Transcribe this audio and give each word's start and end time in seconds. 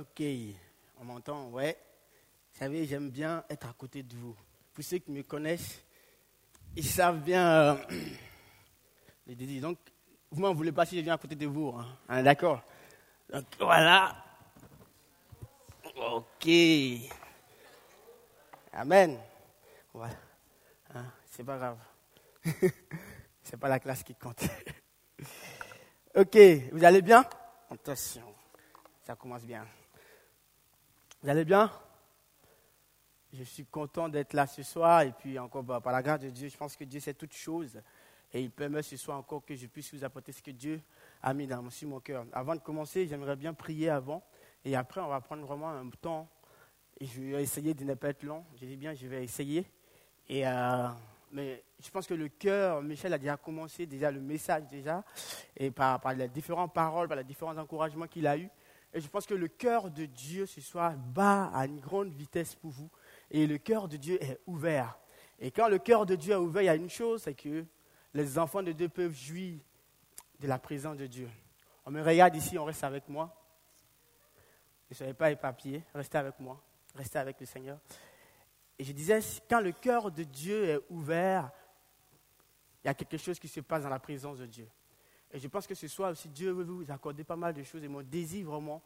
Ok, 0.00 0.22
on 0.98 1.04
m'entend, 1.04 1.50
ouais. 1.50 1.76
Vous 2.54 2.58
savez, 2.58 2.86
j'aime 2.86 3.10
bien 3.10 3.44
être 3.50 3.68
à 3.68 3.74
côté 3.74 4.02
de 4.02 4.16
vous. 4.16 4.34
Pour 4.72 4.82
ceux 4.82 4.96
qui 4.96 5.10
me 5.10 5.22
connaissent, 5.22 5.82
ils 6.74 6.86
savent 6.86 7.20
bien 7.20 7.46
euh, 7.46 7.76
les 9.26 9.34
désirs. 9.34 9.60
Donc, 9.60 9.76
vous 10.30 10.40
m'en 10.40 10.54
voulez 10.54 10.72
pas 10.72 10.86
si 10.86 10.96
je 10.96 11.02
viens 11.02 11.12
à 11.12 11.18
côté 11.18 11.34
de 11.34 11.46
vous. 11.46 11.74
Hein. 11.76 11.86
Hein, 12.08 12.22
D'accord 12.22 12.62
Donc, 13.30 13.44
voilà. 13.58 14.16
Ok. 15.94 16.48
Amen. 18.72 19.18
Voilà. 19.92 20.14
Hein, 20.94 21.12
C'est 21.30 21.44
pas 21.44 21.58
grave. 21.58 21.78
C'est 23.42 23.58
pas 23.58 23.68
la 23.68 23.78
classe 23.78 24.02
qui 24.02 24.14
compte. 24.14 24.44
ok, 26.16 26.38
vous 26.72 26.84
allez 26.84 27.02
bien? 27.02 27.22
Attention, 27.68 28.34
ça 29.02 29.14
commence 29.14 29.44
bien. 29.44 29.66
Vous 31.22 31.28
allez 31.28 31.44
bien? 31.44 31.70
Je 33.34 33.44
suis 33.44 33.66
content 33.66 34.08
d'être 34.08 34.32
là 34.32 34.46
ce 34.46 34.62
soir 34.62 35.02
et 35.02 35.12
puis 35.12 35.38
encore 35.38 35.62
bah, 35.62 35.78
par 35.78 35.92
la 35.92 36.02
grâce 36.02 36.20
de 36.20 36.30
Dieu, 36.30 36.48
je 36.48 36.56
pense 36.56 36.74
que 36.74 36.84
Dieu 36.84 36.98
sait 36.98 37.12
toutes 37.12 37.34
choses 37.34 37.78
et 38.32 38.40
il 38.40 38.50
permet 38.50 38.80
ce 38.82 38.96
soir 38.96 39.18
encore 39.18 39.44
que 39.44 39.54
je 39.54 39.66
puisse 39.66 39.92
vous 39.92 40.02
apporter 40.02 40.32
ce 40.32 40.40
que 40.40 40.50
Dieu 40.50 40.80
a 41.22 41.34
mis 41.34 41.46
dans, 41.46 41.68
sur 41.68 41.88
mon 41.88 42.00
cœur. 42.00 42.24
Avant 42.32 42.54
de 42.54 42.60
commencer, 42.60 43.06
j'aimerais 43.06 43.36
bien 43.36 43.52
prier 43.52 43.90
avant 43.90 44.22
et 44.64 44.74
après 44.74 45.02
on 45.02 45.08
va 45.08 45.20
prendre 45.20 45.44
vraiment 45.44 45.68
un 45.68 45.90
temps 45.90 46.26
et 46.98 47.04
je 47.04 47.20
vais 47.20 47.42
essayer 47.42 47.74
de 47.74 47.84
ne 47.84 47.92
pas 47.92 48.08
être 48.08 48.22
long. 48.22 48.42
Je 48.58 48.64
dis 48.64 48.78
bien, 48.78 48.94
je 48.94 49.06
vais 49.06 49.22
essayer. 49.22 49.66
Et, 50.26 50.46
euh, 50.46 50.88
mais 51.32 51.62
je 51.84 51.90
pense 51.90 52.06
que 52.06 52.14
le 52.14 52.28
cœur, 52.28 52.80
Michel 52.80 53.12
a 53.12 53.18
déjà 53.18 53.36
commencé 53.36 53.84
déjà 53.84 54.10
le 54.10 54.20
message 54.20 54.62
déjà, 54.68 55.04
et 55.54 55.70
par, 55.70 56.00
par 56.00 56.14
les 56.14 56.28
différentes 56.28 56.72
paroles, 56.72 57.08
par 57.08 57.18
les 57.18 57.24
différents 57.24 57.58
encouragements 57.58 58.06
qu'il 58.06 58.26
a 58.26 58.38
eus. 58.38 58.48
Et 58.92 59.00
je 59.00 59.08
pense 59.08 59.26
que 59.26 59.34
le 59.34 59.48
cœur 59.48 59.90
de 59.90 60.04
Dieu 60.04 60.46
ce 60.46 60.60
soir 60.60 60.96
bat 60.96 61.50
à 61.54 61.66
une 61.66 61.80
grande 61.80 62.12
vitesse 62.12 62.54
pour 62.54 62.70
vous. 62.70 62.90
Et 63.30 63.46
le 63.46 63.58
cœur 63.58 63.88
de 63.88 63.96
Dieu 63.96 64.22
est 64.22 64.40
ouvert. 64.46 64.98
Et 65.38 65.50
quand 65.50 65.68
le 65.68 65.78
cœur 65.78 66.06
de 66.06 66.16
Dieu 66.16 66.32
est 66.32 66.36
ouvert, 66.36 66.62
il 66.62 66.66
y 66.66 66.70
a 66.70 66.74
une 66.74 66.90
chose, 66.90 67.22
c'est 67.22 67.34
que 67.34 67.64
les 68.12 68.38
enfants 68.38 68.62
de 68.62 68.72
Dieu 68.72 68.88
peuvent 68.88 69.14
jouir 69.14 69.60
de 70.40 70.48
la 70.48 70.58
présence 70.58 70.96
de 70.96 71.06
Dieu. 71.06 71.28
On 71.86 71.90
me 71.90 72.02
regarde 72.02 72.34
ici, 72.34 72.58
on 72.58 72.64
reste 72.64 72.84
avec 72.84 73.08
moi. 73.08 73.34
Ne 74.90 74.94
soyez 74.94 75.14
pas 75.14 75.30
éparpillés, 75.30 75.84
restez 75.94 76.18
avec 76.18 76.38
moi, 76.40 76.60
restez 76.96 77.18
avec 77.18 77.38
le 77.38 77.46
Seigneur. 77.46 77.78
Et 78.76 78.84
je 78.84 78.92
disais, 78.92 79.20
quand 79.48 79.60
le 79.60 79.72
cœur 79.72 80.10
de 80.10 80.24
Dieu 80.24 80.64
est 80.64 80.80
ouvert, 80.88 81.50
il 82.82 82.88
y 82.88 82.90
a 82.90 82.94
quelque 82.94 83.18
chose 83.18 83.38
qui 83.38 83.46
se 83.46 83.60
passe 83.60 83.84
dans 83.84 83.88
la 83.88 83.98
présence 84.00 84.38
de 84.38 84.46
Dieu. 84.46 84.66
Et 85.32 85.38
je 85.38 85.48
pense 85.48 85.66
que 85.66 85.74
ce 85.74 85.86
soir 85.88 86.10
aussi, 86.10 86.28
Dieu 86.28 86.50
veut 86.50 86.64
vous 86.64 86.90
accorder 86.90 87.24
pas 87.24 87.36
mal 87.36 87.54
de 87.54 87.62
choses. 87.62 87.82
Et 87.84 87.88
mon 87.88 88.02
désir 88.02 88.46
vraiment 88.46 88.82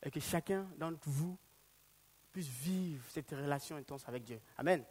est 0.00 0.10
que 0.10 0.20
chacun 0.20 0.66
d'entre 0.78 1.08
vous 1.08 1.36
puisse 2.30 2.48
vivre 2.48 3.04
cette 3.10 3.30
relation 3.30 3.76
intense 3.76 4.08
avec 4.08 4.24
Dieu. 4.24 4.40
Amen. 4.56 4.84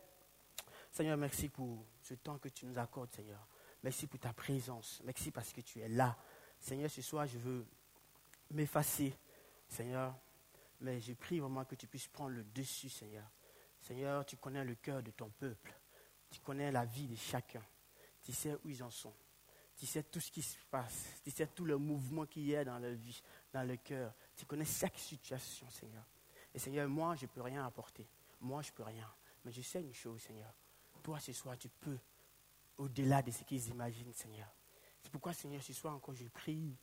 Seigneur, 0.92 1.18
merci 1.18 1.48
pour 1.48 1.86
ce 2.02 2.14
temps 2.16 2.38
que 2.38 2.50
tu 2.50 2.66
nous 2.66 2.78
accordes, 2.78 3.12
Seigneur. 3.12 3.48
Merci 3.84 4.08
pour 4.08 4.20
ta 4.20 4.34
présence. 4.34 5.02
Merci 5.04 5.32
parce 5.32 5.52
que 5.54 5.62
tu 5.62 5.80
es 5.80 5.88
là. 5.88 6.18
Seigneur, 6.60 6.90
ce 6.90 7.02
soir, 7.02 7.26
je 7.26 7.38
veux 7.38 7.66
m'effacer, 8.52 9.14
Seigneur. 9.68 10.14
Mais 10.82 11.00
je 11.00 11.14
prie 11.14 11.40
vraiment 11.40 11.64
que 11.66 11.76
tu 11.76 11.88
puisses 11.88 12.08
prendre 12.08 12.36
le 12.36 12.44
dessus, 12.44 12.90
Seigneur. 12.90 13.26
Seigneur, 13.80 14.26
tu 14.26 14.38
connais 14.38 14.64
le 14.64 14.76
cœur 14.76 15.02
de 15.02 15.12
ton 15.12 15.30
peuple. 15.30 15.74
Tu 16.30 16.40
connais 16.42 16.72
la 16.72 16.86
vie 16.86 17.08
de 17.08 17.16
chacun. 17.16 17.64
Tu 18.22 18.34
sais 18.34 18.56
où 18.64 18.70
ils 18.70 18.84
en 18.84 18.90
sont. 18.90 19.14
Tu 19.82 19.88
sais 19.88 20.04
tout 20.04 20.20
ce 20.20 20.30
qui 20.30 20.44
se 20.44 20.60
passe. 20.70 21.08
Tu 21.24 21.32
sais 21.32 21.48
tout 21.48 21.66
le 21.66 21.76
mouvement 21.76 22.28
qu'il 22.28 22.46
y 22.46 22.56
a 22.56 22.64
dans 22.64 22.78
leur 22.78 22.94
vie, 22.94 23.20
dans 23.52 23.68
le 23.68 23.78
cœur. 23.78 24.14
Tu 24.38 24.46
connais 24.46 24.64
chaque 24.64 25.00
situation, 25.00 25.68
Seigneur. 25.72 26.04
Et 26.54 26.60
Seigneur, 26.60 26.88
moi, 26.88 27.16
je 27.16 27.24
ne 27.24 27.30
peux 27.32 27.42
rien 27.42 27.66
apporter. 27.66 28.08
Moi, 28.42 28.62
je 28.62 28.70
ne 28.70 28.76
peux 28.76 28.84
rien. 28.84 29.12
Mais 29.44 29.52
je 29.52 29.64
sais 29.64 29.82
une 29.82 29.92
chose, 29.92 30.22
Seigneur. 30.22 30.54
Toi, 31.02 31.20
ce 31.20 31.34
soir, 31.34 31.58
tu 31.58 31.68
peux, 31.68 31.98
au-delà 32.78 33.24
de 33.24 33.32
ce 33.32 33.44
qu'ils 33.44 33.70
imaginent, 33.70 34.14
Seigneur. 34.14 34.54
C'est 35.02 35.12
pourquoi, 35.12 35.34
Seigneur, 35.34 35.64
ce 35.64 35.74
soir 35.74 35.96
encore, 35.96 36.14
je 36.14 36.28
prie 36.28 36.78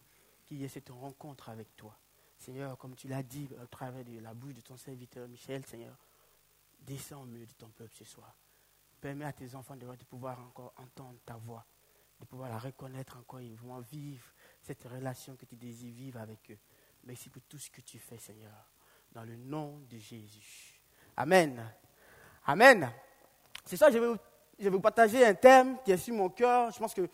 qu'il 0.44 0.56
y 0.56 0.64
ait 0.64 0.68
cette 0.68 0.90
rencontre 0.90 1.50
avec 1.50 1.76
toi. 1.76 1.96
Seigneur, 2.36 2.76
comme 2.78 2.96
tu 2.96 3.06
l'as 3.06 3.22
dit 3.22 3.48
au 3.62 3.66
travers 3.66 4.04
de 4.04 4.18
la 4.18 4.34
bouche 4.34 4.54
de 4.54 4.60
ton 4.60 4.76
serviteur 4.76 5.28
Michel, 5.28 5.64
Seigneur, 5.64 5.96
descends 6.80 7.22
au 7.22 7.26
milieu 7.26 7.46
de 7.46 7.52
ton 7.52 7.68
peuple 7.68 7.94
ce 7.94 8.04
soir. 8.04 8.34
Permets 9.00 9.26
à 9.26 9.32
tes 9.32 9.54
enfants 9.54 9.76
de 9.76 9.86
pouvoir 10.02 10.40
encore 10.40 10.74
entendre 10.76 11.20
ta 11.24 11.36
voix, 11.36 11.64
de 12.20 12.24
pouvoir 12.24 12.48
la 12.48 12.58
reconnaître 12.58 13.16
encore 13.18 13.40
et 13.40 13.54
vraiment 13.54 13.80
vivre 13.80 14.24
cette 14.62 14.82
relation 14.84 15.36
que 15.36 15.44
tu 15.44 15.56
désires 15.56 15.94
vivre 15.94 16.20
avec 16.20 16.50
eux. 16.50 16.58
Merci 17.04 17.30
pour 17.30 17.42
tout 17.42 17.58
ce 17.58 17.70
que 17.70 17.80
tu 17.80 17.98
fais, 17.98 18.18
Seigneur, 18.18 18.70
dans 19.12 19.24
le 19.24 19.36
nom 19.36 19.78
de 19.88 19.98
Jésus. 19.98 20.80
Amen. 21.16 21.64
Amen. 22.46 22.90
C'est 23.64 23.76
ça, 23.76 23.90
je 23.90 23.98
vais, 23.98 24.08
vous, 24.08 24.16
je 24.58 24.64
vais 24.64 24.70
vous 24.70 24.80
partager 24.80 25.24
un 25.24 25.34
thème 25.34 25.78
qui 25.84 25.92
est 25.92 25.96
sur 25.96 26.14
mon 26.14 26.28
cœur. 26.28 26.70
Je 26.70 26.78
pense 26.78 26.94
que 26.94 27.08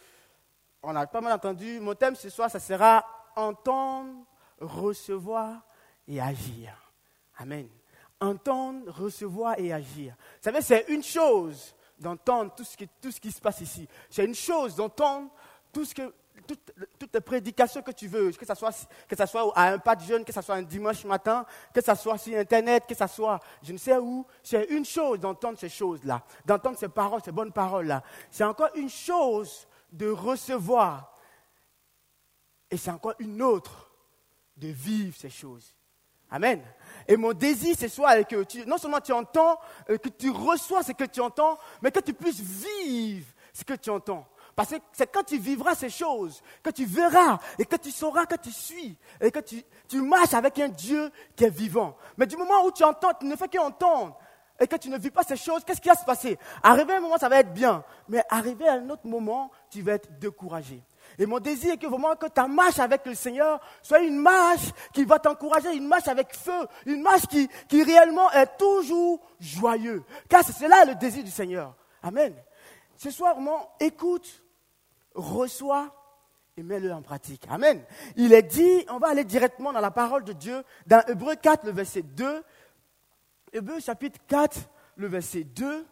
on 0.83 0.95
a 0.95 1.07
pas 1.07 1.21
mal 1.21 1.33
entendu. 1.33 1.81
Mon 1.81 1.95
thème 1.95 2.15
ce 2.15 2.29
soir, 2.29 2.51
ça 2.51 2.61
sera 2.61 3.05
entendre, 3.37 4.27
recevoir 4.59 5.63
et 6.07 6.21
agir. 6.21 6.93
Amen 7.37 7.69
entendre, 8.25 8.91
recevoir 8.91 9.59
et 9.59 9.73
agir. 9.73 10.15
Vous 10.17 10.43
savez, 10.43 10.63
c'est 10.63 10.87
une 10.89 11.03
chose 11.03 11.75
d'entendre 12.05 12.55
tout 12.55 12.65
ce, 12.65 12.77
qui, 12.77 12.87
tout 13.01 13.11
ce 13.11 13.19
qui 13.19 13.33
se 13.33 13.41
passe 13.41 13.61
ici. 13.63 13.89
C'est 14.11 14.25
une 14.25 14.35
chose 14.35 14.77
d'entendre 14.77 15.31
tout 15.73 15.85
ce 15.85 15.95
que, 15.95 16.15
toutes, 16.47 16.73
toutes 16.99 17.15
les 17.15 17.21
prédications 17.21 17.81
que 17.81 17.93
tu 17.93 18.07
veux, 18.07 18.31
que 18.31 18.47
ce 18.47 18.55
soit, 18.55 18.73
soit 19.27 19.53
à 19.57 19.73
un 19.73 19.79
pas 19.79 19.97
de 19.97 20.03
jeune, 20.03 20.25
que 20.25 20.33
ce 20.33 20.43
soit 20.43 20.57
un 20.57 20.63
dimanche 20.63 21.05
matin, 21.05 21.47
que 21.73 21.81
ce 21.81 21.95
soit 21.95 22.19
sur 22.19 22.37
Internet, 22.39 22.85
que 22.87 22.95
ce 22.95 23.07
soit 23.07 23.41
je 23.63 23.73
ne 23.73 23.79
sais 23.79 23.97
où. 23.97 24.27
C'est 24.43 24.65
une 24.65 24.85
chose 24.85 25.19
d'entendre 25.19 25.59
ces 25.59 25.71
choses-là, 25.71 26.23
d'entendre 26.45 26.79
ces 26.79 26.89
paroles, 26.89 27.23
ces 27.25 27.33
bonnes 27.33 27.53
paroles-là. 27.53 28.03
C'est 28.31 28.45
encore 28.45 28.71
une 28.75 28.91
chose 28.91 29.67
de 29.91 30.11
recevoir. 30.11 31.11
Et 32.71 32.77
c'est 32.77 32.91
encore 32.91 33.15
une 33.19 33.41
autre 33.41 33.91
de 34.57 34.69
vivre 34.69 35.17
ces 35.17 35.31
choses. 35.31 35.75
Amen. 36.31 36.61
Et 37.09 37.17
mon 37.17 37.33
désir 37.33 37.77
ce 37.79 37.89
soir 37.89 38.15
que 38.29 38.43
tu, 38.45 38.65
non 38.67 38.79
seulement 38.79 39.01
tu 39.01 39.13
entends, 39.13 39.59
euh, 39.91 39.99
que 39.99 40.09
tu 40.09 40.31
reçois 40.31 40.83
ce 40.83 40.93
que 40.93 41.05
tu 41.05 41.21
entends, 41.21 41.59
mais 41.83 41.91
que 41.91 42.01
tu 42.01 42.15
puisses 42.15 42.41
vivre 42.41 43.27
ce 43.53 43.65
que 43.65 43.75
tu 43.75 43.91
entends. 43.91 44.27
Parce 44.57 44.71
que 44.71 44.77
c'est 44.93 45.11
quand 45.11 45.25
tu 45.25 45.39
vivras 45.39 45.75
ces 45.75 45.91
choses, 45.91 46.43
que 46.63 46.71
tu 46.71 46.85
verras 46.85 47.39
et 47.59 47.65
que 47.65 47.77
tu 47.77 47.91
sauras 47.91 48.25
que 48.27 48.37
tu 48.37 48.53
suis 48.53 48.97
et 49.21 49.31
que 49.31 49.41
tu, 49.41 49.63
tu 49.89 50.01
marches 50.01 50.35
avec 50.35 50.59
un 50.61 50.69
Dieu 50.69 51.11
qui 51.35 51.45
est 51.45 51.51
vivant. 51.51 51.97
Mais 52.17 52.27
du 52.27 52.37
moment 52.37 52.65
où 52.65 52.71
tu 52.71 52.85
entends, 52.85 53.13
tu 53.19 53.27
ne 53.27 53.37
fais 53.37 53.49
qu'entendre 53.49 54.17
et 54.61 54.67
que 54.69 54.77
tu 54.77 54.89
ne 54.89 54.99
vis 54.99 55.11
pas 55.11 55.25
ces 55.25 55.37
choses, 55.37 55.65
qu'est-ce 55.65 55.81
qui 55.81 55.89
va 55.89 55.97
se 55.97 56.05
passer? 56.05 56.39
Arrivé 56.63 56.93
à 56.93 56.99
un 56.99 57.01
moment, 57.01 57.19
ça 57.19 57.29
va 57.29 57.41
être 57.41 57.53
bien. 57.53 57.83
Mais 58.09 58.23
arrivé 58.29 58.69
à 58.69 58.75
un 58.75 58.89
autre 58.91 59.07
moment, 59.07 59.51
tu 59.71 59.83
vas 59.83 59.95
être 59.95 60.19
découragé. 60.21 60.81
Et 61.19 61.27
mon 61.27 61.39
désir 61.39 61.75
est 61.75 61.79
que 61.79 61.87
vraiment 61.87 62.17
que 62.17 62.27
ta 62.27 62.47
marche 62.47 62.79
avec 62.79 63.05
le 63.07 63.15
Seigneur 63.15 63.61
soit 63.83 64.01
une 64.01 64.19
marche 64.19 64.73
qui 64.93 65.05
va 65.05 65.19
t'encourager, 65.19 65.75
une 65.75 65.87
marche 65.87 66.09
avec 66.09 66.35
feu, 66.35 66.67
une 66.87 67.03
marche 67.03 67.27
qui, 67.27 67.49
qui 67.69 67.83
réellement 67.83 68.31
est 68.33 68.57
toujours 68.59 69.21
joyeux. 69.41 70.03
Car 70.29 70.45
c'est 70.45 70.53
cela 70.53 70.85
le 70.85 70.95
désir 70.95 71.23
du 71.23 71.31
Seigneur. 71.31 71.75
Amen. 72.03 72.35
Ce 72.97 73.11
soir, 73.11 73.35
vraiment, 73.35 73.71
écoute, 73.81 74.43
reçois 75.15 75.95
et 76.57 76.63
mets-le 76.63 76.93
en 76.93 77.03
pratique. 77.03 77.45
Amen. 77.49 77.85
Il 78.17 78.33
est 78.33 78.43
dit, 78.43 78.85
on 78.89 78.99
va 78.99 79.09
aller 79.09 79.25
directement 79.25 79.73
dans 79.73 79.81
la 79.81 79.91
parole 79.91 80.25
de 80.25 80.33
Dieu, 80.33 80.63
dans 80.87 81.03
Hébreu 81.09 81.35
4, 81.37 81.65
le 81.65 81.73
verset 81.73 82.03
2. 82.03 82.43
Hébreu 83.53 83.81
chapitre 83.81 84.21
4, 84.27 84.59
le 84.97 85.07
verset 85.07 85.45
2, 85.45 85.87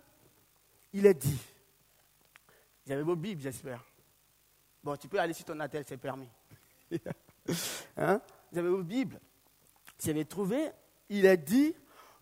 il 0.93 1.07
est 1.07 1.15
dit. 1.15 1.39
Vous 2.87 2.93
avez 2.93 3.03
vos 3.03 3.17
Bibles, 3.17 3.43
j'espère. 3.43 3.85
Bon, 4.83 4.97
tu 4.97 5.09
peux 5.09 5.21
aller 5.21 5.33
sur 5.33 5.45
ton 5.45 5.59
attel, 5.61 5.85
c'est 5.87 5.97
permis. 5.97 6.29
hein? 7.97 8.21
Vous 8.51 8.59
avez 8.59 8.69
vos 8.69 8.83
Bibles. 8.83 9.21
Si 9.97 10.09
vous 10.09 10.17
avez 10.17 10.25
trouvé, 10.25 10.71
il 11.09 11.25
est 11.25 11.37
dit, 11.37 11.75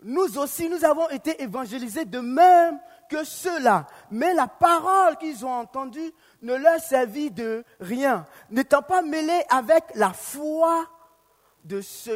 nous 0.02 0.38
aussi, 0.38 0.69
nous 0.69 0.84
avons 0.84 1.08
été 1.08 1.43
évangélisés 1.43 2.05
de 2.05 2.20
même 2.20 2.79
que 3.08 3.25
ceux-là. 3.25 3.87
Mais 4.11 4.34
la 4.34 4.46
parole 4.46 5.17
qu'ils 5.17 5.44
ont 5.44 5.52
entendue 5.52 6.12
ne 6.43 6.55
leur 6.55 6.81
servit 6.81 7.31
de 7.31 7.64
rien, 7.81 8.26
n'étant 8.50 8.82
pas 8.82 9.02
mêlée 9.02 9.43
avec 9.49 9.84
la 9.94 10.12
foi 10.12 10.87
de 11.64 11.81
ce, 11.81 12.11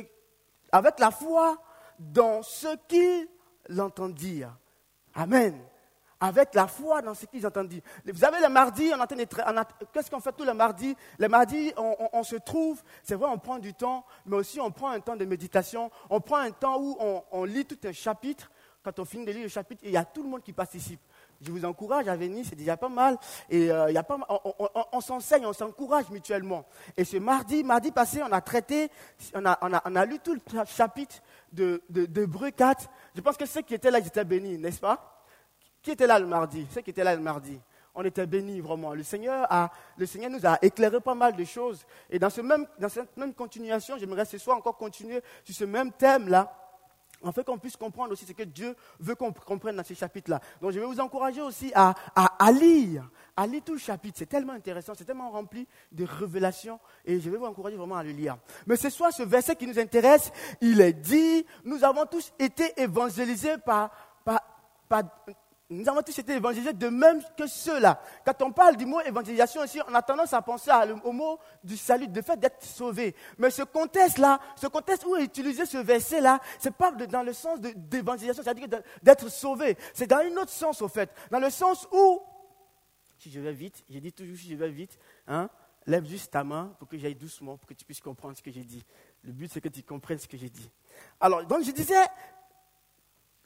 avec 0.72 0.98
la 0.98 1.10
foi 1.10 1.56
dans 1.98 2.42
ce 2.42 2.76
qu'ils 2.86 3.28
l'entendirent. 3.68 4.56
Amen 5.14 5.58
avec 6.24 6.54
la 6.54 6.66
foi 6.66 7.02
dans 7.02 7.12
ce 7.12 7.26
qu'ils 7.26 7.42
dire. 7.42 7.82
Vous 8.06 8.18
savez, 8.18 8.38
le 8.40 8.48
mardi, 8.48 8.90
on 8.94 9.00
entend 9.00 9.16
qu'est-ce 9.92 10.10
qu'on 10.10 10.20
fait 10.20 10.32
tous 10.32 10.44
les 10.44 10.54
mardis? 10.54 10.96
Les 11.18 11.28
mardis, 11.28 11.72
on, 11.76 12.22
se 12.22 12.36
trouve, 12.36 12.82
c'est 13.02 13.14
vrai, 13.14 13.28
on 13.30 13.38
prend 13.38 13.58
du 13.58 13.74
temps, 13.74 14.06
mais 14.24 14.36
aussi 14.36 14.58
on 14.58 14.70
prend 14.70 14.88
un 14.88 15.00
temps 15.00 15.16
de 15.16 15.24
méditation, 15.26 15.90
on 16.08 16.20
prend 16.20 16.38
un 16.38 16.50
temps 16.50 16.80
où 16.80 16.96
on, 17.30 17.44
lit 17.44 17.66
tout 17.66 17.78
un 17.84 17.92
chapitre. 17.92 18.50
Quand 18.82 18.98
on 18.98 19.04
finit 19.04 19.24
de 19.24 19.32
lire 19.32 19.42
le 19.42 19.48
chapitre, 19.48 19.82
il 19.84 19.92
y 19.92 19.96
a 19.96 20.04
tout 20.04 20.22
le 20.22 20.28
monde 20.28 20.42
qui 20.42 20.52
participe. 20.52 21.00
je 21.40 21.50
vous 21.50 21.64
encourage 21.64 22.06
à 22.08 22.16
venir, 22.16 22.44
c'est 22.48 22.56
déjà 22.56 22.76
pas 22.76 22.88
mal. 22.88 23.16
Et 23.48 23.70
euh, 23.70 23.90
y 23.90 23.96
a 23.96 24.02
pas 24.02 24.18
on, 24.92 25.00
s'enseigne, 25.00 25.46
on 25.46 25.54
s'encourage 25.54 26.10
mutuellement. 26.10 26.66
Et 26.96 27.04
ce 27.04 27.16
mardi, 27.16 27.64
mardi 27.64 27.92
passé, 27.92 28.22
on 28.22 28.32
a 28.32 28.40
traité, 28.42 28.90
on 29.34 29.44
a, 29.44 29.58
on 29.62 29.72
on 29.72 30.04
lu 30.04 30.18
tout 30.20 30.34
le 30.34 30.40
chapitre 30.66 31.16
de, 31.52 31.82
de, 31.88 32.04
de 32.06 32.26
Breu 32.26 32.50
4. 32.50 32.88
Je 33.14 33.20
pense 33.20 33.38
que 33.38 33.46
ceux 33.46 33.62
qui 33.62 33.74
étaient 33.74 33.90
là, 33.90 34.00
ils 34.00 34.06
étaient 34.06 34.24
bénis, 34.24 34.58
n'est-ce 34.58 34.80
pas? 34.80 35.13
Qui 35.84 35.90
était 35.90 36.06
là 36.06 36.18
le 36.18 36.26
mardi? 36.26 36.66
Ceux 36.70 36.80
qui 36.80 36.90
étaient 36.90 37.04
là 37.04 37.14
le 37.14 37.20
mardi? 37.20 37.60
On 37.94 38.02
était 38.02 38.26
bénis 38.26 38.60
vraiment. 38.60 38.94
Le 38.94 39.02
Seigneur, 39.02 39.46
a, 39.50 39.70
le 39.98 40.06
Seigneur 40.06 40.30
nous 40.30 40.46
a 40.46 40.58
éclairé 40.62 40.98
pas 40.98 41.14
mal 41.14 41.36
de 41.36 41.44
choses. 41.44 41.84
Et 42.08 42.18
dans, 42.18 42.30
ce 42.30 42.40
même, 42.40 42.66
dans 42.78 42.88
cette 42.88 43.14
même 43.18 43.34
continuation, 43.34 43.98
j'aimerais 43.98 44.24
ce 44.24 44.38
soir 44.38 44.56
encore 44.56 44.78
continuer 44.78 45.20
sur 45.44 45.54
ce 45.54 45.64
même 45.64 45.92
thème-là, 45.92 46.52
en 47.22 47.32
fait 47.32 47.44
qu'on 47.44 47.58
puisse 47.58 47.76
comprendre 47.76 48.12
aussi 48.12 48.24
ce 48.24 48.32
que 48.32 48.44
Dieu 48.44 48.74
veut 48.98 49.14
qu'on 49.14 49.30
comprenne 49.30 49.76
dans 49.76 49.84
ces 49.84 49.94
chapitres-là. 49.94 50.40
Donc 50.62 50.72
je 50.72 50.80
vais 50.80 50.86
vous 50.86 51.00
encourager 51.00 51.42
aussi 51.42 51.70
à, 51.74 51.94
à, 52.16 52.50
lire, 52.50 53.06
à 53.36 53.46
lire 53.46 53.62
tout 53.62 53.74
le 53.74 53.78
chapitre. 53.78 54.16
C'est 54.18 54.26
tellement 54.26 54.54
intéressant, 54.54 54.94
c'est 54.96 55.04
tellement 55.04 55.30
rempli 55.30 55.68
de 55.92 56.06
révélations 56.06 56.80
et 57.04 57.20
je 57.20 57.28
vais 57.28 57.36
vous 57.36 57.44
encourager 57.44 57.76
vraiment 57.76 57.96
à 57.96 58.02
le 58.02 58.10
lire. 58.10 58.38
Mais 58.66 58.76
ce 58.76 58.88
soir, 58.88 59.12
ce 59.12 59.22
verset 59.22 59.54
qui 59.54 59.66
nous 59.66 59.78
intéresse, 59.78 60.32
il 60.62 60.80
est 60.80 60.94
dit, 60.94 61.44
nous 61.62 61.84
avons 61.84 62.06
tous 62.06 62.32
été 62.38 62.72
évangélisés 62.80 63.58
par, 63.58 63.90
par, 64.24 64.40
par 64.88 65.02
nous 65.74 65.88
avons 65.88 66.02
tous 66.02 66.18
été 66.18 66.32
évangélisés 66.34 66.72
de 66.72 66.88
même 66.88 67.20
que 67.36 67.46
ceux-là. 67.46 68.00
Quand 68.24 68.42
on 68.42 68.52
parle 68.52 68.76
du 68.76 68.86
mot 68.86 69.00
évangélisation 69.00 69.64
ici, 69.64 69.80
on 69.88 69.94
a 69.94 70.02
tendance 70.02 70.32
à 70.32 70.42
penser 70.42 70.70
au 71.02 71.12
mot 71.12 71.38
du 71.62 71.76
salut, 71.76 72.08
du 72.08 72.22
fait 72.22 72.38
d'être 72.38 72.62
sauvé. 72.62 73.14
Mais 73.38 73.50
ce 73.50 73.62
contexte-là, 73.62 74.38
ce 74.56 74.66
contexte 74.66 75.04
où 75.06 75.16
est 75.16 75.24
utilisé 75.24 75.66
ce 75.66 75.78
verset-là, 75.78 76.40
ce 76.58 76.68
n'est 76.68 76.74
pas 76.74 76.92
dans 76.92 77.22
le 77.22 77.32
sens 77.32 77.60
d'évangélisation, 77.60 78.42
c'est-à-dire 78.42 78.68
d'être 79.02 79.28
sauvé. 79.28 79.76
C'est 79.92 80.06
dans 80.06 80.18
un 80.18 80.36
autre 80.36 80.50
sens, 80.50 80.80
au 80.82 80.88
fait. 80.88 81.10
Dans 81.30 81.40
le 81.40 81.50
sens 81.50 81.86
où, 81.92 82.20
si 83.18 83.30
je 83.30 83.40
vais 83.40 83.52
vite, 83.52 83.84
j'ai 83.88 84.00
dit 84.00 84.12
toujours 84.12 84.36
si 84.36 84.50
je 84.50 84.56
vais 84.56 84.70
vite, 84.70 84.98
hein, 85.26 85.48
lève 85.86 86.06
juste 86.06 86.30
ta 86.30 86.44
main 86.44 86.74
pour 86.78 86.88
que 86.88 86.96
j'aille 86.96 87.14
doucement, 87.14 87.56
pour 87.56 87.68
que 87.68 87.74
tu 87.74 87.84
puisses 87.84 88.00
comprendre 88.00 88.36
ce 88.36 88.42
que 88.42 88.50
j'ai 88.50 88.64
dit. 88.64 88.84
Le 89.22 89.32
but, 89.32 89.50
c'est 89.52 89.60
que 89.60 89.68
tu 89.68 89.82
comprennes 89.82 90.18
ce 90.18 90.28
que 90.28 90.36
j'ai 90.36 90.50
dit. 90.50 90.70
Alors, 91.20 91.44
donc 91.44 91.62
je 91.62 91.70
disais, 91.70 91.94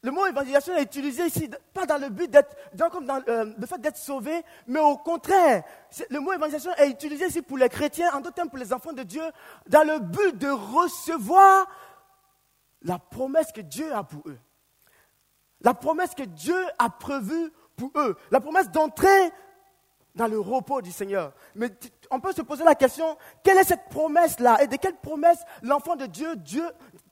le 0.03 0.11
mot 0.13 0.27
évangélisation 0.27 0.77
est 0.77 0.83
utilisé 0.83 1.27
ici, 1.27 1.51
pas 1.75 1.85
dans 1.85 1.99
le 1.99 2.09
but 2.09 2.31
d'être, 2.31 2.55
comme 2.91 3.05
dans 3.05 3.21
euh, 3.29 3.53
le 3.59 3.67
fait 3.67 3.81
d'être 3.81 3.97
sauvé, 3.97 4.43
mais 4.67 4.79
au 4.79 4.97
contraire, 4.97 5.65
le 6.09 6.21
mot 6.21 6.33
évangélisation 6.33 6.73
est 6.77 6.91
utilisé 6.91 7.27
ici 7.27 7.43
pour 7.43 7.59
les 7.59 7.69
chrétiens, 7.69 8.13
en 8.15 8.21
d'autres 8.21 8.35
termes 8.35 8.49
pour 8.49 8.59
les 8.59 8.73
enfants 8.73 8.93
de 8.93 9.03
Dieu, 9.03 9.25
dans 9.67 9.83
le 9.83 9.99
but 9.99 10.39
de 10.39 10.49
recevoir 10.49 11.67
la 12.83 12.99
promesse 12.99 13.51
que 13.51 13.61
Dieu 13.61 13.93
a 13.93 14.05
pour 14.05 14.23
eux. 14.29 14.39
La 15.63 15.75
promesse 15.75 16.15
que 16.15 16.23
Dieu 16.23 16.57
a 16.79 16.91
prévue 16.91 17.53
pour 17.77 17.91
eux. 17.97 18.17
La 18.31 18.41
promesse 18.41 18.71
d'entrer 18.71 19.33
dans 20.15 20.27
le 20.27 20.39
repos 20.39 20.83
du 20.83 20.93
Seigneur. 20.93 21.33
Mais 21.55 21.71
on 22.11 22.21
peut 22.21 22.33
se 22.33 22.43
poser 22.43 22.65
la 22.65 22.75
question, 22.75 23.17
quelle 23.43 23.59
est 23.59 23.65
cette 23.65 23.89
promesse-là? 23.89 24.63
Et 24.63 24.67
de 24.67 24.77
quelle 24.77 24.97
promesse 24.97 25.39
l'enfant 25.63 25.97
de 25.97 26.07
Dieu, 26.07 26.37
Dieu, 26.37 26.65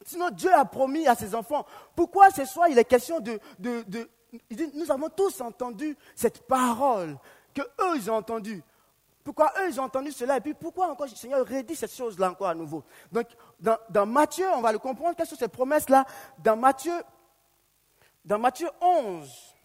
Sinon, 0.07 0.31
Dieu 0.31 0.55
a 0.55 0.65
promis 0.65 1.09
à 1.09 1.17
ses 1.17 1.35
enfants. 1.35 1.67
Pourquoi 1.97 2.31
ce 2.31 2.45
soir 2.45 2.69
il 2.69 2.79
est 2.79 2.85
question 2.85 3.19
de, 3.19 3.41
nous 4.73 4.91
avons 4.91 5.09
tous 5.09 5.41
entendu 5.41 5.97
cette 6.15 6.47
parole 6.47 7.19
que 7.53 7.63
eux 7.63 7.97
ils 7.97 8.09
ont 8.09 8.15
entendue. 8.15 8.63
Pourquoi 9.25 9.53
eux 9.59 9.69
ils 9.69 9.81
ont 9.81 9.85
entendu 9.85 10.13
cela? 10.13 10.37
Et 10.37 10.41
puis 10.41 10.55
pourquoi 10.55 10.89
encore 10.89 11.09
le 11.09 11.17
Seigneur 11.17 11.45
redit 11.45 11.75
cette 11.75 11.93
chose-là 11.93 12.31
encore 12.31 12.47
à 12.47 12.55
nouveau? 12.55 12.85
Donc 13.11 13.27
dans, 13.59 13.77
dans, 13.91 14.07
Matthieu, 14.07 14.47
on 14.55 14.61
va 14.61 14.71
le 14.71 14.79
comprendre, 14.79 15.17
quelles 15.17 15.27
sont 15.27 15.35
ces 15.35 15.49
promesses-là? 15.49 16.07
Dans 16.39 16.57
Matthieu, 16.57 17.03
dans 18.25 18.39
Matthieu 18.39 18.71
11, 18.81 19.57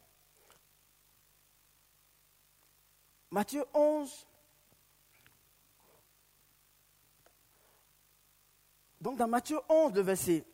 Matthieu 3.29 3.63
11, 3.75 4.27
Donc 9.01 9.17
dans 9.17 9.27
Matthieu 9.27 9.59
11, 9.67 9.93
le 9.95 10.01
verset, 10.01 10.45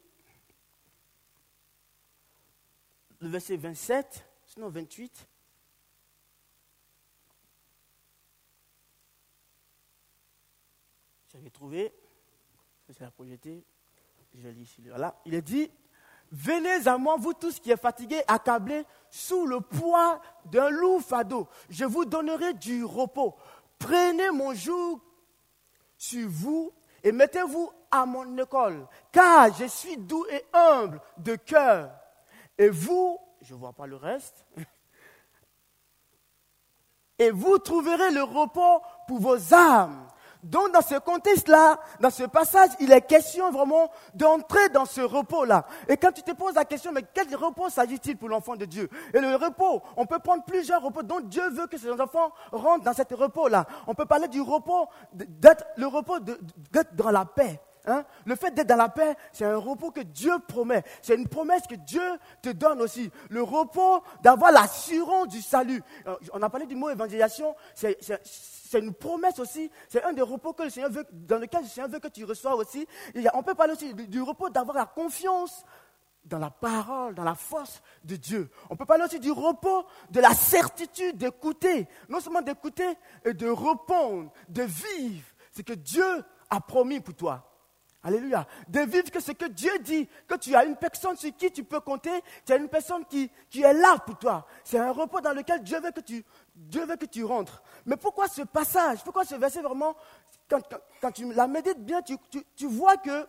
le 3.20 3.28
verset 3.28 3.58
27, 3.58 4.26
sinon 4.46 4.70
28, 4.70 5.28
j'avais 11.34 11.50
trouvé, 11.50 11.94
c'est 12.88 13.02
la 13.02 13.12
projeté, 13.12 13.66
je 14.34 14.48
lis 14.48 14.62
ici, 14.62 14.82
voilà, 14.88 15.20
il 15.26 15.34
est 15.34 15.42
dit, 15.42 15.70
Venez 16.32 16.88
à 16.88 16.98
moi, 16.98 17.16
vous 17.18 17.34
tous 17.34 17.60
qui 17.60 17.72
êtes 17.72 17.80
fatigués, 17.80 18.22
accablés, 18.28 18.86
sous 19.10 19.46
le 19.46 19.62
poids 19.62 20.22
d'un 20.46 20.70
loup 20.70 21.00
fado. 21.00 21.48
Je 21.70 21.86
vous 21.86 22.04
donnerai 22.04 22.54
du 22.54 22.84
repos. 22.84 23.36
Prenez 23.80 24.30
mon 24.32 24.54
joug 24.54 25.00
sur 25.98 26.28
vous 26.30 26.74
et 27.02 27.14
mettez-vous 27.14 27.72
à 27.92 28.06
mon 28.06 28.38
école, 28.38 28.88
car 29.12 29.54
je 29.54 29.66
suis 29.66 29.98
doux 29.98 30.26
et 30.30 30.46
humble 30.54 31.02
de 31.18 31.36
cœur. 31.36 31.92
Et 32.58 32.70
vous, 32.70 33.20
je 33.42 33.54
ne 33.54 33.60
vois 33.60 33.74
pas 33.74 33.88
le 33.88 33.96
reste, 33.96 34.46
et 37.20 37.32
vous 37.32 37.58
trouverez 37.60 38.12
le 38.12 38.24
repos 38.24 38.82
pour 39.08 39.20
vos 39.20 39.54
âmes. 39.54 40.08
Donc 40.44 40.72
dans 40.72 40.82
ce 40.82 40.96
contexte-là, 40.96 41.80
dans 42.00 42.10
ce 42.10 42.24
passage, 42.24 42.70
il 42.80 42.92
est 42.92 43.02
question 43.02 43.52
vraiment 43.52 43.92
d'entrer 44.14 44.70
dans 44.70 44.86
ce 44.86 45.02
repos-là. 45.02 45.66
Et 45.88 45.98
quand 45.98 46.12
tu 46.12 46.22
te 46.22 46.32
poses 46.32 46.56
la 46.56 46.66
question, 46.66 46.92
mais 46.92 47.04
quel 47.14 47.36
repos 47.36 47.70
s'agit-il 47.70 48.18
pour 48.18 48.30
l'enfant 48.30 48.56
de 48.56 48.66
Dieu? 48.66 48.90
Et 49.14 49.20
le 49.20 49.36
repos, 49.36 49.82
on 49.96 50.06
peut 50.06 50.20
prendre 50.20 50.44
plusieurs 50.44 50.82
repos 50.82 51.04
dont 51.04 51.20
Dieu 51.20 51.50
veut 51.50 51.68
que 51.68 51.78
ses 51.78 51.92
enfants 51.92 52.32
rentrent 52.52 52.84
dans 52.84 52.94
ce 52.94 53.14
repos-là. 53.14 53.66
On 53.88 53.94
peut 53.94 54.06
parler 54.06 54.28
du 54.28 54.42
repos, 54.42 54.88
d'être 55.14 55.66
le 55.76 55.88
repos 55.88 56.20
d'être 56.20 56.96
dans 56.96 57.12
la 57.12 57.26
paix. 57.26 57.60
Hein? 57.88 58.04
Le 58.26 58.36
fait 58.36 58.52
d'être 58.52 58.68
dans 58.68 58.76
la 58.76 58.90
paix, 58.90 59.16
c'est 59.32 59.46
un 59.46 59.58
repos 59.58 59.92
que 59.92 60.02
Dieu 60.02 60.34
promet. 60.46 60.84
C'est 61.02 61.16
une 61.16 61.28
promesse 61.28 61.64
que 61.68 61.76
Dieu 61.76 62.04
te 62.42 62.50
donne 62.50 62.82
aussi. 62.82 63.10
Le 63.30 63.42
repos 63.42 64.04
d'avoir 64.22 64.52
l'assurance 64.52 65.30
du 65.30 65.42
salut. 65.42 65.82
Euh, 66.06 66.16
on 66.34 66.42
a 66.42 66.50
parlé 66.50 66.66
du 66.66 66.76
mot 66.76 66.90
évangélisation. 66.90 67.56
C'est 67.74 68.80
une 68.80 68.94
promesse 68.94 69.40
aussi. 69.40 69.72
C'est 69.88 70.04
un 70.04 70.12
des 70.12 70.22
repos 70.22 70.52
que 70.52 70.64
le 70.64 70.70
Seigneur 70.70 70.92
veut, 70.92 71.06
dans 71.12 71.38
lequel 71.38 71.62
le 71.62 71.68
Seigneur 71.68 71.90
veut 71.90 72.00
que 72.00 72.10
tu 72.10 72.26
reçois 72.26 72.56
aussi. 72.56 72.86
on 73.34 73.42
peut 73.42 73.56
parler 73.56 73.74
aussi 73.74 73.94
du, 73.94 74.22
repos 74.22 74.50
d'avoir 74.50 74.76
la 74.76 74.86
confiance 74.86 75.64
dans 76.26 76.40
la 76.40 76.50
parole, 76.50 77.16
dans 77.16 77.24
la 77.24 77.36
force 77.36 77.82
de 78.04 78.18
Dieu. 78.18 78.50
On 78.70 78.76
peut 78.76 78.86
parler 78.86 79.06
aussi 79.06 79.22
du 79.22 79.32
repos, 79.32 79.86
de 80.12 80.20
la 80.20 80.34
certitude 80.34 81.16
d'écouter. 81.16 81.88
Non 82.10 82.20
seulement 82.20 82.42
d'écouter, 82.42 82.98
et 83.24 83.34
de 83.34 83.48
répondre, 83.48 84.30
de 84.50 84.64
vivre 84.64 85.26
ce 85.54 85.62
que 85.62 85.72
Dieu 85.72 86.26
a 86.50 86.60
promis 86.60 87.00
pour 87.00 87.16
toi. 87.16 87.57
Alléluia. 88.04 88.48
De 88.68 88.80
vivre 88.82 89.10
que 89.10 89.20
ce 89.20 89.32
que 89.32 89.46
Dieu 89.46 89.72
dit, 89.80 90.08
que 90.28 90.36
tu 90.36 90.56
as 90.56 90.64
une 90.66 90.76
personne 90.76 91.18
sur 91.18 91.36
qui 91.36 91.52
tu 91.52 91.64
peux 91.64 91.80
compter, 91.80 92.12
tu 92.46 92.54
as 92.54 92.58
une 92.58 92.70
personne 92.70 93.06
qui, 93.06 93.30
qui 93.50 93.64
est 93.64 93.74
là 93.74 93.98
pour 94.06 94.18
toi. 94.18 94.46
C'est 94.64 94.78
un 94.78 94.92
repos 94.92 95.20
dans 95.20 95.34
lequel 95.34 95.64
Dieu 95.64 95.80
veut 95.82 95.92
que 95.92 96.02
tu, 96.02 96.24
Dieu 96.56 96.86
veut 96.86 96.96
que 96.96 97.06
tu 97.06 97.24
rentres. 97.24 97.62
Mais 97.86 97.98
pourquoi 97.98 98.28
ce 98.28 98.44
passage? 98.44 99.04
Pourquoi 99.04 99.26
ce 99.26 99.36
verset 99.36 99.62
vraiment 99.62 99.96
Quand, 100.50 100.62
quand, 101.02 101.12
tu 101.12 101.34
la 101.34 101.48
médites 101.48 101.84
bien, 101.84 102.02
tu, 102.02 102.16
tu, 102.56 102.68
vois 102.68 102.98
que, 102.98 103.28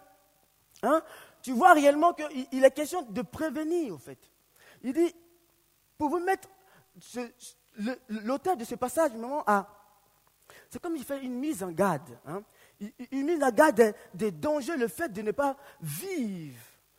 hein, 0.83 1.03
tu 1.43 1.53
vois 1.53 1.73
réellement 1.73 2.13
qu'il 2.13 2.47
il 2.53 2.65
est 2.65 2.71
question 2.71 3.03
de 3.03 3.23
prévenir, 3.23 3.95
en 3.95 3.99
fait. 3.99 4.19
Il 4.83 4.93
dit, 4.93 5.15
pour 5.97 6.11
vous 6.11 6.21
mettre 6.21 6.49
l'auteur 8.09 8.57
de 8.57 8.65
ce 8.65 8.75
passage, 8.75 9.13
vraiment, 9.13 9.43
à, 9.47 9.67
c'est 10.71 10.81
comme 10.81 10.97
il 10.97 11.05
fait 11.05 11.23
une 11.23 11.35
mise 11.35 11.63
en 11.63 11.71
garde. 11.71 12.19
Hein 12.27 12.43
il, 12.81 13.25
met 13.25 13.37
la 13.37 13.51
garde 13.51 13.95
des, 14.15 14.31
dangers, 14.31 14.77
le 14.77 14.89
fait 14.89 15.13
de 15.13 15.23
ne 15.23 15.33
pas 15.33 15.57
vivre, 15.81 16.59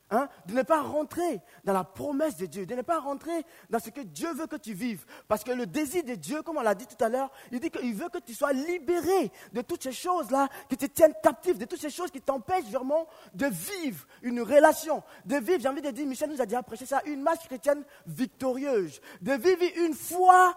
hein, 0.09 0.27
de 0.45 0.53
ne 0.53 0.61
pas 0.61 0.81
rentrer 0.81 1.41
dans 1.63 1.73
la 1.73 1.83
promesse 1.83 2.35
de 2.37 2.45
Dieu, 2.45 2.65
de 2.65 2.75
ne 2.75 2.81
pas 2.81 2.99
rentrer 2.99 3.45
dans 3.69 3.79
ce 3.79 3.89
que 3.89 4.01
Dieu 4.01 4.33
veut 4.33 4.47
que 4.47 4.57
tu 4.57 4.73
vives. 4.73 5.05
Parce 5.27 5.43
que 5.43 5.51
le 5.51 5.65
désir 5.65 6.03
de 6.03 6.15
Dieu, 6.15 6.41
comme 6.41 6.57
on 6.57 6.61
l'a 6.61 6.75
dit 6.75 6.87
tout 6.87 7.01
à 7.03 7.09
l'heure, 7.09 7.31
il 7.51 7.59
dit 7.59 7.69
qu'il 7.69 7.93
veut 7.93 8.09
que 8.09 8.17
tu 8.17 8.33
sois 8.33 8.51
libéré 8.51 9.31
de 9.53 9.61
toutes 9.61 9.83
ces 9.83 9.91
choses-là 9.91 10.49
qui 10.69 10.77
te 10.77 10.85
tiennent 10.85 11.15
captif, 11.23 11.57
de 11.57 11.65
toutes 11.65 11.81
ces 11.81 11.89
choses 11.89 12.11
qui 12.11 12.21
t'empêchent 12.21 12.71
vraiment 12.71 13.07
de 13.33 13.47
vivre 13.47 14.05
une 14.21 14.41
relation, 14.41 15.03
de 15.25 15.37
vivre, 15.37 15.61
j'ai 15.61 15.69
envie 15.69 15.81
de 15.81 15.91
dire, 15.91 16.05
Michel 16.05 16.29
nous 16.29 16.41
a 16.41 16.45
déjà 16.45 16.63
prêché 16.63 16.85
ça, 16.85 17.01
une 17.05 17.21
marche 17.21 17.47
chrétienne 17.47 17.83
victorieuse, 18.05 18.99
de 19.21 19.33
vivre 19.33 19.63
une 19.77 19.93
foi 19.93 20.55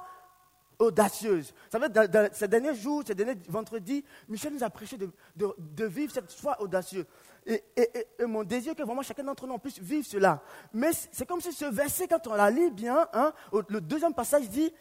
audacieuse. 0.83 1.53
Vous 1.53 1.79
savez, 1.79 1.89
dans, 1.89 2.29
ces 2.33 2.49
derniers 2.49 2.75
jours, 2.75 3.03
ces 3.07 3.15
derniers 3.15 3.41
vendredis, 3.49 4.05
Michel 4.29 4.53
nous 4.53 4.65
a 4.65 4.71
prêché 4.71 4.97
de, 4.99 5.85
vivre 5.85 6.13
cette 6.13 6.33
foi 6.33 6.61
audacieuse. 6.61 7.07
Et, 7.47 7.63
mon 8.27 8.45
désir 8.45 8.75
que 8.75 8.83
vraiment 8.83 9.03
chacun 9.03 9.25
d'entre 9.25 9.47
nous 9.47 9.59
puisse 9.59 9.79
vivre 9.79 10.07
cela. 10.07 10.43
Mais 10.73 10.91
c'est 10.93 11.27
comme 11.27 11.41
si 11.41 11.53
ce 11.53 11.65
verset, 11.65 12.09
quand 12.09 12.27
on 12.27 12.35
la 12.35 12.51
lit 12.51 12.71
bien, 12.71 13.09
hein, 13.13 13.33
le 13.69 13.81
deuxième 13.81 14.15
passage 14.15 14.49
dit, 14.49 14.73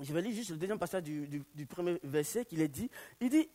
je 0.00 0.12
vais 0.12 0.22
lire 0.22 0.34
juste 0.34 0.50
le 0.50 0.56
deuxième 0.56 0.78
passage 0.78 1.02
du, 1.02 1.44
du 1.54 1.66
premier 1.66 2.00
verset 2.02 2.44
qu'il 2.44 2.60
est 2.60 2.68
dit. 2.68 2.90
Il 3.20 3.30
dit, 3.30 3.48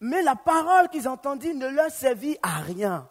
mais 0.00 0.22
la 0.22 0.36
parole 0.36 0.88
qu'ils 0.88 1.08
entendirent 1.08 1.54
ne 1.54 1.68
leur 1.68 1.90
servit 1.90 2.36
à 2.42 2.58
rien, 2.58 3.08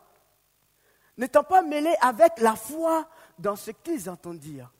n'étant 1.17 1.43
pas 1.43 1.61
mêlée 1.61 1.95
avec 2.01 2.39
la 2.39 2.55
foi 2.55 3.07
dans 3.39 3.55
ce 3.55 3.71
qu'ils 3.71 4.09
entendirent. 4.09 4.74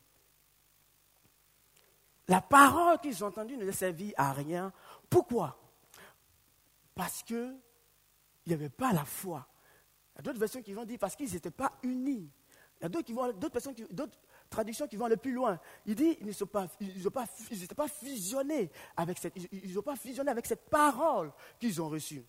La 2.27 2.41
parole 2.41 2.99
qu'ils 2.99 3.23
ont 3.23 3.27
entendue 3.27 3.57
ne 3.57 3.65
les 3.65 3.71
servit 3.71 4.13
à 4.17 4.33
rien. 4.33 4.73
Pourquoi? 5.09 5.57
Parce 6.93 7.21
qu'il 7.23 7.59
n'y 8.47 8.53
avait 8.53 8.69
pas 8.69 8.93
la 8.93 9.05
foi. 9.05 9.47
Il 10.13 10.17
y 10.17 10.19
a 10.19 10.21
d'autres 10.23 10.39
versions 10.39 10.61
qui 10.61 10.73
vont 10.73 10.85
dire 10.85 10.97
parce 10.99 11.15
qu'ils 11.15 11.31
n'étaient 11.31 11.51
pas 11.51 11.71
unis. 11.83 12.29
Il 12.79 12.83
y 12.83 12.85
a 12.85 12.89
d'autres 12.89 13.49
personnes, 13.49 13.75
d'autres 13.91 14.17
traductions 14.49 14.87
qui 14.87 14.95
vont 14.95 15.05
aller 15.05 15.17
plus 15.17 15.33
loin. 15.33 15.59
Il 15.85 15.95
dit 15.95 16.17
ils 16.19 16.25
n'étaient 16.25 16.45
pas, 16.45 16.67
pas 17.75 17.87
fusionnés 17.87 18.71
avec 18.95 19.17
cette, 19.17 19.33
ils, 19.51 19.81
pas 19.81 19.95
fusionné 19.95 20.31
avec 20.31 20.45
cette 20.45 20.69
parole 20.69 21.31
qu'ils 21.59 21.81
ont 21.81 21.89
reçue. 21.89 22.25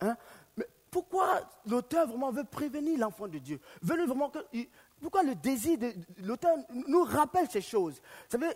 Hein? 0.00 0.16
Mais 0.56 0.66
pourquoi 0.90 1.40
l'auteur 1.66 2.08
vraiment 2.08 2.32
veut 2.32 2.44
prévenir 2.44 2.98
l'enfant 2.98 3.28
de 3.28 3.38
Dieu? 3.38 3.60
Vraiment 3.80 4.30
que, 4.30 4.38
Pourquoi 5.00 5.22
le 5.22 5.34
désir 5.34 5.78
de 5.78 5.92
l'auteur 6.18 6.56
nous 6.86 7.02
rappelle 7.04 7.48
ces 7.50 7.60
choses? 7.60 8.00
Vous 8.30 8.38
savez, 8.38 8.52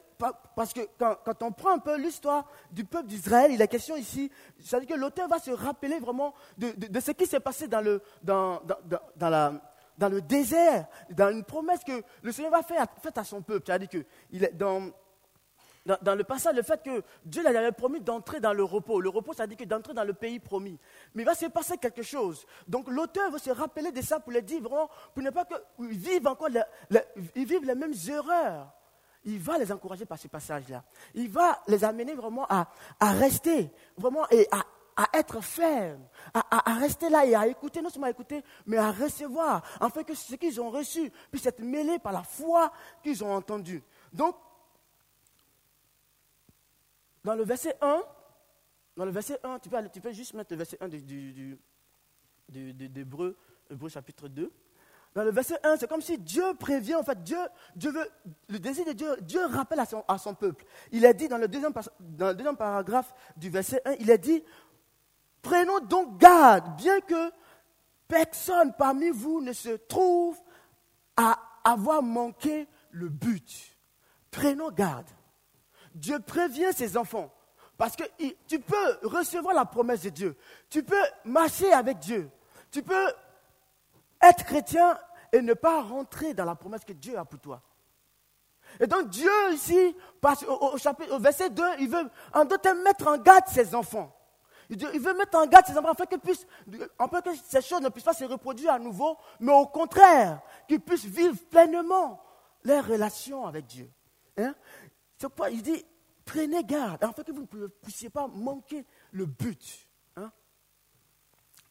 parce 0.55 0.73
que 0.73 0.81
quand, 0.99 1.43
on 1.43 1.53
prend 1.53 1.73
un 1.73 1.79
peu 1.79 1.97
l'histoire 1.97 2.47
du 2.71 2.85
peuple 2.85 3.09
d'Israël, 3.09 3.53
il 3.53 3.63
est 3.63 3.69
question 3.69 3.97
ici, 3.97 4.31
c'est-à-dire 4.61 4.89
que 4.89 5.01
l'auteur 5.01 5.29
va 5.29 5.39
se 5.39 5.51
rappeler 5.51 5.99
vraiment 5.99 6.35
de, 6.59 6.75
ce 7.01 7.13
qui 7.13 7.27
s'est 7.27 7.41
passé 7.41 7.67
dans, 7.67 7.81
le, 7.81 8.03
désert, 10.23 10.87
dans 11.11 11.31
une 11.31 11.45
promesse 11.45 11.83
que 11.83 12.03
le 12.23 12.33
Seigneur 12.33 12.53
va 12.53 12.63
faire 12.63 12.87
faite 13.03 13.17
à 13.17 13.25
son 13.25 13.41
peuple. 13.41 13.65
C'est-à-dire 13.67 13.89
que 13.89 14.05
il 14.31 14.45
est 14.45 14.55
dans, 14.55 14.91
dans, 15.87 16.15
le 16.15 16.25
passage, 16.25 16.57
le 16.57 16.63
fait 16.63 16.83
que 16.83 17.03
Dieu 17.25 17.43
lui 17.43 17.57
avait 17.57 17.73
promis 17.73 18.01
d'entrer 18.01 18.41
dans 18.41 18.55
le 18.55 18.65
repos. 18.65 19.01
Le 19.01 19.11
repos, 19.11 19.35
ça 19.35 19.47
dit 19.47 19.57
que 19.57 19.65
d'entrer 19.65 19.93
dans 19.93 20.05
le 20.05 20.15
pays 20.15 20.39
promis. 20.39 20.79
Mais 21.15 21.23
il 21.23 21.27
va 21.27 21.35
se 21.35 21.47
passer 21.47 21.77
quelque 21.77 22.03
chose. 22.03 22.47
Donc 22.67 22.89
l'auteur 22.89 23.31
veut 23.31 23.39
se 23.39 23.51
rappeler 23.51 23.93
de 23.93 24.01
ça 24.01 24.19
pour 24.19 24.33
les 24.33 24.43
dire 24.43 24.63
vraiment, 24.63 24.89
pour 25.13 25.23
ne 25.23 25.31
pas 25.31 25.45
qu'ils 25.45 25.99
vivent 25.99 26.27
encore 26.27 26.49
ils 27.35 27.45
vivent 27.47 27.65
les 27.65 27.75
mêmes 27.75 27.95
erreurs. 28.09 28.73
Il 29.27 29.39
va 29.39 29.59
les 29.59 29.71
encourager 29.73 30.05
par 30.07 30.19
ce 30.19 30.29
passage-là. 30.29 30.85
Il 31.15 31.31
va 31.31 31.61
les 31.67 31.83
amener 31.85 32.15
vraiment 32.15 32.47
à, 32.49 32.67
rester, 33.01 33.71
vraiment, 33.97 34.29
et 34.31 34.47
à, 34.51 34.65
être 35.15 35.41
ferme, 35.41 36.03
à, 36.35 36.71
à, 36.71 36.75
rester 36.75 37.09
là 37.09 37.25
et 37.25 37.35
à 37.35 37.47
écouter, 37.47 37.81
non 37.81 37.89
seulement 37.89 38.07
à 38.07 38.11
écouter, 38.11 38.43
mais 38.67 38.77
à 38.77 38.93
recevoir, 38.93 39.63
afin 39.81 40.03
que 40.03 40.15
ce 40.15 40.35
qu'ils 40.35 40.61
ont 40.61 40.71
reçu 40.71 41.11
puisse 41.31 41.47
être 41.47 41.61
mêlé 41.61 41.99
par 41.99 42.13
la 42.13 42.23
foi 42.23 42.71
qu'ils 43.03 43.25
ont 43.25 43.35
entendue. 43.35 43.83
Donc, 44.13 44.37
dans 47.25 47.35
le 47.35 47.45
verset 47.45 47.77
1, 47.81 48.03
dans 48.97 49.05
le 49.05 49.11
verset 49.11 49.39
1, 49.43 49.59
tu 49.59 49.69
peux, 49.69 49.89
tu 49.89 50.01
peux 50.01 50.13
juste 50.13 50.35
mettre 50.35 50.53
le 50.53 50.59
verset 50.59 50.77
1 50.81 50.89
du, 50.89 51.59
d'Hébreu, 52.49 53.37
chapitre 53.89 54.29
2. 54.29 54.53
Dans 55.15 55.25
le 55.25 55.31
verset 55.31 55.59
1, 55.63 55.77
c'est 55.77 55.89
comme 55.89 56.03
si 56.03 56.19
Dieu 56.19 56.55
prévient, 56.59 56.97
en 56.97 57.05
fait, 57.05 57.23
Dieu, 57.23 57.39
veut, 57.77 58.11
le 58.49 58.59
désir 58.59 58.85
de 58.85 58.93
Dieu, 58.93 59.17
Dieu 59.23 59.45
rappelle 59.47 59.81
à 59.81 59.87
son, 59.87 60.05
à 60.09 60.19
son 60.19 60.35
peuple. 60.35 60.65
Il 60.91 61.07
a 61.07 61.13
dit 61.13 61.29
dans 61.29 61.39
le, 61.39 61.49
deuxième, 61.49 61.73
dans 62.01 62.29
le 62.29 62.35
deuxième 62.35 62.57
paragraphe 62.57 63.15
du 63.37 63.49
verset 63.49 63.81
1, 63.85 63.93
il 64.01 64.11
a 64.11 64.17
dit, 64.17 64.43
prenons 65.41 65.81
donc 65.81 66.19
garde, 66.19 66.77
bien 66.77 67.01
que 67.01 67.33
personne 68.09 68.75
parmi 68.77 69.11
vous 69.11 69.41
ne 69.41 69.53
se 69.53 69.71
trouve 69.71 70.37
à 71.17 71.39
avoir 71.65 72.03
manqué 72.03 72.69
le 72.91 73.09
but. 73.09 73.79
Prenons 74.31 74.71
garde. 74.71 75.09
Dieu 75.95 76.19
prévient 76.21 76.73
ses 76.75 76.97
enfants. 76.97 77.33
Parce 77.77 77.97
que 77.97 78.05
tu 78.47 78.61
peux 78.61 78.99
recevoir 79.03 79.55
la 79.55 79.65
promesse 79.65 80.03
de 80.03 80.11
Dieu. 80.11 80.37
Tu 80.71 80.83
peux 80.83 81.03
marcher 81.25 81.73
avec 81.73 81.99
Dieu. 81.99 82.31
Tu 82.71 82.83
peux 82.83 83.13
être 84.23 84.45
chrétien 84.45 84.99
et 85.33 85.43
ne 85.43 85.55
pas 85.55 85.83
rentrer 85.83 86.35
dans 86.35 86.45
la 86.45 86.55
promesse 86.55 86.85
que 86.85 86.93
Dieu 86.93 87.19
a 87.19 87.25
pour 87.25 87.41
toi. 87.41 87.63
Et 88.81 88.87
donc 88.87 89.09
Dieu 89.09 89.31
ici, 89.53 89.97
au, 90.49 90.79
chapitre, 90.79 91.15
au 91.15 91.19
verset 91.19 91.51
2, 91.51 91.63
il 91.81 91.89
veut 91.89 92.09
en 92.33 92.45
d'autres 92.45 92.73
mettre 92.83 93.07
en 93.09 93.19
garde 93.19 93.47
ses 93.49 93.75
enfants. 93.75 94.15
Il 94.71 94.79
veut 94.79 95.15
mettre 95.15 95.37
en 95.37 95.47
garde 95.47 95.67
ses 95.67 95.77
enfants 95.77 95.91
afin, 95.91 96.07
puissent, 96.07 96.47
que 96.67 97.31
ces 97.47 97.61
choses 97.61 97.83
ne 97.83 97.89
puissent 97.89 98.05
pas 98.05 98.15
se 98.15 98.25
reproduire 98.25 98.73
à 98.73 98.79
nouveau, 98.79 99.19
mais 99.41 99.53
au 99.53 99.67
contraire, 99.67 100.41
qu'ils 100.67 100.81
puissent 100.81 101.05
vivre 101.05 101.37
pleinement 101.51 102.21
leur 102.65 102.87
relation 102.87 103.47
avec 103.47 103.67
Dieu. 103.67 103.91
Hein? 104.37 104.55
C'est 105.25 105.31
pourquoi 105.31 105.49
il 105.49 105.63
dit, 105.63 105.83
prenez 106.27 106.63
garde, 106.65 107.03
afin 107.03 107.23
que 107.23 107.33
vous 107.33 107.49
ne 107.55 107.67
puissiez 107.67 108.11
pas 108.11 108.29
manquer 108.29 108.85
le 109.11 109.25
but. 109.25 109.89
Hein? 110.17 110.31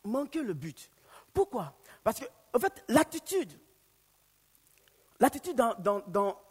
Manquer 0.03 0.41
le 0.41 0.55
but. 0.55 0.89
Pourquoi? 1.31 1.75
Parce 2.03 2.19
que, 2.19 2.25
en 2.51 2.57
fait, 2.57 2.83
l'attitude, 2.87 3.53
l'attitude 5.19 5.55
dans, 5.55 6.41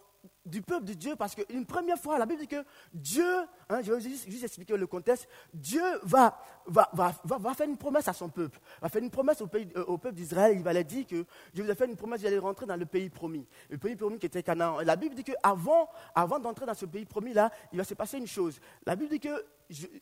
du 0.45 0.61
peuple 0.63 0.87
de 0.87 0.95
Dieu, 0.95 1.15
parce 1.17 1.35
qu'une 1.35 1.65
première 1.67 1.99
fois, 1.99 2.19
la 2.19 2.27
Bible 2.27 2.41
dit 2.41 2.49
que 2.49 2.65
Dieu, 2.93 3.25
hein, 3.69 3.81
je 3.83 3.93
vais 3.93 4.01
juste, 4.01 4.43
expliquer 4.43 4.77
le 4.77 4.87
contexte, 4.87 5.29
Dieu 5.55 5.83
va, 6.03 6.37
va, 6.67 6.91
va, 6.93 7.15
va, 7.25 7.55
faire 7.55 7.69
une 7.69 7.77
promesse 7.77 8.09
à 8.09 8.13
son 8.13 8.29
peuple, 8.29 8.59
va 8.81 8.89
faire 8.89 9.03
une 9.03 9.11
promesse 9.11 9.41
au, 9.41 9.49
euh, 9.55 9.97
peuple 9.99 10.15
d'Israël, 10.15 10.57
il 10.57 10.63
va 10.63 10.73
leur 10.73 10.85
dire 10.85 11.07
que 11.07 11.25
je 11.55 11.63
vous 11.63 11.71
ai 11.71 11.75
fait 11.75 11.87
une 11.87 11.97
promesse, 11.97 12.21
j'allais 12.21 12.39
rentrer 12.39 12.67
dans 12.67 12.77
le 12.77 12.87
pays 12.87 13.09
promis, 13.09 13.47
le 13.71 13.79
pays 13.79 13.95
promis 13.95 14.19
qui 14.19 14.27
était 14.27 14.43
Canaan. 14.43 14.81
La 14.81 14.97
Bible 14.97 15.15
dit 15.15 15.25
qu'avant 15.25 15.89
avant, 16.15 16.39
d'entrer 16.41 16.67
dans 16.67 16.75
ce 16.75 16.87
pays 16.87 17.05
promis-là, 17.05 17.51
il 17.73 17.79
va 17.79 17.85
se 17.85 17.95
passer 17.95 18.19
une 18.19 18.27
chose. 18.27 18.59
La 18.85 18.97
Bible 18.97 19.11
dit 19.11 19.21
que, 19.21 19.45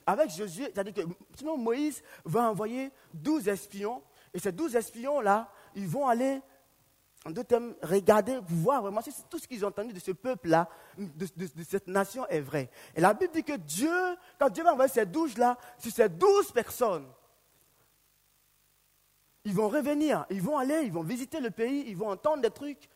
avec 0.06 0.30
Josué, 0.30 0.64
c'est-à-dire 0.72 0.94
que 0.94 1.02
sinon 1.36 1.58
Moïse 1.58 2.02
va 2.24 2.50
envoyer 2.50 2.90
douze 3.12 3.46
espions, 3.46 4.02
et 4.32 4.38
ces 4.38 4.52
douze 4.52 4.76
espions-là, 4.76 5.50
ils 5.74 5.88
vont 5.88 6.06
aller 6.06 6.40
en 7.26 7.30
deux 7.30 7.44
termes, 7.44 7.74
regardez, 7.82 8.38
voir 8.48 8.80
vraiment 8.80 9.02
si 9.02 9.12
tout 9.28 9.38
ce 9.38 9.46
qu'ils 9.46 9.62
ont 9.64 9.68
entendu 9.68 9.92
de 9.92 9.98
ce 9.98 10.12
peuple-là, 10.12 10.68
de, 10.96 11.26
cette 11.68 11.86
nation 11.86 12.26
est 12.28 12.40
vrai. 12.40 12.70
Et 12.94 13.00
la 13.00 13.12
Bible 13.12 13.32
dit 13.32 13.44
que 13.44 13.56
Dieu, 13.56 14.16
quand 14.38 14.48
Dieu 14.48 14.64
va 14.64 14.72
envoyer 14.72 14.90
ces 14.90 15.04
douze-là, 15.04 15.58
sur 15.78 15.92
ces 15.92 16.08
douze 16.08 16.50
personnes, 16.50 17.06
ils 19.44 19.52
vont 19.52 19.68
revenir, 19.68 20.24
ils 20.30 20.40
vont 20.40 20.56
aller, 20.56 20.82
ils 20.84 20.92
vont 20.92 21.02
visiter 21.02 21.40
le 21.40 21.50
pays, 21.50 21.84
ils 21.88 21.96
vont 21.96 22.08
entendre 22.08 22.40
des 22.40 22.50
trucs. 22.50 22.88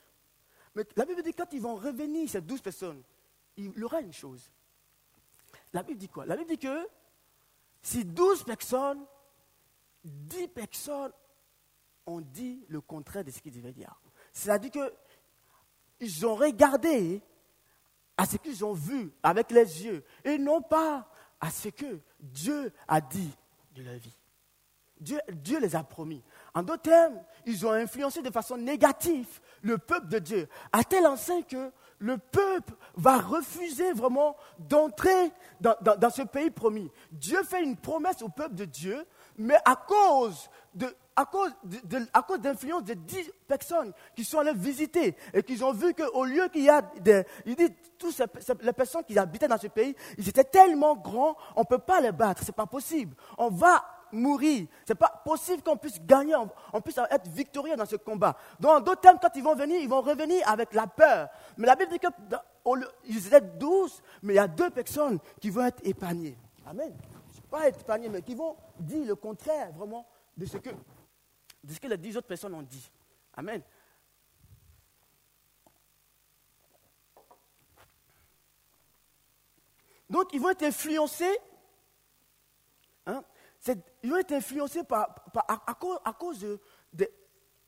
Mais 0.74 0.84
la 0.96 1.04
Bible 1.04 1.22
dit 1.22 1.32
que 1.32 1.42
quand 1.42 1.52
ils 1.52 1.60
vont 1.60 1.74
revenir, 1.74 2.28
ces 2.28 2.40
douze 2.40 2.62
personnes, 2.62 3.02
il 3.58 3.78
y 3.78 3.82
aura 3.82 4.00
une 4.00 4.12
chose. 4.12 4.50
La 5.74 5.82
Bible 5.82 5.98
dit 5.98 6.08
quoi? 6.08 6.24
La 6.24 6.36
Bible 6.36 6.48
dit 6.48 6.58
que 6.58 6.88
si 7.82 8.04
douze 8.06 8.42
personnes, 8.42 9.04
dix 10.02 10.48
personnes 10.48 11.12
ont 12.06 12.20
dit 12.20 12.64
le 12.68 12.80
contraire 12.80 13.24
de 13.24 13.30
ce 13.30 13.40
qu'ils 13.40 13.52
devaient 13.52 13.72
dire. 13.72 13.94
C'est-à-dire 14.34 14.70
qu'ils 16.00 16.26
ont 16.26 16.34
regardé 16.34 17.22
à 18.16 18.26
ce 18.26 18.36
qu'ils 18.36 18.64
ont 18.64 18.74
vu 18.74 19.12
avec 19.22 19.50
les 19.50 19.84
yeux 19.84 20.04
et 20.24 20.36
non 20.36 20.60
pas 20.60 21.08
à 21.40 21.50
ce 21.50 21.68
que 21.68 22.00
Dieu 22.20 22.72
a 22.86 23.00
dit 23.00 23.30
de 23.74 23.82
leur 23.82 23.94
vie. 23.94 24.16
Dieu, 25.00 25.58
les 25.60 25.76
a 25.76 25.82
promis. 25.82 26.22
En 26.54 26.62
d'autres 26.62 26.82
termes, 26.82 27.20
ils 27.46 27.66
ont 27.66 27.72
influencé 27.72 28.22
de 28.22 28.30
façon 28.30 28.56
négative 28.56 29.40
le 29.62 29.76
peuple 29.76 30.08
de 30.08 30.18
Dieu, 30.18 30.48
à 30.72 30.82
tel 30.84 31.06
enseigne 31.06 31.44
que 31.44 31.70
le 31.98 32.16
peuple 32.18 32.74
va 32.94 33.18
refuser 33.18 33.92
vraiment 33.92 34.36
d'entrer 34.58 35.32
dans, 35.60 36.10
ce 36.10 36.22
pays 36.22 36.50
promis. 36.50 36.90
Dieu 37.12 37.42
fait 37.42 37.62
une 37.62 37.76
promesse 37.76 38.22
au 38.22 38.28
peuple 38.28 38.54
de 38.54 38.64
Dieu, 38.64 39.06
mais 39.36 39.56
à 39.64 39.76
cause 39.76 40.48
de, 40.74 40.94
à 41.16 41.24
cause, 41.26 41.52
de, 41.64 41.98
à 42.12 42.22
cause 42.22 42.40
d'influence 42.40 42.84
de 42.84 42.94
dix 42.94 43.30
personnes 43.46 43.92
qui 44.16 44.24
sont 44.24 44.38
allées 44.38 44.54
visiter 44.54 45.16
et 45.32 45.42
qui 45.42 45.62
ont 45.62 45.72
vu 45.72 45.94
qu'au 45.94 46.24
lieu 46.24 46.48
qu'il 46.48 46.64
y 46.64 46.70
a 46.70 46.82
des, 46.82 47.24
il 47.46 47.54
dit, 47.54 47.68
toutes 47.98 48.20
les 48.62 48.72
personnes 48.72 49.04
qui 49.04 49.18
habitaient 49.18 49.48
dans 49.48 49.58
ce 49.58 49.68
pays, 49.68 49.94
ils 50.18 50.28
étaient 50.28 50.44
tellement 50.44 50.96
grands, 50.96 51.36
on 51.56 51.60
ne 51.60 51.66
peut 51.66 51.78
pas 51.78 52.00
les 52.00 52.12
battre, 52.12 52.42
c'est 52.44 52.54
pas 52.54 52.66
possible. 52.66 53.14
On 53.38 53.48
va 53.48 53.84
mourir. 54.12 54.66
C'est 54.86 54.94
pas 54.94 55.22
possible 55.24 55.62
qu'on 55.62 55.76
puisse 55.76 56.00
gagner, 56.04 56.34
on, 56.72 56.80
puisse 56.80 56.98
être 56.98 57.28
victorieux 57.28 57.76
dans 57.76 57.86
ce 57.86 57.96
combat. 57.96 58.36
Donc, 58.60 58.72
en 58.72 58.80
d'autres 58.80 59.00
termes, 59.00 59.18
quand 59.20 59.30
ils 59.34 59.42
vont 59.42 59.54
venir, 59.54 59.80
ils 59.80 59.88
vont 59.88 60.00
revenir 60.00 60.48
avec 60.48 60.72
la 60.74 60.86
peur. 60.86 61.28
Mais 61.56 61.66
la 61.66 61.76
Bible 61.76 61.92
dit 61.92 61.98
qu'ils 61.98 63.26
étaient 63.26 63.40
douze, 63.40 64.02
mais 64.22 64.34
il 64.34 64.36
y 64.36 64.40
a 64.40 64.48
deux 64.48 64.70
personnes 64.70 65.18
qui 65.40 65.50
vont 65.50 65.66
être 65.66 65.80
épargnées. 65.84 66.38
Amen. 66.66 66.92
Pas 67.50 67.68
être 67.68 67.80
épargnées, 67.80 68.08
mais 68.08 68.22
qui 68.22 68.34
vont 68.34 68.56
dire 68.80 69.06
le 69.06 69.14
contraire 69.14 69.70
vraiment 69.76 70.06
de 70.36 70.46
ce 70.46 70.56
que 70.56 70.70
de 71.64 71.72
ce 71.72 71.80
que 71.80 71.88
les 71.88 71.96
dix 71.96 72.16
autres 72.16 72.26
personnes 72.26 72.54
ont 72.54 72.62
dit. 72.62 72.90
Amen. 73.34 73.62
Donc, 80.08 80.32
ils 80.32 80.40
vont 80.40 80.50
être 80.50 80.62
influencés. 80.62 81.36
Hein, 83.06 83.24
ils 84.02 84.10
vont 84.10 84.16
être 84.16 84.32
influencés 84.32 84.84
par, 84.84 85.14
à, 85.48 85.74
cause, 85.74 85.98
à, 86.04 86.12
cause 86.12 86.40
de, 86.92 87.10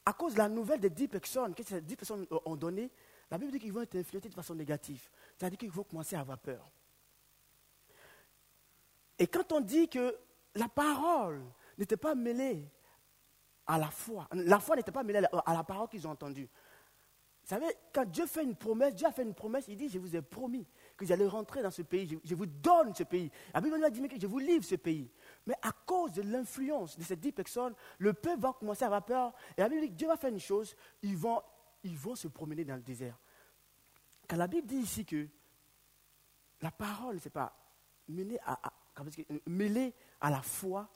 à 0.04 0.12
cause 0.12 0.36
la 0.36 0.48
nouvelle 0.48 0.80
des 0.80 0.90
dix 0.90 1.08
personnes 1.08 1.54
que 1.54 1.62
ces 1.62 1.80
dix 1.80 1.96
personnes 1.96 2.26
ont 2.30 2.56
donné. 2.56 2.90
La 3.30 3.38
Bible 3.38 3.52
dit 3.52 3.58
qu'ils 3.58 3.72
vont 3.72 3.82
être 3.82 3.96
influencés 3.96 4.28
de 4.28 4.34
façon 4.34 4.54
négative. 4.54 5.08
C'est-à-dire 5.36 5.58
qu'ils 5.58 5.70
vont 5.70 5.84
commencer 5.84 6.14
à 6.14 6.20
avoir 6.20 6.38
peur. 6.38 6.70
Et 9.18 9.26
quand 9.26 9.50
on 9.52 9.60
dit 9.60 9.88
que 9.88 10.16
la 10.54 10.68
parole 10.68 11.42
n'était 11.78 11.96
pas 11.96 12.14
mêlée 12.14 12.68
à 13.66 13.78
la 13.78 13.90
foi. 13.90 14.28
La 14.32 14.60
foi 14.60 14.76
n'était 14.76 14.92
pas 14.92 15.02
mêlée 15.02 15.26
à 15.44 15.54
la, 15.54 15.64
parole 15.64 15.88
qu'ils 15.88 16.06
ont 16.06 16.10
entendue. 16.10 16.48
Vous 17.42 17.48
savez, 17.48 17.66
quand 17.92 18.04
Dieu 18.04 18.26
fait 18.26 18.42
une 18.42 18.56
promesse, 18.56 18.94
Dieu 18.94 19.06
a 19.06 19.12
fait 19.12 19.22
une 19.22 19.34
promesse, 19.34 19.66
il 19.68 19.76
dit, 19.76 19.88
je 19.88 19.98
vous 19.98 20.16
ai 20.16 20.22
promis 20.22 20.66
que 20.96 21.10
allez 21.12 21.26
rentrer 21.26 21.62
dans 21.62 21.70
ce 21.70 21.82
pays, 21.82 22.18
je, 22.24 22.34
vous 22.34 22.46
donne 22.46 22.92
ce 22.94 23.04
pays. 23.04 23.30
La 23.54 23.60
Bible 23.60 23.78
nous 23.78 23.84
a 23.84 23.90
dit 23.90 24.06
que 24.08 24.20
je 24.20 24.26
vous 24.26 24.40
livre 24.40 24.64
ce 24.64 24.74
pays. 24.74 25.08
Mais 25.46 25.54
à 25.62 25.70
cause 25.70 26.12
de 26.12 26.22
l'influence 26.22 26.98
de 26.98 27.04
ces 27.04 27.14
dix 27.14 27.30
personnes, 27.30 27.74
le 27.98 28.12
peuple 28.14 28.40
va 28.40 28.52
commencer 28.52 28.82
à 28.82 28.86
avoir 28.86 29.04
peur. 29.04 29.32
Et 29.56 29.60
la 29.60 29.68
Bible 29.68 29.82
dit 29.82 29.90
Dieu 29.90 30.08
va 30.08 30.16
faire 30.16 30.30
une 30.30 30.40
chose, 30.40 30.74
ils 31.02 31.16
vont, 31.16 31.40
ils 31.84 31.96
vont 31.96 32.16
se 32.16 32.26
promener 32.26 32.64
dans 32.64 32.74
le 32.74 32.82
désert. 32.82 33.16
Quand 34.28 34.36
la 34.36 34.48
Bible 34.48 34.66
dit 34.66 34.78
ici 34.78 35.04
que 35.04 35.28
la 36.62 36.72
parole, 36.72 37.20
ce 37.20 37.26
n'est 37.26 37.30
pas 37.30 37.56
mêlée 38.08 38.40
à, 38.44 38.60
à 40.20 40.30
la 40.30 40.42
foi, 40.42 40.88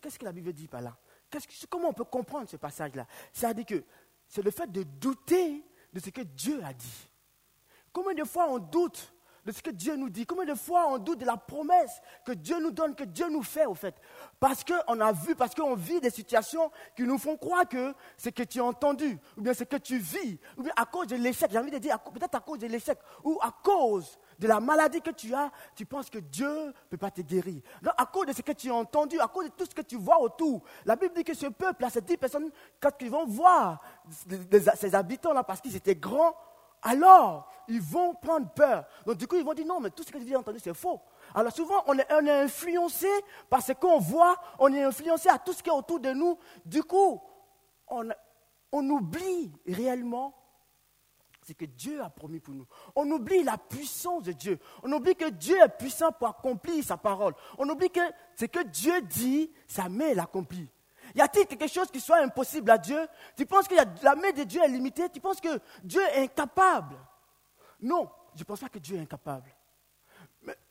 qu'est-ce 0.00 0.18
que 0.18 0.24
la 0.24 0.32
Bible 0.32 0.52
dit 0.52 0.68
par 0.68 0.82
là? 0.82 0.96
Comment 1.68 1.88
on 1.88 1.92
peut 1.92 2.04
comprendre 2.04 2.48
ce 2.48 2.56
passage-là? 2.56 3.06
C'est-à-dire 3.32 3.66
que 3.66 3.84
c'est 4.28 4.42
le 4.42 4.50
fait 4.50 4.70
de 4.70 4.82
douter 4.82 5.64
de 5.92 6.00
ce 6.00 6.10
que 6.10 6.22
Dieu 6.22 6.60
a 6.64 6.72
dit. 6.72 7.08
Combien 7.92 8.14
de 8.14 8.24
fois 8.24 8.48
on 8.48 8.58
doute 8.58 9.12
de 9.44 9.52
ce 9.52 9.60
que 9.60 9.70
Dieu 9.70 9.96
nous 9.96 10.08
dit? 10.08 10.24
Combien 10.24 10.46
de 10.46 10.54
fois 10.54 10.86
on 10.88 10.98
doute 10.98 11.18
de 11.18 11.26
la 11.26 11.36
promesse 11.36 12.00
que 12.24 12.32
Dieu 12.32 12.58
nous 12.60 12.70
donne, 12.70 12.94
que 12.94 13.04
Dieu 13.04 13.28
nous 13.28 13.42
fait 13.42 13.66
au 13.66 13.74
fait? 13.74 13.94
Parce 14.40 14.64
qu'on 14.64 15.00
a 15.00 15.12
vu, 15.12 15.34
parce 15.34 15.54
qu'on 15.54 15.74
vit 15.74 16.00
des 16.00 16.10
situations 16.10 16.70
qui 16.96 17.02
nous 17.02 17.18
font 17.18 17.36
croire 17.36 17.68
que 17.68 17.92
ce 18.16 18.30
que 18.30 18.42
tu 18.44 18.60
as 18.60 18.64
entendu, 18.64 19.18
ou 19.36 19.42
bien 19.42 19.52
ce 19.52 19.64
que 19.64 19.76
tu 19.76 19.98
vis, 19.98 20.38
ou 20.56 20.62
bien 20.62 20.72
à 20.76 20.86
cause 20.86 21.08
de 21.08 21.16
l'échec, 21.16 21.50
j'ai 21.50 21.58
envie 21.58 21.70
de 21.70 21.78
dire 21.78 21.98
peut-être 22.00 22.36
à 22.36 22.40
cause 22.40 22.60
de 22.60 22.66
l'échec, 22.66 22.98
ou 23.24 23.38
à 23.42 23.52
cause 23.62 24.18
de 24.42 24.48
la 24.48 24.58
maladie 24.58 25.00
que 25.00 25.10
tu 25.10 25.32
as, 25.32 25.52
tu 25.76 25.86
penses 25.86 26.10
que 26.10 26.18
Dieu 26.18 26.66
ne 26.66 26.72
peut 26.90 26.96
pas 26.96 27.12
te 27.12 27.20
guérir. 27.20 27.62
Donc, 27.80 27.94
à 27.96 28.06
cause 28.06 28.26
de 28.26 28.32
ce 28.32 28.42
que 28.42 28.50
tu 28.50 28.70
as 28.70 28.74
entendu, 28.74 29.20
à 29.20 29.28
cause 29.28 29.44
de 29.44 29.50
tout 29.50 29.64
ce 29.64 29.74
que 29.74 29.82
tu 29.82 29.96
vois 29.96 30.20
autour, 30.20 30.62
la 30.84 30.96
Bible 30.96 31.14
dit 31.14 31.22
que 31.22 31.32
ce 31.32 31.46
peuple, 31.46 31.82
là, 31.82 31.90
ces 31.90 32.00
dix 32.00 32.16
personnes, 32.16 32.50
quand 32.80 32.90
ils 33.00 33.10
vont 33.10 33.24
voir 33.24 33.80
ces 34.74 34.94
habitants-là, 34.94 35.44
parce 35.44 35.60
qu'ils 35.60 35.76
étaient 35.76 35.94
grands, 35.94 36.34
alors 36.82 37.48
ils 37.68 37.80
vont 37.80 38.16
prendre 38.16 38.48
peur. 38.50 38.84
Donc 39.06 39.16
du 39.16 39.28
coup, 39.28 39.36
ils 39.36 39.44
vont 39.44 39.54
dire 39.54 39.66
non, 39.66 39.78
mais 39.78 39.90
tout 39.90 40.02
ce 40.02 40.10
que 40.10 40.18
tu 40.18 40.34
as 40.34 40.38
entendu, 40.40 40.58
c'est 40.58 40.74
faux. 40.74 41.00
Alors 41.32 41.52
souvent, 41.52 41.84
on 41.86 41.96
est, 41.96 42.12
on 42.12 42.26
est 42.26 42.42
influencé 42.42 43.08
par 43.48 43.62
ce 43.62 43.72
qu'on 43.72 44.00
voit, 44.00 44.34
on 44.58 44.74
est 44.74 44.82
influencé 44.82 45.28
à 45.28 45.38
tout 45.38 45.52
ce 45.52 45.62
qui 45.62 45.70
est 45.70 45.72
autour 45.72 46.00
de 46.00 46.10
nous. 46.10 46.36
Du 46.64 46.82
coup, 46.82 47.22
on, 47.86 48.08
on 48.72 48.90
oublie 48.90 49.52
réellement 49.68 50.34
que 51.54 51.64
Dieu 51.64 52.00
a 52.02 52.10
promis 52.10 52.40
pour 52.40 52.54
nous. 52.54 52.66
On 52.94 53.10
oublie 53.10 53.42
la 53.42 53.58
puissance 53.58 54.22
de 54.24 54.32
Dieu. 54.32 54.58
On 54.82 54.92
oublie 54.92 55.14
que 55.14 55.30
Dieu 55.30 55.56
est 55.58 55.76
puissant 55.78 56.12
pour 56.12 56.28
accomplir 56.28 56.82
sa 56.84 56.96
parole. 56.96 57.34
On 57.58 57.68
oublie 57.68 57.90
que 57.90 58.00
ce 58.36 58.46
que 58.46 58.62
Dieu 58.64 59.00
dit, 59.02 59.50
sa 59.66 59.88
main 59.88 60.14
l'accomplit. 60.14 60.68
Y 61.14 61.20
a-t-il 61.20 61.46
quelque 61.46 61.68
chose 61.68 61.90
qui 61.90 62.00
soit 62.00 62.18
impossible 62.18 62.70
à 62.70 62.78
Dieu? 62.78 63.06
Tu 63.36 63.44
penses 63.44 63.68
que 63.68 63.74
la 63.74 64.14
main 64.14 64.30
de 64.30 64.44
Dieu 64.44 64.62
est 64.62 64.68
limitée? 64.68 65.08
Tu 65.08 65.20
penses 65.20 65.40
que 65.40 65.60
Dieu 65.82 66.02
est 66.14 66.24
incapable? 66.24 66.96
Non, 67.80 68.08
je 68.34 68.40
ne 68.40 68.44
pense 68.44 68.60
pas 68.60 68.68
que 68.68 68.78
Dieu 68.78 68.96
est 68.96 69.00
incapable. 69.00 69.54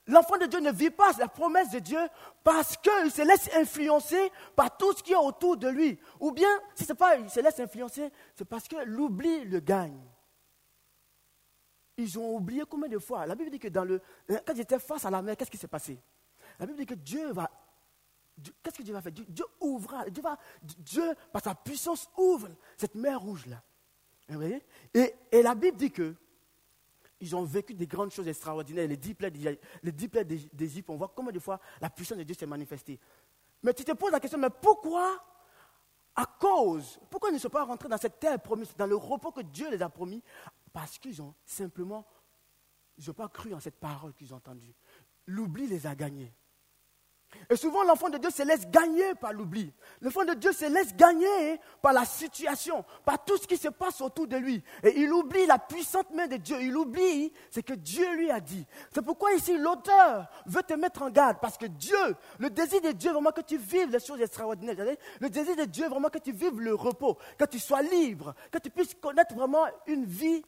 L'enfant 0.07 0.37
de 0.37 0.45
Dieu 0.45 0.59
ne 0.59 0.71
vit 0.71 0.89
pas 0.89 1.11
la 1.19 1.27
promesse 1.27 1.69
de 1.69 1.79
Dieu 1.79 1.99
parce 2.43 2.75
qu'il 2.75 3.11
se 3.11 3.21
laisse 3.21 3.49
influencer 3.55 4.31
par 4.55 4.75
tout 4.75 4.91
ce 4.93 5.03
qui 5.03 5.13
est 5.13 5.17
autour 5.17 5.57
de 5.57 5.69
lui. 5.69 5.99
Ou 6.19 6.31
bien, 6.31 6.49
si 6.75 6.83
ce 6.83 6.91
n'est 6.91 6.97
pas 6.97 7.15
il 7.17 7.29
se 7.29 7.39
laisse 7.39 7.59
influencer, 7.59 8.11
c'est 8.35 8.45
parce 8.45 8.67
que 8.67 8.77
l'oubli 8.83 9.45
le 9.45 9.59
gagne. 9.59 10.01
Ils 12.01 12.19
ont 12.19 12.35
oublié 12.35 12.63
combien 12.69 12.89
de 12.89 12.99
fois 12.99 13.25
La 13.25 13.35
Bible 13.35 13.51
dit 13.51 13.59
que 13.59 13.67
dans 13.67 13.83
le, 13.83 14.01
quand 14.27 14.53
ils 14.53 14.61
étaient 14.61 14.79
face 14.79 15.05
à 15.05 15.09
la 15.09 15.21
mer, 15.21 15.37
qu'est-ce 15.37 15.51
qui 15.51 15.57
s'est 15.57 15.67
passé? 15.67 15.99
La 16.59 16.65
Bible 16.65 16.79
dit 16.79 16.85
que 16.85 16.95
Dieu 16.95 17.31
va 17.31 17.49
Qu'est-ce 18.63 18.77
que 18.77 18.83
Dieu 18.83 18.93
va 18.93 19.01
faire? 19.01 19.11
Dieu, 19.11 19.45
ouvra, 19.59 20.09
Dieu, 20.09 20.23
va, 20.23 20.37
Dieu, 20.61 21.13
par 21.31 21.43
sa 21.43 21.53
puissance, 21.53 22.09
ouvre 22.17 22.49
cette 22.77 22.95
mer 22.95 23.19
rouge-là. 23.19 23.61
Et, 24.93 25.13
et, 25.31 25.43
la 25.43 25.53
Bible 25.53 25.77
dit 25.77 25.91
que 25.91 26.15
ils 27.19 27.35
ont 27.35 27.43
vécu 27.43 27.73
des 27.73 27.85
grandes 27.85 28.11
choses 28.11 28.27
extraordinaires. 28.27 28.87
Les 28.87 28.97
dix 28.97 29.13
plaies 29.13 29.29
d'Égypte, 30.53 30.89
on 30.89 30.95
voit 30.95 31.11
combien 31.15 31.31
de 31.31 31.39
fois 31.39 31.59
la 31.79 31.89
puissance 31.89 32.17
de 32.17 32.23
Dieu 32.23 32.33
s'est 32.33 32.47
manifestée. 32.47 32.99
Mais 33.61 33.73
tu 33.73 33.83
te 33.83 33.91
poses 33.91 34.11
la 34.11 34.19
question, 34.19 34.39
mais 34.39 34.49
pourquoi 34.49 35.23
À 36.15 36.25
cause, 36.25 36.99
pourquoi 37.09 37.29
ils 37.29 37.33
ne 37.33 37.39
sont 37.39 37.49
pas 37.49 37.63
rentrés 37.63 37.89
dans 37.89 37.97
cette 37.97 38.19
terre 38.19 38.41
promise, 38.41 38.73
dans 38.75 38.87
le 38.87 38.95
repos 38.95 39.31
que 39.31 39.41
Dieu 39.41 39.69
les 39.69 39.81
a 39.81 39.89
promis 39.89 40.23
Parce 40.73 40.97
qu'ils 40.97 41.21
ont 41.21 41.35
simplement, 41.45 42.05
ils 42.97 43.07
n'ont 43.07 43.13
pas 43.13 43.29
cru 43.29 43.53
en 43.53 43.59
cette 43.59 43.79
parole 43.79 44.13
qu'ils 44.13 44.33
ont 44.33 44.37
entendue. 44.37 44.75
L'oubli 45.25 45.67
les 45.67 45.87
a 45.87 45.95
gagnés. 45.95 46.33
Et 47.49 47.55
souvent, 47.55 47.83
l'enfant 47.83 48.09
de 48.09 48.17
Dieu 48.17 48.29
se 48.29 48.43
laisse 48.43 48.69
gagner 48.69 49.15
par 49.15 49.33
l'oubli. 49.33 49.73
L'enfant 50.01 50.25
de 50.25 50.33
Dieu 50.33 50.51
se 50.51 50.65
laisse 50.65 50.95
gagner 50.95 51.59
par 51.81 51.93
la 51.93 52.05
situation, 52.05 52.83
par 53.05 53.23
tout 53.23 53.37
ce 53.37 53.47
qui 53.47 53.57
se 53.57 53.69
passe 53.69 54.01
autour 54.01 54.27
de 54.27 54.37
lui. 54.37 54.63
Et 54.83 54.99
il 54.99 55.11
oublie 55.11 55.45
la 55.45 55.57
puissante 55.57 56.11
main 56.11 56.27
de 56.27 56.37
Dieu. 56.37 56.57
Il 56.61 56.75
oublie 56.75 57.31
ce 57.49 57.59
que 57.61 57.73
Dieu 57.73 58.15
lui 58.15 58.31
a 58.31 58.39
dit. 58.39 58.65
C'est 58.93 59.01
pourquoi 59.01 59.33
ici, 59.33 59.57
l'auteur 59.57 60.27
veut 60.45 60.63
te 60.63 60.73
mettre 60.73 61.01
en 61.03 61.09
garde. 61.09 61.37
Parce 61.41 61.57
que 61.57 61.65
Dieu, 61.65 62.15
le 62.39 62.49
désir 62.49 62.81
de 62.81 62.91
Dieu, 62.91 63.11
vraiment 63.11 63.31
que 63.31 63.41
tu 63.41 63.57
vives 63.57 63.89
les 63.89 63.99
choses 63.99 64.21
extraordinaires. 64.21 64.95
Le 65.19 65.29
désir 65.29 65.55
de 65.55 65.65
Dieu, 65.65 65.87
vraiment 65.87 66.09
que 66.09 66.19
tu 66.19 66.31
vives 66.31 66.59
le 66.59 66.75
repos, 66.75 67.17
que 67.37 67.45
tu 67.45 67.59
sois 67.59 67.81
libre, 67.81 68.33
que 68.51 68.59
tu 68.59 68.69
puisses 68.69 68.93
connaître 68.95 69.35
vraiment 69.35 69.65
une 69.87 70.05
vie 70.05 70.43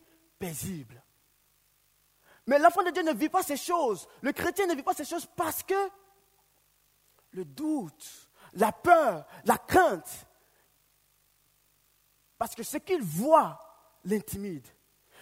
Mais 2.45 2.59
l'enfant 2.59 2.83
de 2.83 2.91
Dieu 2.91 3.03
ne 3.03 3.13
vit 3.13 3.29
pas 3.29 3.43
ces 3.43 3.57
choses. 3.57 4.07
Le 4.21 4.31
chrétien 4.31 4.67
ne 4.67 4.75
vit 4.75 4.83
pas 4.83 4.93
ces 4.93 5.05
choses 5.05 5.27
parce 5.35 5.63
que 5.63 5.89
le 7.31 7.45
doute, 7.45 8.29
la 8.53 8.71
peur, 8.71 9.25
la 9.45 9.57
crainte. 9.57 10.27
Parce 12.37 12.55
que 12.55 12.63
ce 12.63 12.77
qu'il 12.77 13.01
voit 13.01 13.59
l'intimide. 14.03 14.67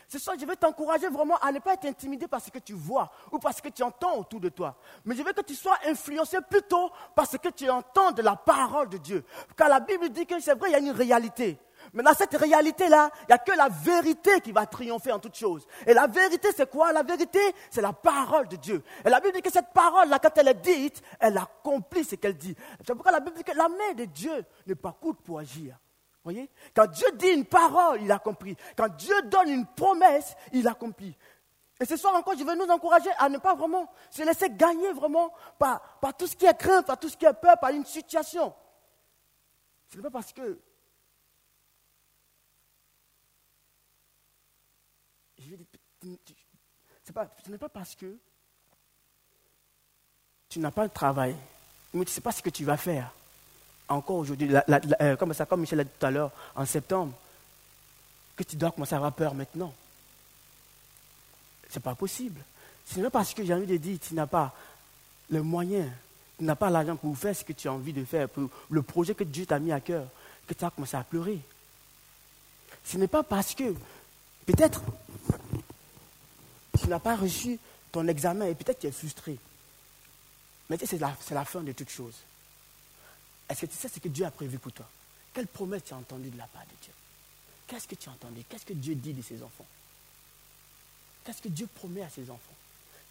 Ce 0.07 0.19
soir, 0.19 0.35
je 0.37 0.45
vais 0.45 0.57
t'encourager 0.57 1.07
vraiment 1.07 1.37
à 1.37 1.53
ne 1.53 1.59
pas 1.59 1.75
être 1.75 1.85
intimidé 1.85 2.27
par 2.27 2.41
ce 2.41 2.51
que 2.51 2.59
tu 2.59 2.73
vois 2.73 3.09
ou 3.31 3.39
par 3.39 3.53
ce 3.53 3.61
que 3.61 3.69
tu 3.69 3.81
entends 3.81 4.17
autour 4.17 4.41
de 4.41 4.49
toi. 4.49 4.75
Mais 5.05 5.15
je 5.15 5.23
veux 5.23 5.31
que 5.31 5.41
tu 5.41 5.55
sois 5.55 5.77
influencé 5.85 6.37
plutôt 6.49 6.91
par 7.15 7.25
ce 7.27 7.37
que 7.37 7.47
tu 7.47 7.69
entends 7.69 8.11
de 8.11 8.21
la 8.21 8.35
parole 8.35 8.89
de 8.89 8.97
Dieu. 8.97 9.23
Car 9.55 9.69
la 9.69 9.79
Bible 9.79 10.09
dit 10.09 10.25
que 10.25 10.37
c'est 10.41 10.53
vrai, 10.53 10.69
il 10.69 10.73
y 10.73 10.75
a 10.75 10.79
une 10.79 10.91
réalité. 10.91 11.57
Mais 11.93 12.03
dans 12.03 12.13
cette 12.13 12.35
réalité-là, 12.35 13.09
il 13.23 13.25
n'y 13.27 13.33
a 13.33 13.37
que 13.37 13.51
la 13.51 13.67
vérité 13.67 14.39
qui 14.41 14.51
va 14.51 14.65
triompher 14.65 15.11
en 15.11 15.19
toute 15.19 15.35
chose. 15.35 15.67
Et 15.85 15.93
la 15.93 16.07
vérité, 16.07 16.49
c'est 16.55 16.69
quoi? 16.69 16.93
La 16.93 17.03
vérité, 17.03 17.39
c'est 17.69 17.81
la 17.81 17.91
parole 17.91 18.47
de 18.47 18.55
Dieu. 18.55 18.81
Et 19.03 19.09
la 19.09 19.19
Bible 19.19 19.33
dit 19.35 19.41
que 19.41 19.51
cette 19.51 19.73
parole-là, 19.73 20.19
quand 20.19 20.37
elle 20.37 20.47
est 20.47 20.61
dite, 20.61 21.01
elle 21.19 21.37
accomplit 21.37 22.05
ce 22.05 22.15
qu'elle 22.15 22.37
dit. 22.37 22.55
C'est 22.85 22.93
pourquoi 22.93 23.11
la 23.11 23.19
Bible 23.19 23.35
dit 23.35 23.43
que 23.43 23.57
la 23.57 23.67
main 23.67 23.93
de 23.95 24.05
Dieu 24.05 24.45
n'est 24.67 24.75
pas 24.75 24.93
courte 24.93 25.19
pour 25.21 25.39
agir. 25.39 25.77
Voyez? 26.23 26.49
Quand 26.73 26.87
Dieu 26.87 27.07
dit 27.15 27.29
une 27.29 27.45
parole, 27.45 28.01
il 28.01 28.11
accomplit. 28.11 28.55
Quand 28.77 28.89
Dieu 28.95 29.15
donne 29.23 29.49
une 29.49 29.65
promesse, 29.65 30.35
il 30.53 30.67
accomplit. 30.67 31.17
Et 31.79 31.85
ce 31.85 31.97
soir 31.97 32.15
encore, 32.15 32.35
je 32.37 32.43
veux 32.43 32.55
nous 32.55 32.71
encourager 32.71 33.09
à 33.17 33.27
ne 33.27 33.39
pas 33.39 33.55
vraiment 33.55 33.91
se 34.11 34.21
laisser 34.23 34.49
gagner 34.51 34.93
vraiment 34.93 35.33
par, 35.57 35.81
par 35.99 36.15
tout 36.15 36.27
ce 36.27 36.35
qui 36.35 36.45
est 36.45 36.57
crainte, 36.57 36.85
par 36.85 36.99
tout 36.99 37.09
ce 37.09 37.17
qui 37.17 37.25
est 37.25 37.33
peur, 37.33 37.57
par 37.59 37.71
une 37.71 37.85
situation. 37.85 38.53
Ce 39.89 39.97
n'est 39.97 40.03
pas 40.03 40.11
parce 40.11 40.31
que 40.31 40.59
ce 46.01 47.51
n'est 47.51 47.57
pas 47.57 47.69
parce 47.69 47.95
que 47.95 48.17
tu 50.49 50.59
n'as 50.59 50.71
pas 50.71 50.87
de 50.87 50.93
travail, 50.93 51.35
mais 51.93 52.05
tu 52.05 52.11
ne 52.11 52.13
sais 52.13 52.21
pas 52.21 52.31
ce 52.31 52.41
que 52.41 52.49
tu 52.49 52.65
vas 52.65 52.77
faire. 52.77 53.11
Encore 53.87 54.17
aujourd'hui, 54.17 54.49
euh, 54.53 55.15
comme, 55.15 55.33
ça, 55.33 55.45
comme 55.45 55.61
Michel 55.61 55.77
l'a 55.77 55.83
dit 55.83 55.89
tout 55.97 56.05
à 56.05 56.11
l'heure, 56.11 56.31
en 56.55 56.65
septembre, 56.65 57.13
que 58.35 58.43
tu 58.43 58.55
dois 58.55 58.71
commencer 58.71 58.93
à 58.93 58.97
avoir 58.97 59.13
peur 59.13 59.33
maintenant. 59.33 59.73
Ce 61.69 61.75
n'est 61.75 61.81
pas 61.81 61.95
possible. 61.95 62.41
Ce 62.85 62.97
n'est 62.97 63.03
pas 63.03 63.11
parce 63.11 63.33
que 63.33 63.43
j'ai 63.45 63.53
envie 63.53 63.67
de 63.67 63.77
dire 63.77 63.97
tu 63.99 64.13
n'as 64.13 64.27
pas 64.27 64.53
les 65.29 65.39
moyens, 65.39 65.89
tu 66.37 66.43
n'as 66.43 66.55
pas 66.55 66.69
l'argent 66.69 66.95
pour 66.95 67.17
faire 67.17 67.35
ce 67.35 67.43
que 67.43 67.53
tu 67.53 67.67
as 67.67 67.73
envie 67.73 67.93
de 67.93 68.03
faire, 68.03 68.27
pour 68.27 68.49
le 68.69 68.81
projet 68.81 69.15
que 69.15 69.23
Dieu 69.23 69.45
t'a 69.45 69.59
mis 69.59 69.71
à 69.71 69.79
cœur, 69.79 70.05
que 70.47 70.53
tu 70.53 70.65
as 70.65 70.69
commencé 70.69 70.97
à 70.97 71.03
pleurer. 71.03 71.39
Ce 72.83 72.97
n'est 72.97 73.07
pas 73.07 73.23
parce 73.23 73.53
que, 73.55 73.73
peut-être, 74.45 74.81
tu 76.81 76.87
n'as 76.87 76.99
pas 76.99 77.15
reçu 77.15 77.59
ton 77.91 78.07
examen 78.07 78.47
et 78.47 78.55
peut-être 78.55 78.79
tu 78.79 78.87
es 78.87 78.91
frustré. 78.91 79.37
Mais 80.69 80.77
tu 80.77 80.85
sais, 80.85 80.97
c'est 81.19 81.33
la, 81.33 81.45
fin 81.45 81.61
de 81.61 81.71
toute 81.73 81.89
chose. 81.89 82.15
Est-ce 83.49 83.61
que 83.61 83.65
tu 83.65 83.75
sais 83.75 83.89
ce 83.89 83.99
que 83.99 84.07
Dieu 84.07 84.25
a 84.25 84.31
prévu 84.31 84.57
pour 84.57 84.71
toi? 84.71 84.87
Quelle 85.33 85.47
promesse 85.47 85.83
tu 85.85 85.93
as 85.93 85.97
entendue 85.97 86.29
de 86.29 86.37
la 86.37 86.47
part 86.47 86.63
de 86.63 86.75
Dieu? 86.81 86.93
Qu'est-ce 87.67 87.87
que 87.87 87.95
tu 87.95 88.09
as 88.09 88.13
entendu? 88.13 88.43
Qu'est-ce 88.47 88.65
que 88.65 88.73
Dieu 88.73 88.95
dit 88.95 89.13
de 89.13 89.21
ses 89.21 89.43
enfants? 89.43 89.65
Qu'est-ce 91.23 91.41
que 91.41 91.49
Dieu 91.49 91.67
promet 91.75 92.01
à 92.01 92.09
ses 92.09 92.29
enfants? 92.29 92.55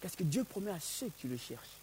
Qu'est-ce 0.01 0.17
que 0.17 0.23
Dieu 0.23 0.43
promet 0.43 0.71
à 0.71 0.79
ceux 0.79 1.11
qui 1.19 1.27
le 1.27 1.37
cherchent? 1.37 1.77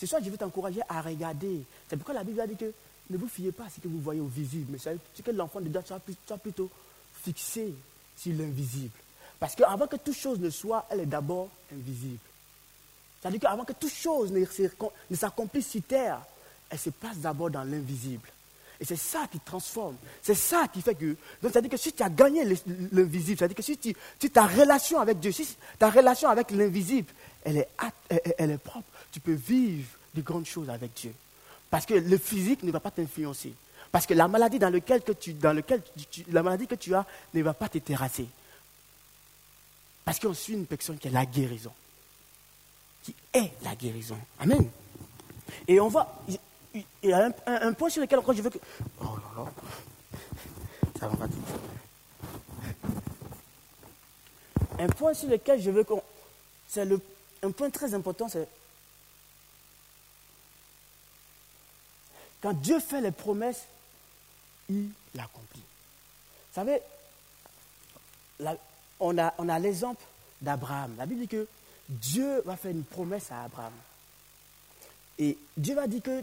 Ce 0.00 0.06
soir, 0.06 0.22
je 0.24 0.30
veux 0.30 0.38
t'encourager 0.38 0.80
à 0.88 1.02
regarder. 1.02 1.62
C'est 1.88 1.96
pourquoi 1.96 2.14
la 2.14 2.24
Bible 2.24 2.40
a 2.40 2.46
dit 2.46 2.56
que 2.56 2.72
ne 3.10 3.18
vous 3.18 3.28
fiez 3.28 3.52
pas 3.52 3.66
à 3.66 3.70
ce 3.70 3.80
que 3.80 3.88
vous 3.88 4.00
voyez 4.00 4.20
au 4.20 4.26
visible, 4.26 4.72
mais 4.72 4.78
c'est 4.78 5.22
que 5.22 5.30
l'enfant 5.30 5.60
de 5.60 5.68
Dieu 5.68 5.80
soit 5.86 6.38
plutôt 6.38 6.70
fixé 7.22 7.74
sur 8.16 8.32
l'invisible. 8.32 8.98
Parce 9.38 9.54
qu'avant 9.54 9.86
que 9.86 9.96
toute 9.96 10.16
chose 10.16 10.38
ne 10.38 10.50
soit, 10.50 10.86
elle 10.90 11.00
est 11.00 11.06
d'abord 11.06 11.48
invisible. 11.72 12.18
C'est-à-dire 13.20 13.40
qu'avant 13.40 13.64
que 13.64 13.72
toute 13.72 13.92
chose 13.92 14.32
ne, 14.32 15.16
s'accomplisse 15.16 15.70
sur 15.70 15.82
terre, 15.82 16.20
elle 16.70 16.78
se 16.78 16.90
passe 16.90 17.18
d'abord 17.18 17.50
dans 17.50 17.64
l'invisible. 17.64 18.28
Et 18.80 18.84
c'est 18.84 18.96
ça 18.96 19.26
qui 19.30 19.38
transforme. 19.40 19.96
C'est 20.20 20.34
ça 20.34 20.66
qui 20.72 20.82
fait 20.82 20.94
que. 20.94 21.16
Donc, 21.40 21.52
c'est-à-dire 21.52 21.70
que 21.70 21.76
si 21.76 21.92
tu 21.92 22.02
as 22.02 22.10
gagné 22.10 22.44
l'invisible, 22.92 23.38
c'est-à-dire 23.38 23.56
que 23.56 23.62
si, 23.62 23.78
tu, 23.78 23.94
si 24.20 24.30
ta 24.30 24.46
relation 24.46 25.00
avec 25.00 25.20
Dieu, 25.20 25.32
si 25.32 25.56
ta 25.78 25.90
relation 25.90 26.28
avec 26.28 26.50
l'invisible, 26.50 27.10
elle 27.44 27.58
est, 27.58 27.68
elle 28.38 28.50
est 28.50 28.58
propre, 28.58 28.88
tu 29.12 29.20
peux 29.20 29.32
vivre 29.32 29.88
de 30.14 30.22
grandes 30.22 30.46
choses 30.46 30.68
avec 30.68 30.92
Dieu. 30.94 31.14
Parce 31.70 31.86
que 31.86 31.94
le 31.94 32.18
physique 32.18 32.62
ne 32.62 32.70
va 32.70 32.80
pas 32.80 32.90
t'influencer. 32.90 33.54
Parce 33.90 34.06
que 34.06 34.14
la 34.14 34.28
maladie 34.28 34.58
dans, 34.58 34.72
tu, 35.18 35.34
la 36.30 36.42
maladie 36.42 36.66
que 36.66 36.74
tu 36.74 36.94
as 36.94 37.06
ne 37.32 37.42
va 37.42 37.54
pas 37.54 37.68
te 37.68 37.78
terrasser. 37.78 38.26
Parce 40.04 40.18
qu'on 40.18 40.34
suit 40.34 40.54
une 40.54 40.66
personne 40.66 40.98
qui 40.98 41.08
est 41.08 41.12
la 41.12 41.24
guérison. 41.24 41.72
Qui 43.02 43.14
est 43.32 43.52
la 43.62 43.74
guérison. 43.74 44.18
Amen. 44.38 44.68
Et 45.66 45.80
on 45.80 45.88
va. 45.88 46.20
Il 46.74 46.84
y 47.02 47.12
a 47.12 47.30
un, 47.46 47.72
point 47.72 47.88
sur 47.88 48.02
lequel 48.02 48.20
je 48.34 48.42
veux 48.42 48.50
que. 48.50 48.58
Oh 49.00 49.16
là 49.16 49.44
là. 49.44 49.52
Ça 50.98 51.08
va 51.08 51.16
pas 51.16 51.26
Un 54.78 54.88
point 54.88 55.14
sur 55.14 55.28
lequel 55.28 55.60
je 55.60 55.70
veux 55.70 55.84
qu'on. 55.84 56.02
C'est 56.68 56.84
le, 56.84 57.00
un 57.42 57.50
point 57.50 57.70
très 57.70 57.94
important, 57.94 58.28
c'est. 58.28 58.48
Quand 62.42 62.52
Dieu 62.52 62.78
fait 62.80 63.00
les 63.00 63.12
promesses, 63.12 63.64
il 64.68 64.90
l'accomplit. 65.14 65.60
Vous 65.60 66.54
savez, 66.54 66.80
on 69.04 69.48
a, 69.48 69.58
l'exemple 69.58 70.02
d'Abraham. 70.40 70.94
La 70.96 71.06
Bible 71.06 71.20
dit 71.22 71.28
que 71.28 71.46
Dieu 71.88 72.40
va 72.44 72.56
faire 72.56 72.70
une 72.70 72.84
promesse 72.84 73.30
à 73.30 73.44
Abraham. 73.44 73.72
Et 75.18 75.36
Dieu 75.56 75.74
va 75.74 75.86
dire 75.86 76.02
que, 76.02 76.22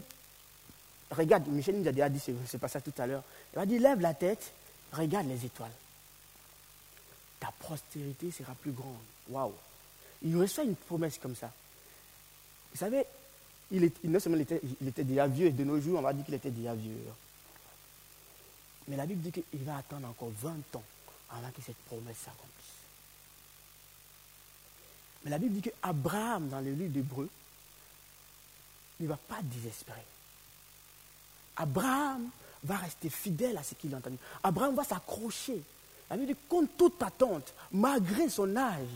regarde, 1.10 1.46
Michel 1.48 1.78
nous 1.78 1.88
a 1.88 1.92
déjà 1.92 2.08
dit, 2.08 2.20
c'est 2.46 2.58
pas 2.58 2.68
ça 2.68 2.80
tout 2.80 2.92
à 2.98 3.06
l'heure, 3.06 3.22
il 3.52 3.56
va 3.56 3.66
dire, 3.66 3.80
lève 3.80 4.00
la 4.00 4.14
tête, 4.14 4.52
regarde 4.92 5.28
les 5.28 5.44
étoiles. 5.46 5.70
Ta 7.40 7.52
postérité 7.66 8.30
sera 8.30 8.54
plus 8.54 8.72
grande. 8.72 8.96
Waouh! 9.30 9.52
Il 10.22 10.36
reçoit 10.36 10.64
une 10.64 10.76
promesse 10.76 11.18
comme 11.18 11.36
ça. 11.36 11.50
Vous 12.72 12.78
savez, 12.78 13.04
il, 13.70 13.90
non 14.04 14.20
seulement 14.20 14.38
était, 14.38 14.60
il 14.80 14.88
était 14.88 15.04
déjà 15.04 15.26
vieux, 15.26 15.46
et 15.46 15.52
de 15.52 15.64
nos 15.64 15.80
jours, 15.80 15.98
on 15.98 16.02
va 16.02 16.12
dire 16.12 16.24
qu'il 16.24 16.34
était 16.34 16.50
déjà 16.50 16.74
vieux. 16.74 16.96
Mais 18.88 18.96
la 18.96 19.06
Bible 19.06 19.20
dit 19.20 19.32
qu'il 19.32 19.64
va 19.64 19.76
attendre 19.76 20.08
encore 20.08 20.30
20 20.40 20.50
ans 20.76 20.82
avant 21.32 21.50
que 21.50 21.62
cette 21.62 21.76
promesse 21.86 22.18
s'accomplisse. 22.18 22.52
Mais 25.24 25.30
la 25.30 25.38
Bible 25.38 25.54
dit 25.54 25.62
qu'Abraham, 25.62 26.48
dans 26.48 26.60
le 26.60 26.72
livre 26.72 26.92
d'Hébreu, 26.92 27.28
ne 29.00 29.06
va 29.06 29.16
pas 29.16 29.40
désespérer. 29.42 30.04
Abraham 31.56 32.28
va 32.64 32.76
rester 32.76 33.10
fidèle 33.10 33.56
à 33.58 33.62
ce 33.62 33.74
qu'il 33.74 33.94
a 33.94 33.98
entendu. 33.98 34.16
Abraham 34.42 34.74
va 34.74 34.84
s'accrocher. 34.84 35.62
La 36.10 36.16
Bible 36.16 36.32
dit 36.32 36.38
contre 36.48 36.72
toute 36.76 37.02
attente, 37.02 37.52
malgré 37.72 38.28
son 38.28 38.56
âge, 38.56 38.88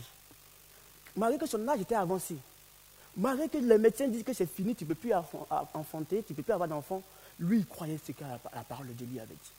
malgré 1.15 1.39
que 1.39 1.45
son 1.45 1.67
âge 1.67 1.81
était 1.81 1.95
avancé, 1.95 2.37
malgré 3.17 3.49
que 3.49 3.57
les 3.57 3.77
médecins 3.77 4.07
disent 4.07 4.23
que 4.23 4.33
c'est 4.33 4.45
fini, 4.45 4.75
tu 4.75 4.83
ne 4.83 4.89
peux 4.89 4.95
plus 4.95 5.13
enfanter, 5.73 6.23
tu 6.23 6.33
ne 6.33 6.37
peux 6.37 6.43
plus 6.43 6.53
avoir 6.53 6.69
d'enfant, 6.69 7.01
lui, 7.39 7.59
il 7.59 7.65
croyait 7.65 7.99
ce 8.05 8.11
que 8.11 8.23
la 8.23 8.63
parole 8.63 8.87
de 8.87 8.93
Dieu 8.93 9.21
avait 9.21 9.33
dit. 9.33 9.51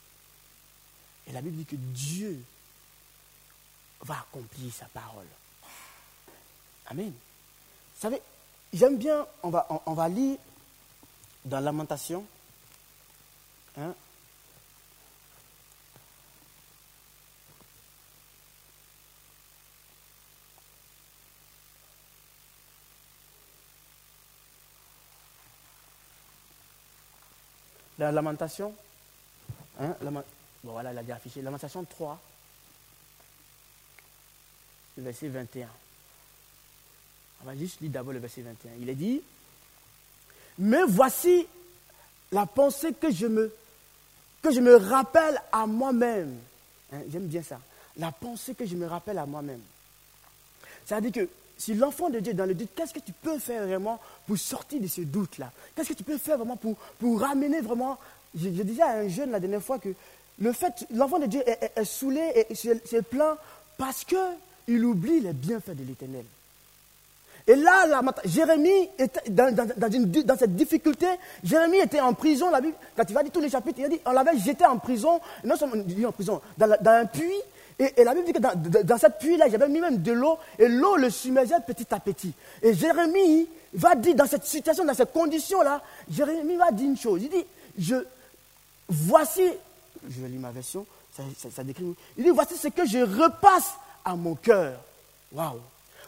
Et 1.27 1.31
la 1.31 1.41
Bible 1.41 1.57
dit 1.57 1.65
que 1.65 1.75
Dieu 1.75 2.39
va 4.01 4.19
accomplir 4.19 4.71
sa 4.73 4.85
parole. 4.85 5.27
Amen. 6.87 7.11
Vous 7.11 8.01
savez, 8.01 8.21
j'aime 8.73 8.97
bien, 8.97 9.25
on 9.43 9.49
va, 9.49 9.67
on, 9.85 9.93
va 9.93 10.09
lire 10.09 10.37
dans 11.45 11.59
Lamentation. 11.59 12.25
Hein, 13.77 13.93
la 27.99 28.11
lamentation, 28.11 28.73
hein, 29.79 29.95
Bon, 30.63 30.71
voilà, 30.73 30.91
il 30.91 30.97
a 30.97 31.01
déjà 31.01 31.15
affiché. 31.15 31.41
Lamentation 31.41 31.83
3, 31.83 32.19
verset 35.01 35.27
21. 35.27 35.67
On 37.41 37.45
va 37.45 37.55
juste 37.55 37.81
lire 37.81 37.91
d'abord 37.91 38.13
le 38.13 38.19
verset 38.19 38.41
21. 38.41 38.71
Il 38.81 38.89
est 38.89 38.95
dit 38.95 39.21
Mais 40.57 40.83
voici 40.87 41.47
la 42.31 42.45
pensée 42.45 42.93
que 42.93 43.11
je 43.11 43.27
me, 43.27 43.53
que 44.41 44.51
je 44.51 44.59
me 44.59 44.75
rappelle 44.75 45.41
à 45.51 45.65
moi-même. 45.65 46.37
Hein, 46.93 46.99
j'aime 47.11 47.27
bien 47.27 47.43
ça. 47.43 47.59
La 47.97 48.11
pensée 48.11 48.55
que 48.55 48.65
je 48.65 48.75
me 48.75 48.85
rappelle 48.85 49.17
à 49.17 49.25
moi-même. 49.25 49.61
C'est-à-dire 50.85 51.11
que 51.11 51.29
si 51.57 51.73
l'enfant 51.73 52.09
de 52.09 52.19
Dieu 52.19 52.31
est 52.31 52.35
dans 52.35 52.45
le 52.45 52.53
doute, 52.53 52.69
qu'est-ce 52.75 52.93
que 52.93 52.99
tu 52.99 53.11
peux 53.11 53.37
faire 53.37 53.65
vraiment 53.65 53.99
pour 54.25 54.37
sortir 54.37 54.79
de 54.79 54.87
ce 54.87 55.01
doute-là? 55.01 55.51
Qu'est-ce 55.75 55.89
que 55.89 55.93
tu 55.93 56.03
peux 56.03 56.17
faire 56.17 56.37
vraiment 56.37 56.55
pour, 56.55 56.75
pour 56.97 57.19
ramener 57.19 57.61
vraiment. 57.61 57.99
Je, 58.33 58.47
disais 58.47 58.81
à 58.81 58.99
un 58.99 59.07
jeune 59.09 59.31
la 59.31 59.39
dernière 59.39 59.61
fois 59.61 59.77
que 59.77 59.89
le 60.39 60.53
fait, 60.53 60.85
l'enfant 60.93 61.19
de 61.19 61.25
Dieu 61.25 61.43
est, 61.45 61.83
saoulé 61.83 62.45
et 62.49 62.55
c'est 62.55 63.01
plein 63.01 63.37
parce 63.77 64.05
qu'il 64.69 64.85
oublie 64.85 65.19
les 65.19 65.33
bienfaits 65.33 65.75
de 65.75 65.83
l'éternel. 65.83 66.25
Et 67.47 67.55
là, 67.55 67.87
Jérémie 68.25 68.89
était 68.99 69.31
dans, 69.31 70.37
cette 70.37 70.55
difficulté. 70.55 71.07
Jérémie 71.43 71.77
était 71.77 71.99
en 71.99 72.13
prison. 72.13 72.51
La 72.51 72.61
Bible, 72.61 72.75
quand 72.95 73.03
il 73.09 73.15
va 73.15 73.23
dire 73.23 73.31
tous 73.31 73.39
les 73.39 73.49
chapitres, 73.49 73.79
il 73.79 73.85
a 73.85 73.89
dit 73.89 73.99
on 74.05 74.11
l'avait 74.11 74.37
jeté 74.37 74.63
en 74.65 74.77
prison, 74.77 75.19
non 75.43 75.55
seulement 75.55 75.83
en 76.07 76.11
prison, 76.11 76.39
dans, 76.55 76.69
un 76.85 77.05
puits. 77.07 77.41
Et, 77.79 78.03
la 78.03 78.13
Bible 78.13 78.27
dit 78.27 78.33
que 78.33 78.83
dans, 78.83 78.97
cette 78.99 79.17
puits-là, 79.17 79.49
j'avais 79.49 79.67
mis 79.69 79.79
même 79.79 80.03
de 80.03 80.11
l'eau, 80.11 80.37
et 80.59 80.67
l'eau 80.67 80.97
le 80.97 81.09
submergeait 81.09 81.61
petit 81.65 81.87
à 81.91 81.99
petit. 81.99 82.33
Et 82.61 82.75
Jérémie 82.75 83.47
va 83.73 83.95
dire, 83.95 84.13
dans 84.13 84.27
cette 84.27 84.45
situation, 84.45 84.85
dans 84.85 84.93
cette 84.93 85.13
condition-là, 85.13 85.81
Jérémie 86.11 86.57
va 86.57 86.71
dire 86.71 86.85
une 86.87 86.97
chose. 86.97 87.23
Il 87.23 87.29
dit, 87.29 87.45
je, 87.79 87.95
voici 88.87 89.43
je 90.07 90.21
vais 90.21 90.29
lire 90.29 90.39
ma 90.39 90.51
version, 90.51 90.85
ça, 91.11 91.63
décrit. 91.63 91.95
Il 92.17 92.23
dit, 92.23 92.29
voici 92.29 92.55
ce 92.55 92.67
que 92.67 92.85
je 92.85 92.99
repasse 92.99 93.73
à 94.03 94.15
mon 94.15 94.35
cœur. 94.35 94.79
Waouh. 95.31 95.59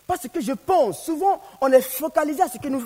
Pas 0.07 0.17
ce 0.17 0.27
que 0.27 0.41
je 0.41 0.53
pense. 0.53 1.03
Souvent, 1.03 1.41
on 1.61 1.71
est 1.71 1.81
focalisé 1.81 2.41
à 2.41 2.49
ce 2.49 2.57
que 2.57 2.67
nous... 2.67 2.85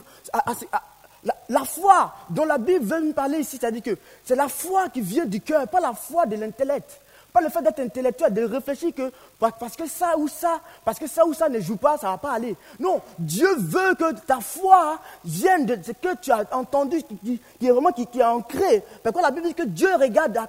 la, 1.49 1.63
foi 1.65 2.13
dont 2.29 2.45
la 2.45 2.57
Bible 2.57 2.85
veut 2.85 2.99
nous 2.99 3.13
parler 3.13 3.39
ici, 3.39 3.57
c'est-à-dire 3.59 3.83
que 3.83 3.97
c'est 4.23 4.35
la 4.35 4.47
foi 4.47 4.89
qui 4.89 5.01
vient 5.01 5.25
du 5.25 5.41
cœur, 5.41 5.67
pas 5.67 5.79
la 5.79 5.93
foi 5.93 6.25
de 6.25 6.35
l'intellect. 6.35 7.01
Pas 7.35 7.41
le 7.41 7.49
fait 7.49 7.61
d'être 7.61 7.81
intellectuel, 7.81 8.33
de 8.33 8.43
réfléchir 8.43 8.93
que 8.95 9.11
parce 9.39 9.75
que 9.75 9.85
ça 9.87 10.17
ou 10.17 10.29
ça, 10.29 10.61
parce 10.85 10.97
que 10.97 11.05
ça 11.05 11.25
ou 11.25 11.33
ça 11.33 11.49
ne 11.49 11.59
joue 11.59 11.75
pas, 11.75 11.97
ça 11.97 12.07
ne 12.07 12.11
va 12.13 12.17
pas 12.17 12.31
aller. 12.31 12.55
Non, 12.79 13.01
Dieu 13.19 13.49
veut 13.57 13.93
que 13.95 14.13
ta 14.13 14.39
foi 14.39 14.99
vienne 15.25 15.65
de 15.65 15.77
ce 15.83 15.91
que 15.91 16.15
tu 16.15 16.31
as 16.31 16.45
entendu, 16.53 17.03
qui, 17.03 17.41
est 17.61 17.71
vraiment 17.71 17.91
qui, 17.91 18.07
est 18.17 18.23
ancré. 18.23 18.85
Parce 19.03 19.13
que 19.13 19.21
la 19.21 19.31
Bible 19.31 19.47
dit 19.47 19.53
que 19.53 19.63
Dieu 19.63 19.89
regarde, 19.99 20.37
à, 20.37 20.47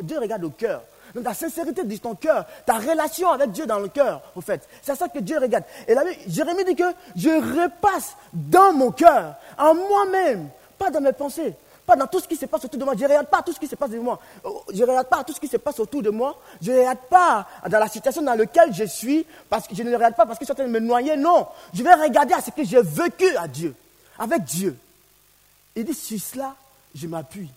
Dieu 0.00 0.18
regarde 0.18 0.42
au 0.42 0.50
cœur. 0.50 0.82
Donc 1.14 1.24
la 1.24 1.34
sincérité 1.34 1.84
de 1.84 1.96
ton 1.96 2.14
cœur, 2.14 2.44
ta 2.66 2.74
relation 2.74 3.30
avec 3.30 3.52
Dieu 3.52 3.66
dans 3.66 3.78
le 3.78 3.88
cœur, 3.88 4.20
au 4.34 4.40
fait. 4.40 4.68
C'est 4.82 4.96
ça 4.96 5.08
que 5.08 5.20
Dieu 5.20 5.38
regarde. 5.38 5.64
Et 5.86 5.94
là, 5.94 6.02
Jérémie 6.26 6.64
dit 6.64 6.74
que 6.74 6.92
je 7.14 7.28
repasse 7.30 8.16
dans 8.32 8.72
mon 8.72 8.90
cœur, 8.90 9.36
en 9.56 9.74
moi-même, 9.74 10.48
pas 10.78 10.90
dans 10.90 11.00
mes 11.00 11.12
pensées. 11.12 11.54
Pas 11.86 11.96
dans 11.96 12.06
tout 12.06 12.18
ce 12.18 12.26
qui 12.26 12.36
se 12.36 12.46
passe 12.46 12.64
autour 12.64 12.80
de 12.80 12.84
moi. 12.84 12.94
Je 12.96 13.02
ne 13.02 13.08
regarde 13.08 13.26
pas 13.26 13.42
tout 13.42 13.52
ce 13.52 13.60
qui 13.60 13.66
se 13.66 13.76
passe 13.76 13.90
de 13.90 13.98
moi. 13.98 14.18
Je 14.72 14.82
ne 14.82 14.88
regarde 14.88 15.06
pas 15.06 15.22
tout 15.22 15.34
ce 15.34 15.40
qui 15.40 15.48
se 15.48 15.58
passe 15.58 15.78
autour 15.78 16.02
de 16.02 16.08
moi. 16.08 16.40
Je 16.62 16.72
ne 16.72 16.78
regarde 16.78 16.98
pas 17.10 17.46
dans 17.68 17.78
la 17.78 17.88
situation 17.88 18.22
dans 18.22 18.34
laquelle 18.34 18.72
je 18.72 18.84
suis. 18.84 19.26
Parce 19.50 19.68
que 19.68 19.74
je 19.74 19.82
ne 19.82 19.94
regarde 19.94 20.16
pas 20.16 20.24
parce 20.24 20.38
que 20.38 20.46
je 20.46 20.46
suis 20.46 20.52
en 20.52 20.54
train 20.54 20.64
de 20.64 20.70
me 20.70 20.80
noyer. 20.80 21.14
Non. 21.16 21.46
Je 21.74 21.82
vais 21.82 21.92
regarder 21.92 22.32
à 22.32 22.40
ce 22.40 22.50
que 22.52 22.64
j'ai 22.64 22.80
vécu 22.80 23.36
à 23.36 23.46
Dieu. 23.46 23.74
Avec 24.18 24.44
Dieu. 24.44 24.78
Il 25.76 25.84
dit, 25.84 25.92
sur 25.92 26.18
cela, 26.18 26.54
je 26.94 27.06
m'appuie. 27.06 27.50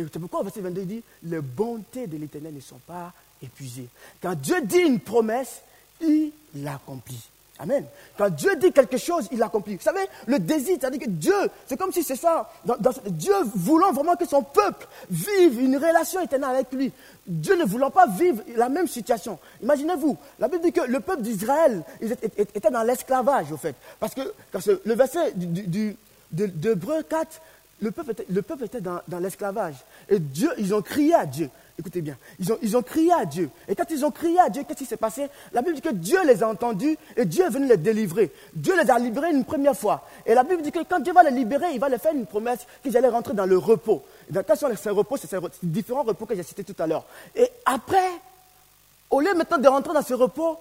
Et 0.00 0.06
c'est 0.12 0.18
pourquoi 0.18 0.42
verset 0.42 0.60
22, 0.60 0.80
il 0.82 0.86
dit, 0.86 1.02
les 1.24 1.40
bontés 1.40 2.06
de 2.06 2.16
l'éternel 2.16 2.54
ne 2.54 2.60
sont 2.60 2.80
pas 2.86 3.12
épuisées. 3.42 3.88
Quand 4.22 4.34
Dieu 4.34 4.60
dit 4.62 4.78
une 4.78 5.00
promesse, 5.00 5.62
il 6.00 6.32
l'accomplit. 6.54 7.20
Amen. 7.60 7.84
Quand 8.16 8.30
Dieu 8.30 8.56
dit 8.56 8.72
quelque 8.72 8.96
chose, 8.96 9.28
il 9.30 9.38
l'accomplit. 9.38 9.76
Vous 9.76 9.82
savez, 9.82 10.06
le 10.26 10.38
désir, 10.38 10.78
c'est-à-dire 10.80 11.00
que 11.00 11.10
Dieu, 11.10 11.34
c'est 11.66 11.76
comme 11.76 11.92
si 11.92 12.02
c'est 12.02 12.16
ça, 12.16 12.50
Dieu 13.06 13.34
voulant 13.54 13.92
vraiment 13.92 14.16
que 14.16 14.26
son 14.26 14.42
peuple 14.42 14.88
vive 15.10 15.60
une 15.60 15.76
relation 15.76 16.22
éternelle 16.22 16.56
avec 16.56 16.72
lui. 16.72 16.90
Dieu 17.26 17.56
ne 17.56 17.64
voulant 17.64 17.90
pas 17.90 18.06
vivre 18.06 18.42
la 18.56 18.70
même 18.70 18.88
situation. 18.88 19.38
Imaginez-vous, 19.62 20.16
la 20.38 20.48
Bible 20.48 20.62
dit 20.64 20.72
que 20.72 20.80
le 20.80 21.00
peuple 21.00 21.20
d'Israël 21.20 21.82
était 22.00 22.70
dans 22.70 22.82
l'esclavage, 22.82 23.52
au 23.52 23.58
fait. 23.58 23.76
Parce 23.98 24.14
que, 24.14 24.32
le 24.86 24.94
verset 24.94 25.32
de, 25.34 25.94
de 26.32 27.02
4, 27.02 27.42
le 27.80 27.90
peuple 28.42 28.64
était, 28.64 28.80
dans, 28.80 29.00
l'esclavage. 29.20 29.76
Et 30.08 30.18
Dieu, 30.18 30.50
ils 30.58 30.74
ont 30.74 30.82
crié 30.82 31.14
à 31.14 31.26
Dieu. 31.26 31.50
Écoutez 31.78 32.02
bien, 32.02 32.16
ils 32.38 32.76
ont, 32.76 32.82
crié 32.82 33.10
à 33.12 33.24
Dieu. 33.24 33.48
Et 33.66 33.74
quand 33.74 33.88
ils 33.88 34.04
ont 34.04 34.10
crié 34.10 34.38
à 34.38 34.50
Dieu, 34.50 34.64
qu'est-ce 34.68 34.80
qui 34.80 34.84
s'est 34.84 34.98
passé? 34.98 35.28
La 35.52 35.62
Bible 35.62 35.76
dit 35.76 35.80
que 35.80 35.94
Dieu 35.94 36.18
les 36.26 36.42
a 36.42 36.48
entendus 36.48 36.98
et 37.16 37.24
Dieu 37.24 37.46
est 37.46 37.50
venu 37.50 37.66
les 37.66 37.78
délivrer. 37.78 38.30
Dieu 38.52 38.74
les 38.76 38.90
a 38.90 38.98
libérés 38.98 39.30
une 39.30 39.44
première 39.44 39.74
fois. 39.74 40.06
Et 40.26 40.34
la 40.34 40.44
Bible 40.44 40.60
dit 40.60 40.72
que 40.72 40.84
quand 40.84 41.00
Dieu 41.00 41.14
va 41.14 41.22
les 41.22 41.30
libérer, 41.30 41.68
il 41.72 41.80
va 41.80 41.88
les 41.88 41.96
faire 41.96 42.12
une 42.12 42.26
promesse 42.26 42.66
qu'ils 42.82 42.94
allaient 42.98 43.08
rentrer 43.08 43.32
dans 43.32 43.46
le 43.46 43.56
repos. 43.56 44.04
dans 44.28 44.42
quels 44.42 44.58
sont 44.58 44.68
ces 44.76 44.90
repos 44.90 45.16
C'est 45.16 45.30
ces 45.30 45.38
différents 45.62 46.02
repos 46.02 46.26
que 46.26 46.34
j'ai 46.34 46.42
cités 46.42 46.64
tout 46.64 46.76
à 46.78 46.86
l'heure. 46.86 47.06
Et 47.34 47.48
après, 47.64 48.10
au 49.08 49.20
lieu 49.20 49.32
maintenant 49.34 49.58
de 49.58 49.68
rentrer 49.68 49.94
dans 49.94 50.02
ce 50.02 50.12
repos, 50.12 50.58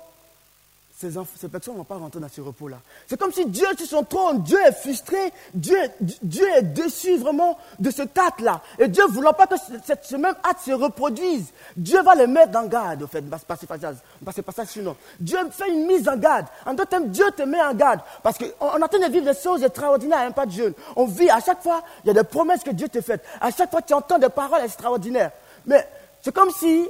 ces, 0.99 1.11
ces, 1.39 1.47
personnes 1.47 1.75
ne 1.75 1.79
vont 1.79 1.85
pas 1.85 1.95
rentrer 1.95 2.19
dans 2.19 2.27
ce 2.27 2.41
repos-là. 2.41 2.77
C'est 3.07 3.17
comme 3.17 3.31
si 3.31 3.45
Dieu 3.45 3.67
sur 3.77 3.87
son 3.87 4.03
trône, 4.03 4.43
Dieu 4.43 4.59
est 4.59 4.73
frustré, 4.73 5.31
Dieu, 5.53 5.77
Dieu 6.01 6.45
est 6.57 6.61
déçu 6.61 7.15
vraiment 7.15 7.57
de 7.79 7.89
cet 7.89 8.17
acte-là. 8.17 8.61
Et 8.77 8.89
Dieu 8.89 9.03
ne 9.07 9.11
voulant 9.13 9.31
pas 9.31 9.47
que 9.47 9.55
ce, 9.57 10.15
même 10.17 10.35
acte 10.43 10.65
se 10.65 10.71
reproduise, 10.71 11.53
Dieu 11.77 12.01
va 12.01 12.15
le 12.15 12.27
mettre 12.27 12.59
en 12.59 12.65
garde, 12.65 13.03
au 13.03 13.07
fait, 13.07 13.21
passer 13.21 13.65
passage 13.65 14.67
sinon. 14.67 14.97
Dieu 15.21 15.37
fait 15.51 15.69
une 15.69 15.85
mise 15.85 16.07
en 16.09 16.17
garde. 16.17 16.47
En 16.65 16.73
d'autres 16.73 16.89
termes, 16.89 17.07
Dieu 17.07 17.25
te 17.35 17.43
met 17.43 17.61
en 17.61 17.73
garde. 17.73 18.01
Parce 18.21 18.37
qu'on 18.37 18.67
en 18.67 18.87
train 18.87 18.99
de 18.99 19.11
vivre 19.11 19.25
des 19.25 19.39
choses 19.39 19.63
extraordinaires, 19.63 20.19
hein, 20.19 20.31
pas 20.31 20.45
de 20.45 20.51
jeune. 20.51 20.73
On 20.97 21.05
vit, 21.05 21.29
à 21.29 21.39
chaque 21.39 21.63
fois, 21.63 21.81
il 22.03 22.07
y 22.07 22.11
a 22.11 22.13
des 22.13 22.27
promesses 22.27 22.63
que 22.63 22.71
Dieu 22.71 22.89
te 22.89 22.99
fait. 22.99 23.23
À 23.39 23.51
chaque 23.51 23.71
fois, 23.71 23.81
tu 23.81 23.93
entends 23.93 24.19
des 24.19 24.27
paroles 24.27 24.65
extraordinaires. 24.65 25.31
Mais 25.65 25.87
c'est 26.21 26.33
comme 26.33 26.51
si, 26.51 26.89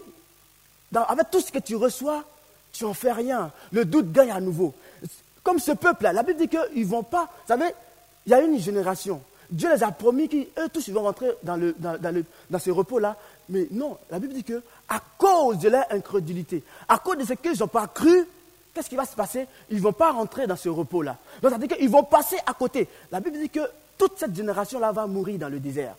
avec 0.96 1.30
tout 1.30 1.42
ce 1.42 1.52
que 1.52 1.60
tu 1.60 1.76
reçois, 1.76 2.24
tu 2.72 2.84
n'en 2.84 2.94
fais 2.94 3.12
rien. 3.12 3.52
Le 3.72 3.86
doute 3.86 4.12
gagne 4.12 4.32
à 4.32 4.40
nouveau. 4.40 4.74
Comme 5.44 5.60
ce 5.60 5.72
peuple-là, 5.72 6.14
la 6.14 6.24
Bible 6.24 6.40
dit 6.40 6.48
qu'ils 6.48 6.84
ne 6.84 6.90
vont 6.90 7.04
pas. 7.04 7.26
Vous 7.26 7.48
savez, 7.48 7.74
il 8.26 8.32
y 8.32 8.36
a 8.36 8.42
une 8.42 8.60
génération. 8.60 9.22
Dieu 9.50 9.70
les 9.74 9.84
a 9.84 9.92
promis 9.92 10.30
qu'eux 10.30 10.70
tous 10.72 10.88
ils 10.88 10.94
vont 10.94 11.04
rentrer 11.04 11.32
dans, 11.44 11.56
le, 11.56 11.76
dans, 11.80 12.00
dans, 12.50 12.60
ce 12.60 12.70
repos-là. 12.70 13.16
Mais 13.50 13.68
non, 13.72 13.98
la 14.12 14.20
Bible 14.20 14.34
dit 14.34 14.44
que 14.44 14.62
à 14.88 15.02
cause 15.18 15.58
de 15.58 15.70
leur 15.70 15.86
incrédulité, 15.90 16.64
à 16.88 17.00
cause 17.00 17.18
de 17.18 17.26
ce 17.26 17.34
qu'ils 17.34 17.60
n'ont 17.60 17.68
pas 17.68 17.88
cru, 17.88 18.28
qu'est-ce 18.74 18.90
qui 18.90 18.96
va 18.96 19.06
se 19.06 19.16
passer? 19.16 19.48
Ils 19.72 19.78
ne 19.78 19.82
vont 19.82 19.94
pas 19.94 20.12
rentrer 20.12 20.46
dans 20.46 20.56
ce 20.56 20.70
repos-là. 20.70 21.18
Donc 21.42 21.52
ça 21.52 21.58
veut 21.58 21.68
dire 21.68 21.78
qu'ils 21.78 21.90
vont 21.90 22.04
passer 22.04 22.38
à 22.46 22.54
côté. 22.54 22.88
La 23.12 23.20
Bible 23.20 23.40
dit 23.40 23.50
que 23.50 23.62
toute 23.98 24.20
cette 24.20 24.36
génération-là 24.36 24.92
va 24.92 25.08
mourir 25.08 25.40
dans 25.40 25.50
le 25.50 25.60
désert. 25.60 25.96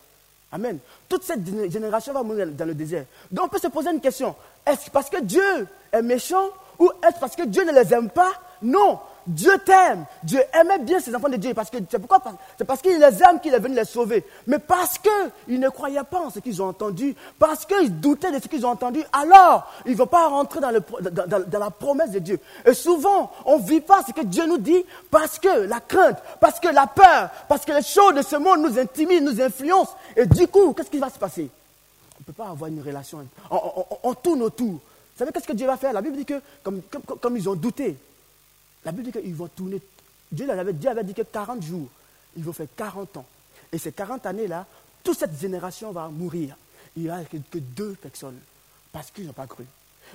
Amen. 0.52 0.78
Toute 1.08 1.22
cette 1.22 1.46
génération 1.70 2.12
va 2.12 2.22
mourir 2.22 2.48
dans 2.48 2.64
le 2.64 2.74
désert. 2.74 3.04
Donc 3.30 3.46
on 3.46 3.48
peut 3.48 3.58
se 3.58 3.68
poser 3.68 3.90
une 3.90 4.00
question. 4.00 4.34
Est-ce 4.66 4.90
parce 4.90 5.08
que 5.08 5.20
Dieu 5.20 5.66
est 5.92 6.02
méchant 6.02 6.48
ou 6.78 6.90
est-ce 7.06 7.20
parce 7.20 7.36
que 7.36 7.44
Dieu 7.44 7.64
ne 7.64 7.72
les 7.72 7.94
aime 7.94 8.10
pas? 8.10 8.32
Non. 8.62 8.98
Dieu 9.30 9.52
t'aime. 9.64 10.04
Dieu 10.24 10.42
aimait 10.52 10.80
bien 10.80 10.98
ses 10.98 11.14
enfants 11.14 11.28
de 11.28 11.36
Dieu. 11.36 11.54
Parce 11.54 11.70
que, 11.70 11.78
c'est 11.88 12.64
parce 12.64 12.82
qu'il 12.82 12.98
les 12.98 13.22
aime 13.22 13.40
qu'il 13.40 13.54
est 13.54 13.58
venu 13.58 13.76
les 13.76 13.84
sauver. 13.84 14.24
Mais 14.46 14.58
parce 14.58 14.98
qu'ils 14.98 15.60
ne 15.60 15.68
croyaient 15.68 16.02
pas 16.02 16.20
en 16.20 16.30
ce 16.30 16.40
qu'ils 16.40 16.60
ont 16.60 16.66
entendu, 16.66 17.14
parce 17.38 17.64
qu'ils 17.64 18.00
doutaient 18.00 18.32
de 18.32 18.42
ce 18.42 18.48
qu'ils 18.48 18.66
ont 18.66 18.70
entendu, 18.70 19.02
alors 19.12 19.70
ils 19.86 19.92
ne 19.92 19.96
vont 19.96 20.06
pas 20.06 20.28
rentrer 20.28 20.60
dans, 20.60 20.70
la 20.70 21.70
promesse 21.70 22.10
de 22.10 22.18
Dieu. 22.18 22.40
Et 22.66 22.74
souvent, 22.74 23.30
on 23.46 23.58
ne 23.58 23.62
vit 23.62 23.80
pas 23.80 24.02
ce 24.06 24.12
que 24.12 24.22
Dieu 24.24 24.46
nous 24.46 24.58
dit 24.58 24.84
parce 25.10 25.38
que 25.38 25.66
la 25.66 25.80
crainte, 25.80 26.18
parce 26.40 26.58
que 26.58 26.68
la 26.68 26.86
peur, 26.88 27.30
parce 27.48 27.64
que 27.64 27.72
les 27.72 27.82
choses 27.82 28.14
de 28.14 28.22
ce 28.22 28.36
monde 28.36 28.60
nous 28.60 28.78
intimident, 28.78 29.30
nous 29.30 29.40
influencent. 29.40 29.94
Et 30.16 30.26
du 30.26 30.48
coup, 30.48 30.72
qu'est-ce 30.72 30.90
qui 30.90 30.98
va 30.98 31.08
se 31.08 31.18
passer? 31.18 31.48
On 32.16 32.20
ne 32.20 32.24
peut 32.24 32.32
pas 32.32 32.48
avoir 32.48 32.68
une 32.68 32.82
relation. 32.82 33.24
On, 33.50 34.14
tourne 34.14 34.42
autour. 34.42 34.72
Vous 34.72 34.80
savez 35.16 35.30
qu'est-ce 35.32 35.46
que 35.46 35.52
Dieu 35.52 35.66
va 35.66 35.76
faire? 35.76 35.92
La 35.92 36.02
Bible 36.02 36.16
dit 36.16 36.24
que, 36.24 36.40
comme 36.62 37.36
ils 37.36 37.48
ont 37.48 37.54
douté, 37.54 37.96
la 38.84 38.92
Bible 38.92 39.10
dit 39.10 39.12
qu'ils 39.12 39.34
vont 39.34 39.48
tourner. 39.48 39.80
Dieu 40.32 40.48
avait, 40.50 40.72
dit 41.04 41.14
que 41.14 41.22
40 41.22 41.62
jours, 41.62 41.88
ils 42.36 42.44
vont 42.44 42.52
faire 42.52 42.68
40 42.76 43.16
ans. 43.18 43.24
Et 43.72 43.78
ces 43.78 43.92
40 43.92 44.26
années-là, 44.26 44.64
toute 45.02 45.18
cette 45.18 45.38
génération 45.38 45.92
va 45.92 46.08
mourir. 46.08 46.56
Il 46.96 47.04
n'y 47.04 47.10
a 47.10 47.22
que, 47.24 47.58
deux 47.58 47.94
personnes, 47.94 48.38
parce 48.92 49.10
qu'ils 49.10 49.26
n'ont 49.26 49.32
pas 49.32 49.46
cru. 49.46 49.64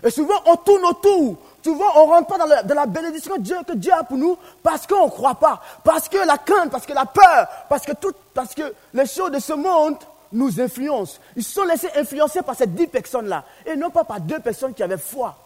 Et 0.04 0.10
souvent, 0.10 0.36
on 0.46 0.58
tourne 0.58 0.84
autour. 0.86 1.38
Souvent, 1.64 1.86
on 1.96 2.08
ne 2.08 2.12
rentre 2.14 2.28
pas 2.28 2.64
dans 2.64 2.76
la, 2.76 2.86
bénédiction 2.86 3.36
que 3.36 3.74
Dieu, 3.74 3.94
a 3.94 4.04
pour 4.04 4.18
nous 4.18 4.38
parce 4.62 4.86
qu'on 4.86 5.06
ne 5.06 5.10
croit 5.10 5.36
pas. 5.36 5.62
Parce 5.84 6.10
que 6.10 6.18
la 6.18 6.38
crainte, 6.38 6.72
parce 6.72 6.86
que 6.86 6.94
la 6.94 7.06
peur, 7.06 7.48
parce 7.70 7.86
que, 7.86 7.94
tout, 7.94 8.14
parce 8.34 8.54
que 8.54 8.74
les 8.94 9.06
choses 9.06 9.32
de 9.32 9.40
ce 9.40 9.54
monde 9.54 9.98
nous 10.34 10.60
influencent. 10.60 11.20
Ils 11.38 11.44
sont 11.44 11.64
laissés 11.64 11.90
influencer 11.96 12.42
par 12.42 12.56
ces 12.56 12.68
dix 12.68 12.88
personnes-là. 12.88 13.46
Et 13.66 13.76
non 13.78 13.90
pas 13.90 14.04
par 14.04 14.20
deux 14.20 14.40
personnes 14.40 14.74
qui 14.74 14.84
avaient 14.84 14.98
foi. 14.98 15.38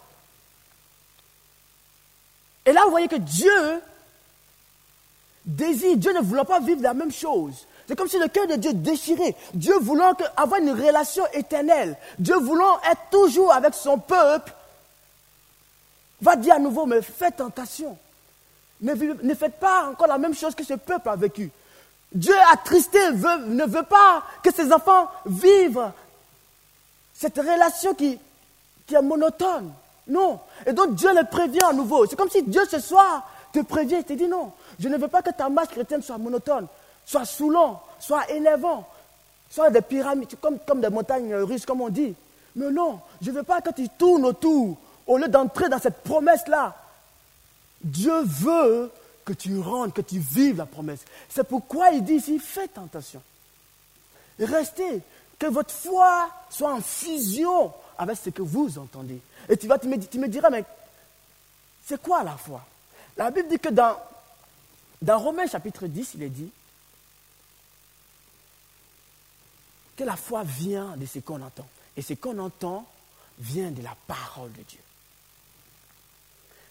Et 2.69 2.71
là, 2.71 2.83
vous 2.83 2.91
voyez 2.91 3.07
que 3.07 3.15
Dieu 3.15 3.81
désire, 5.43 5.97
Dieu 5.97 6.13
ne 6.13 6.19
voulant 6.19 6.45
pas 6.45 6.59
vivre 6.59 6.83
la 6.83 6.93
même 6.93 7.11
chose. 7.11 7.65
C'est 7.87 7.95
comme 7.95 8.07
si 8.07 8.19
le 8.19 8.27
cœur 8.27 8.45
de 8.45 8.57
Dieu 8.57 8.73
déchirait. 8.73 9.35
Dieu 9.55 9.73
voulant 9.79 10.15
avoir 10.37 10.61
une 10.61 10.69
relation 10.69 11.23
éternelle. 11.33 11.97
Dieu 12.19 12.35
voulant 12.35 12.79
être 12.87 13.09
toujours 13.09 13.51
avec 13.51 13.73
son 13.73 13.97
peuple. 13.97 14.53
Va 16.21 16.35
dire 16.35 16.53
à 16.53 16.59
nouveau, 16.59 16.85
mais 16.85 17.01
faites 17.01 17.37
tentation. 17.37 17.97
Ne, 18.81 18.93
faites 19.33 19.59
pas 19.59 19.87
encore 19.89 20.05
la 20.05 20.19
même 20.19 20.35
chose 20.35 20.53
que 20.53 20.63
ce 20.63 20.75
peuple 20.75 21.09
a 21.09 21.15
vécu. 21.15 21.49
Dieu 22.13 22.35
attristé 22.53 22.99
ne 23.13 23.65
veut 23.65 23.81
pas 23.81 24.23
que 24.43 24.53
ses 24.53 24.71
enfants 24.71 25.09
vivent 25.25 25.91
cette 27.15 27.37
relation 27.37 27.95
qui 27.95 28.19
est 28.93 29.01
monotone. 29.01 29.73
Non. 30.09 30.39
Et 30.65 30.73
donc 30.73 30.95
Dieu 30.95 31.13
le 31.13 31.23
prévient 31.25 31.61
à 31.61 31.73
nouveau. 31.73 32.05
C'est 32.05 32.15
comme 32.15 32.29
si 32.29 32.43
Dieu 32.43 32.61
ce 32.69 32.79
soir 32.79 33.29
te 33.53 33.59
prévient 33.59 33.95
et 33.95 34.03
te 34.03 34.13
dit 34.13 34.27
non. 34.27 34.51
Je 34.79 34.89
ne 34.89 34.97
veux 34.97 35.07
pas 35.07 35.21
que 35.21 35.31
ta 35.31 35.49
marche 35.49 35.69
chrétienne 35.69 36.01
soit 36.01 36.17
monotone, 36.17 36.67
soit 37.05 37.25
saoulant, 37.25 37.81
soit 37.99 38.29
énervant, 38.31 38.87
soit 39.49 39.69
des 39.69 39.81
pyramides, 39.81 40.35
comme, 40.41 40.59
comme 40.59 40.81
des 40.81 40.89
montagnes 40.89 41.35
russes, 41.35 41.65
comme 41.65 41.81
on 41.81 41.89
dit. 41.89 42.15
Mais 42.55 42.71
non, 42.71 42.99
je 43.21 43.29
ne 43.31 43.35
veux 43.35 43.43
pas 43.43 43.61
que 43.61 43.71
tu 43.71 43.87
tournes 43.89 44.25
autour 44.25 44.77
au 45.07 45.17
lieu 45.17 45.27
d'entrer 45.27 45.69
dans 45.69 45.79
cette 45.79 46.03
promesse-là. 46.03 46.75
Dieu 47.81 48.21
veut 48.23 48.91
que 49.23 49.33
tu 49.33 49.59
rentres, 49.59 49.93
que 49.93 50.01
tu 50.01 50.19
vives 50.19 50.57
la 50.57 50.65
promesse. 50.65 51.01
C'est 51.29 51.47
pourquoi 51.47 51.91
il 51.91 52.03
dit 52.03 52.15
ici, 52.15 52.39
faites 52.39 52.77
attention. 52.77 53.21
Restez, 54.39 55.01
que 55.39 55.47
votre 55.47 55.73
foi 55.73 56.29
soit 56.49 56.73
en 56.73 56.81
fusion 56.81 57.71
avec 57.99 58.17
ce 58.17 58.29
que 58.31 58.41
vous 58.41 58.79
entendez. 58.79 59.19
Et 59.49 59.57
tu, 59.57 59.67
vas, 59.67 59.77
tu, 59.77 59.87
me, 59.87 59.99
tu 59.99 60.27
diras, 60.29 60.49
mais 60.49 60.63
c'est 61.85 62.01
quoi 62.01 62.23
la 62.23 62.37
foi? 62.37 62.65
La 63.17 63.29
Bible 63.29 63.49
dit 63.49 63.59
que 63.59 63.69
dans, 63.69 63.97
dans 65.01 65.19
Romains 65.19 65.47
chapitre 65.47 65.85
10, 65.85 66.13
il 66.15 66.23
est 66.23 66.29
dit 66.29 66.49
que 69.97 70.03
la 70.05 70.15
foi 70.15 70.43
vient 70.43 70.95
de 70.95 71.05
ce 71.05 71.19
qu'on 71.19 71.41
entend. 71.41 71.67
Et 71.97 72.01
ce 72.01 72.13
qu'on 72.13 72.39
entend 72.39 72.87
vient 73.37 73.69
de 73.69 73.83
la 73.83 73.95
parole 74.07 74.51
de 74.53 74.61
Dieu 74.61 74.79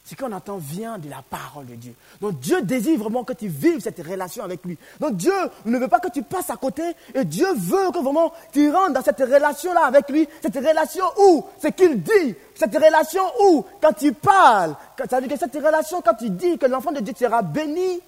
ce 0.08 0.14
qu'on 0.14 0.32
entend 0.32 0.56
vient 0.56 0.96
de 0.96 1.10
la 1.10 1.22
parole 1.28 1.66
de 1.66 1.74
Dieu. 1.74 1.94
Donc 2.22 2.40
Dieu 2.40 2.62
désire 2.62 2.98
vraiment 2.98 3.24
que 3.24 3.34
tu 3.34 3.48
vives 3.48 3.80
cette 3.80 3.98
relation 3.98 4.42
avec 4.42 4.64
lui. 4.64 4.78
Donc 5.00 5.16
Dieu 5.16 5.34
ne 5.66 5.78
veut 5.78 5.88
pas 5.88 6.00
que 6.00 6.10
tu 6.10 6.22
passes 6.22 6.48
à 6.48 6.56
côté 6.56 6.82
et 7.14 7.24
Dieu 7.26 7.46
veut 7.54 7.90
que 7.92 7.98
vraiment 7.98 8.32
tu 8.50 8.70
rentres 8.70 8.94
dans 8.94 9.02
cette 9.02 9.18
relation-là 9.18 9.84
avec 9.84 10.08
lui. 10.08 10.26
Cette 10.40 10.54
relation 10.54 11.04
où 11.18 11.44
ce 11.62 11.68
qu'il 11.68 12.02
dit, 12.02 12.34
cette 12.54 12.74
relation 12.74 13.22
où 13.42 13.66
quand 13.82 13.92
tu 13.92 14.14
parles, 14.14 14.74
ça 15.10 15.20
veut 15.20 15.28
dire 15.28 15.36
que 15.36 15.44
cette 15.44 15.62
relation 15.62 16.00
quand 16.00 16.14
tu 16.14 16.30
dis 16.30 16.56
que 16.56 16.64
l'enfant 16.64 16.92
de 16.92 17.00
Dieu 17.00 17.12
sera 17.14 17.42
béni, 17.42 18.00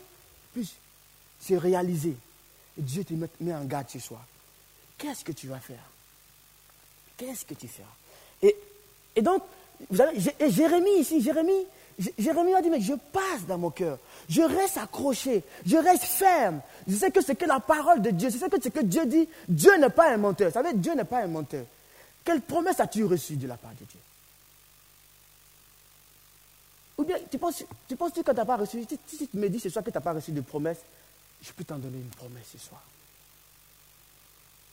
puis 0.55 0.73
c'est 1.39 1.59
réalisé. 1.59 2.17
Et 2.79 2.83
Dieu 2.83 3.05
te 3.05 3.13
met 3.13 3.55
en 3.55 3.65
garde 3.65 3.91
ce 3.91 3.99
soir. 3.99 4.23
Qu'est-ce 4.97 5.23
que 5.23 5.33
tu 5.33 5.49
vas 5.49 5.59
faire? 5.59 5.85
Qu'est-ce 7.19 7.45
que 7.45 7.53
tu 7.53 7.69
feras? 7.69 7.89
Et, 8.41 8.57
et 9.17 9.21
donc, 9.21 9.43
vous 9.91 10.01
avez, 10.01 10.17
et 10.39 10.51
Jérémie 10.51 11.01
ici, 11.01 11.21
Jérémie, 11.21 11.67
Jérémie 12.19 12.55
a 12.55 12.63
dit, 12.63 12.71
mais 12.71 12.81
je 12.81 12.95
passe 12.95 13.47
dans 13.47 13.59
mon 13.59 13.71
cœur. 13.71 13.99
Je 14.29 14.41
reste 14.41 14.79
accroché. 14.79 15.45
Je 15.67 15.77
reste 15.77 16.05
ferme. 16.05 16.61
Je 16.89 16.97
sais 16.97 17.11
que 17.11 17.21
c'est 17.21 17.35
que 17.35 17.45
la 17.45 17.61
parole 17.61 18.01
de 18.01 18.11
Dieu. 18.11 18.31
Je 18.31 18.39
sais 18.39 18.49
que 18.49 18.57
c'est 18.61 18.71
que 18.71 18.81
Dieu 18.81 19.05
dit. 19.05 19.29
Dieu 19.49 19.77
n'est 19.77 19.91
pas 19.91 20.11
un 20.11 20.17
menteur. 20.17 20.49
Vous 20.49 20.55
savez, 20.55 20.73
Dieu 20.73 20.95
n'est 20.95 21.05
pas 21.05 21.23
un 21.23 21.27
menteur. 21.27 21.67
Quelle 22.25 22.41
promesse 22.41 22.81
as-tu 22.81 23.05
reçue 23.05 23.37
de 23.37 23.47
la 23.47 23.57
part 23.57 23.73
de 23.73 23.85
Dieu? 23.85 24.01
Ou 26.99 27.05
bien, 27.05 27.17
tu 27.31 27.39
penses, 27.39 27.65
tu 27.89 27.97
penses 27.97 28.13
que 28.13 28.21
tu 28.21 28.33
n'as 28.33 28.45
pas 28.45 28.57
reçu? 28.57 28.85
Si, 29.07 29.29
tu 29.29 29.37
me 29.37 29.49
dis 29.49 29.61
ce 29.61 29.69
soir 29.69 29.85
que 29.85 29.91
tu 29.91 29.97
n'as 29.97 30.03
pas 30.03 30.13
reçu 30.13 30.33
de 30.33 30.41
promesse, 30.41 30.79
je 31.43 31.53
peux 31.53 31.65
t'en 31.65 31.79
donner 31.79 31.99
une 31.99 32.11
promesse 32.11 32.47
ce 32.53 32.59
soir. 32.59 32.83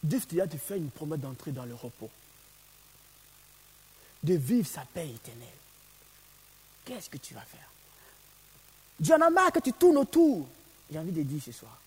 Dieu 0.04 0.20
te 0.20 0.58
faire 0.58 0.78
une 0.78 0.90
promesse 0.90 1.20
d'entrer 1.20 1.52
dans 1.52 1.66
le 1.66 1.76
repos. 1.76 2.10
De 4.24 4.34
vivre 4.34 4.68
sa 4.68 4.82
paix 4.94 5.10
éternelle 5.10 5.48
qu'est-ce 6.88 7.10
que 7.10 7.18
tu 7.18 7.34
vas 7.34 7.42
faire? 7.42 7.70
Dieu 9.00 9.14
en 9.14 9.22
a 9.22 9.30
marre 9.30 9.52
que 9.52 9.60
tu 9.60 9.74
tournes 9.74 9.98
autour. 9.98 10.48
J'ai 10.90 10.98
envie 10.98 11.12
de 11.12 11.22
dire 11.22 11.42
ce 11.44 11.52
soir. 11.52 11.78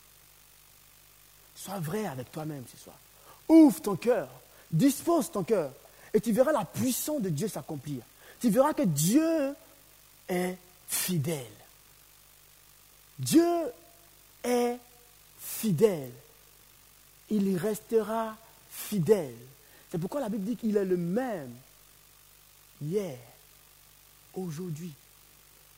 Sois 1.56 1.80
vrai 1.80 2.06
avec 2.06 2.30
toi-même 2.30 2.64
ce 2.70 2.76
soir. 2.76 2.96
Ouvre 3.48 3.80
ton 3.80 3.96
cœur. 3.96 4.28
Dispose 4.70 5.30
ton 5.30 5.42
cœur. 5.42 5.72
Et 6.12 6.20
tu 6.20 6.32
verras 6.32 6.52
la 6.52 6.64
puissance 6.64 7.22
de 7.22 7.30
Dieu 7.30 7.48
s'accomplir. 7.48 8.02
Tu 8.40 8.50
verras 8.50 8.74
que 8.74 8.82
Dieu 8.82 9.54
est 10.28 10.56
fidèle. 10.88 11.46
Dieu 13.18 13.72
est 14.44 14.78
fidèle. 15.40 16.12
Il 17.30 17.56
restera 17.56 18.36
fidèle. 18.70 19.36
C'est 19.90 19.98
pourquoi 19.98 20.20
la 20.20 20.28
Bible 20.28 20.44
dit 20.44 20.56
qu'il 20.56 20.76
est 20.76 20.84
le 20.84 20.96
même 20.96 21.52
hier, 22.80 23.18
aujourd'hui 24.34 24.92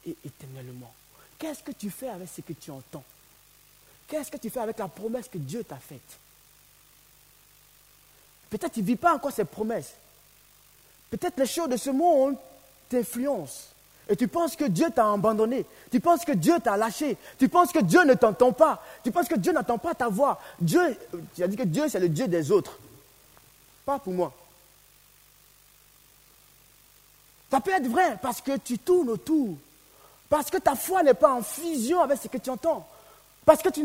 et 0.07 0.17
éternellement. 0.25 0.93
Qu'est-ce 1.39 1.63
que 1.63 1.73
tu 1.73 1.91
fais 1.91 2.09
avec 2.09 2.29
ce 2.29 2.41
que 2.41 2.53
tu 2.53 2.71
entends? 2.71 3.05
Qu'est-ce 4.09 4.31
que 4.31 4.37
tu 4.37 4.51
fais 4.51 4.61
avec 4.61 4.79
la 4.79 4.89
promesse 4.89 5.29
que 5.29 5.39
Dieu 5.39 5.65
t'a 5.65 5.77
faite? 5.77 6.01
Peut-être 8.51 8.73
tu 8.73 8.81
ne 8.81 8.87
vis 8.87 8.97
pas 8.97 9.15
encore 9.15 9.33
ses 9.33 9.45
promesses. 9.45 9.95
Peut-être 11.11 11.39
les 11.39 11.47
choses 11.47 11.69
de 11.69 11.77
ce 11.77 11.91
monde 11.91 12.37
t'influencent. 12.89 13.69
Et 14.09 14.17
tu 14.17 14.29
penses 14.29 14.57
que 14.57 14.65
Dieu 14.65 14.91
t'a 14.91 15.11
abandonné. 15.11 15.65
Tu 15.91 16.01
penses 16.01 16.25
que 16.25 16.33
Dieu 16.33 16.59
t'a 16.61 16.77
lâché. 16.77 17.17
Tu 17.39 17.49
penses 17.49 17.73
que 17.73 17.79
Dieu 17.79 18.05
ne 18.05 18.15
t'entend 18.15 18.53
pas. 18.53 18.85
Tu 19.03 19.11
penses 19.11 19.29
que 19.29 19.37
Dieu 19.37 19.53
n'entend 19.53 19.79
pas 19.79 19.95
ta 19.95 20.09
voix. 20.09 20.41
Dieu, 20.61 20.99
tu 21.35 21.43
as 21.43 21.49
dit 21.49 21.57
que 21.57 21.63
Dieu, 21.63 21.89
c'est 21.89 22.01
le 22.01 22.09
Dieu 22.09 22.29
des 22.29 22.51
autres. 22.51 22.79
Pas 23.87 23.99
pour 23.99 24.13
moi. 24.13 24.35
Ça 27.53 27.61
peut 27.61 27.73
être 27.73 27.87
vrai 27.87 28.17
parce 28.23 28.41
que 28.41 28.57
tu 28.57 28.79
tournes 28.79 29.11
autour. 29.11 29.59
Parce 30.31 30.49
que 30.49 30.57
ta 30.57 30.75
foi 30.75 31.03
n'est 31.03 31.13
pas 31.13 31.35
en 31.35 31.43
fusion 31.43 32.01
avec 32.01 32.19
ce 32.19 32.29
que 32.29 32.39
tu 32.39 32.49
entends. 32.49 32.89
Parce 33.45 33.61
que 33.61 33.69
tu 33.69 33.83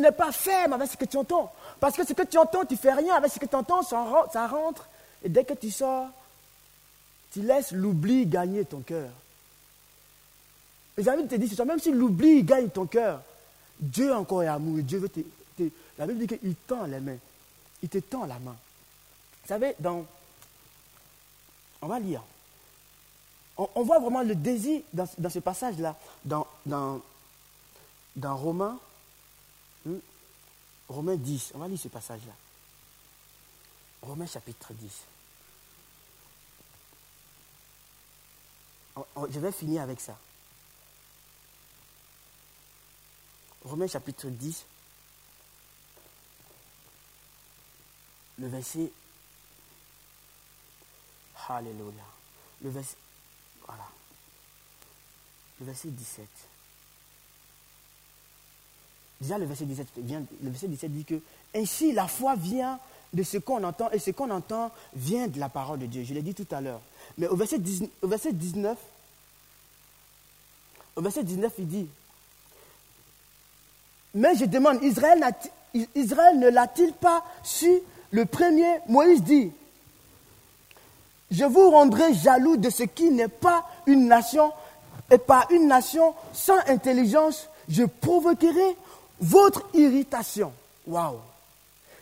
n'es 0.00 0.12
pas 0.12 0.32
ferme 0.32 0.72
avec 0.72 0.90
ce 0.90 0.96
que 0.96 1.04
tu 1.04 1.18
entends. 1.18 1.52
Parce 1.78 1.94
que 1.94 2.06
ce 2.06 2.14
que 2.14 2.22
tu 2.22 2.38
entends, 2.38 2.64
tu 2.64 2.72
ne 2.72 2.78
fais 2.78 2.94
rien 2.94 3.16
avec 3.16 3.30
ce 3.30 3.38
que 3.38 3.44
tu 3.44 3.54
entends, 3.54 3.82
ça 3.82 4.46
rentre. 4.46 4.88
Et 5.22 5.28
dès 5.28 5.44
que 5.44 5.52
tu 5.52 5.70
sors, 5.70 6.08
tu 7.30 7.42
laisses 7.42 7.72
l'oubli 7.72 8.24
gagner 8.24 8.64
ton 8.64 8.80
cœur. 8.80 9.10
Les 10.96 11.06
amis 11.06 11.28
te 11.28 11.34
disent, 11.34 11.60
même 11.60 11.78
si 11.78 11.92
l'oubli 11.92 12.42
gagne 12.42 12.70
ton 12.70 12.86
cœur, 12.86 13.20
Dieu 13.78 14.14
encore 14.14 14.44
est 14.44 14.48
amour. 14.48 14.78
Dieu 14.78 14.98
veut 14.98 15.10
te, 15.10 15.20
la 15.98 16.06
Bible 16.06 16.26
dit 16.26 16.38
qu'il 16.38 16.54
tend 16.66 16.86
les 16.86 17.00
mains. 17.00 17.18
Il 17.82 17.90
te 17.90 17.98
tend 17.98 18.24
la 18.24 18.38
main. 18.38 18.56
Vous 19.42 19.48
savez, 19.48 19.74
dans, 19.78 20.06
on 21.82 21.86
va 21.86 21.98
lire 21.98 22.22
on, 23.74 23.82
voit 23.82 23.98
vraiment 23.98 24.22
le 24.22 24.34
désir 24.34 24.82
dans, 24.92 25.06
ce 25.06 25.38
passage-là, 25.38 25.96
dans, 26.24 26.46
dans, 26.64 27.00
dans 28.16 28.36
Romains, 28.36 28.78
hmm, 29.84 29.98
Romains 30.88 31.16
10. 31.16 31.52
On 31.54 31.58
va 31.58 31.68
lire 31.68 31.78
ce 31.78 31.88
passage-là. 31.88 32.32
Romains 34.02 34.26
chapitre 34.26 34.72
10. 34.72 35.02
Je 39.30 39.40
vais 39.40 39.52
finir 39.52 39.82
avec 39.82 40.00
ça. 40.00 40.16
Romains 43.64 43.86
chapitre 43.86 44.28
10, 44.28 44.64
le 48.38 48.48
verset. 48.48 48.90
Alléluia. 51.48 52.04
Le 52.62 52.70
verset, 52.70 52.96
voilà. 53.70 53.88
Le 55.60 55.66
verset 55.66 55.88
17. 55.88 56.26
Déjà, 59.20 59.38
le 59.38 59.44
verset 59.44 59.66
17, 59.66 59.86
vient, 59.98 60.22
le 60.42 60.50
verset 60.50 60.68
17 60.68 60.92
dit 60.92 61.04
que 61.04 61.20
ainsi 61.54 61.92
la 61.92 62.08
foi 62.08 62.34
vient 62.36 62.78
de 63.12 63.22
ce 63.22 63.38
qu'on 63.38 63.62
entend 63.64 63.90
et 63.90 63.98
ce 63.98 64.10
qu'on 64.10 64.30
entend 64.30 64.70
vient 64.94 65.28
de 65.28 65.38
la 65.38 65.48
parole 65.48 65.78
de 65.78 65.86
Dieu. 65.86 66.04
Je 66.04 66.14
l'ai 66.14 66.22
dit 66.22 66.34
tout 66.34 66.46
à 66.50 66.60
l'heure. 66.60 66.80
Mais 67.18 67.26
au 67.26 67.36
verset, 67.36 67.58
19, 67.58 67.90
au 68.02 68.08
verset 68.08 68.32
19, 68.32 68.78
au 70.96 71.02
verset 71.02 71.24
19, 71.24 71.52
il 71.58 71.68
dit 71.68 71.88
Mais 74.14 74.34
je 74.36 74.46
demande, 74.46 74.82
Israël, 74.82 75.22
Israël 75.94 76.38
ne 76.38 76.48
l'a-t-il 76.48 76.92
pas 76.94 77.24
su? 77.42 77.70
Le 78.12 78.24
premier, 78.24 78.78
Moïse 78.88 79.22
dit 79.22 79.52
je 81.30 81.44
vous 81.44 81.70
rendrai 81.70 82.14
jaloux 82.14 82.56
de 82.56 82.70
ce 82.70 82.82
qui 82.82 83.10
n'est 83.10 83.28
pas 83.28 83.64
une 83.86 84.08
nation, 84.08 84.52
et 85.10 85.18
par 85.18 85.50
une 85.50 85.66
nation 85.68 86.14
sans 86.32 86.58
intelligence, 86.68 87.48
je 87.68 87.84
provoquerai 87.84 88.76
votre 89.20 89.62
irritation. 89.74 90.52
Waouh! 90.86 91.18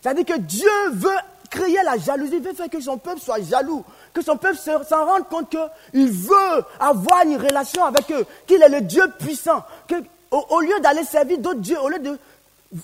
C'est-à-dire 0.00 0.24
que 0.24 0.38
Dieu 0.38 0.70
veut 0.92 1.16
créer 1.50 1.82
la 1.82 1.96
jalousie, 1.96 2.38
veut 2.38 2.52
faire 2.52 2.68
que 2.68 2.80
son 2.80 2.98
peuple 2.98 3.20
soit 3.20 3.40
jaloux, 3.40 3.84
que 4.12 4.22
son 4.22 4.36
peuple 4.36 4.56
s'en 4.56 5.04
rende 5.04 5.28
compte 5.28 5.50
qu'il 5.50 6.10
veut 6.10 6.64
avoir 6.78 7.24
une 7.24 7.36
relation 7.36 7.84
avec 7.84 8.10
eux, 8.12 8.26
qu'il 8.46 8.62
est 8.62 8.68
le 8.68 8.82
Dieu 8.82 9.02
puissant, 9.18 9.64
que 9.86 9.96
au 10.30 10.60
lieu 10.60 10.78
d'aller 10.80 11.04
servir 11.04 11.38
d'autres 11.38 11.60
dieux, 11.60 11.80
au 11.80 11.88
lieu 11.88 11.98
de 11.98 12.18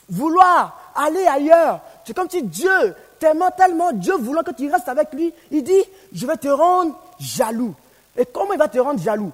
vouloir 0.09 0.93
aller 0.95 1.27
ailleurs, 1.27 1.81
c'est 2.07 2.15
comme 2.15 2.31
si 2.31 2.43
Dieu 2.43 2.95
tellement, 3.19 3.51
tellement, 3.51 3.93
Dieu 3.93 4.15
voulant 4.17 4.43
que 4.43 4.53
tu 4.53 4.71
restes 4.71 4.89
avec 4.89 5.13
lui, 5.13 5.33
il 5.51 5.63
dit, 5.63 5.83
je 6.13 6.27
vais 6.27 6.37
te 6.37 6.49
rendre 6.49 6.99
jaloux. 7.19 7.75
Et 8.17 8.27
comment 8.27 8.53
il 8.53 8.59
va 8.59 8.69
te 8.69 8.79
rendre 8.79 9.03
jaloux? 9.03 9.33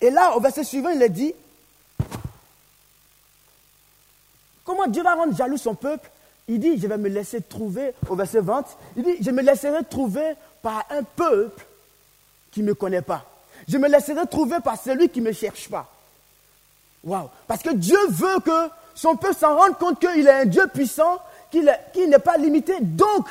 Et 0.00 0.10
là, 0.10 0.36
au 0.36 0.40
verset 0.40 0.64
suivant, 0.64 0.90
il 0.90 1.02
est 1.02 1.08
dit, 1.08 1.32
comment 4.64 4.86
Dieu 4.86 5.02
va 5.02 5.14
rendre 5.14 5.36
jaloux 5.36 5.56
son 5.56 5.74
peuple? 5.74 6.10
Il 6.48 6.58
dit, 6.58 6.78
je 6.78 6.86
vais 6.86 6.98
me 6.98 7.08
laisser 7.08 7.40
trouver, 7.40 7.94
au 8.08 8.16
verset 8.16 8.40
20, 8.40 8.64
il 8.96 9.04
dit, 9.04 9.16
je 9.20 9.30
me 9.30 9.42
laisserai 9.42 9.84
trouver 9.84 10.34
par 10.60 10.84
un 10.90 11.02
peuple 11.02 11.64
qui 12.50 12.62
ne 12.62 12.66
me 12.66 12.74
connaît 12.74 13.02
pas. 13.02 13.24
Je 13.68 13.78
me 13.78 13.88
laisserai 13.88 14.26
trouver 14.26 14.58
par 14.60 14.80
celui 14.80 15.08
qui 15.08 15.20
ne 15.20 15.26
me 15.26 15.32
cherche 15.32 15.68
pas. 15.68 15.88
Waouh 17.04 17.28
Parce 17.46 17.62
que 17.62 17.70
Dieu 17.70 17.98
veut 18.08 18.40
que 18.40 18.70
son 18.94 19.16
peuple 19.16 19.36
s'en 19.36 19.56
rende 19.56 19.78
compte 19.78 20.00
qu'il 20.00 20.26
est 20.26 20.30
un 20.30 20.44
Dieu 20.44 20.66
puissant 20.68 21.18
qui 21.52 22.06
n'est 22.08 22.18
pas 22.18 22.36
limité. 22.36 22.74
Donc, 22.80 23.26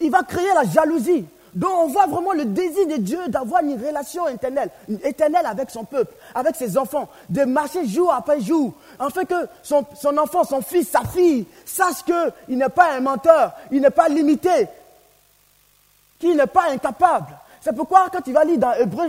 il 0.00 0.10
va 0.10 0.22
créer 0.22 0.52
la 0.54 0.64
jalousie. 0.64 1.24
Donc, 1.54 1.70
on 1.74 1.86
voit 1.88 2.06
vraiment 2.06 2.32
le 2.32 2.46
désir 2.46 2.86
de 2.86 2.96
Dieu 2.96 3.28
d'avoir 3.28 3.62
une 3.62 3.82
relation 3.82 4.26
éternelle, 4.26 4.70
éternelle 5.04 5.44
avec 5.44 5.70
son 5.70 5.84
peuple, 5.84 6.14
avec 6.34 6.56
ses 6.56 6.78
enfants, 6.78 7.08
de 7.28 7.44
marcher 7.44 7.86
jour 7.86 8.12
après 8.12 8.40
jour, 8.40 8.72
afin 8.98 9.24
que 9.24 9.46
son, 9.62 9.84
son 9.94 10.16
enfant, 10.16 10.44
son 10.44 10.62
fils, 10.62 10.88
sa 10.88 11.02
fille, 11.02 11.46
sache 11.66 12.02
qu'il 12.04 12.56
n'est 12.56 12.70
pas 12.70 12.92
un 12.92 13.00
menteur, 13.00 13.52
il 13.70 13.82
n'est 13.82 13.90
pas 13.90 14.08
limité, 14.08 14.66
qu'il 16.18 16.36
n'est 16.36 16.46
pas 16.46 16.70
incapable. 16.70 17.34
C'est 17.64 17.72
pourquoi 17.76 18.08
quand 18.10 18.20
tu 18.20 18.32
vas 18.32 18.44
lire 18.44 18.58
dans 18.58 18.72
Hébreu, 18.72 19.06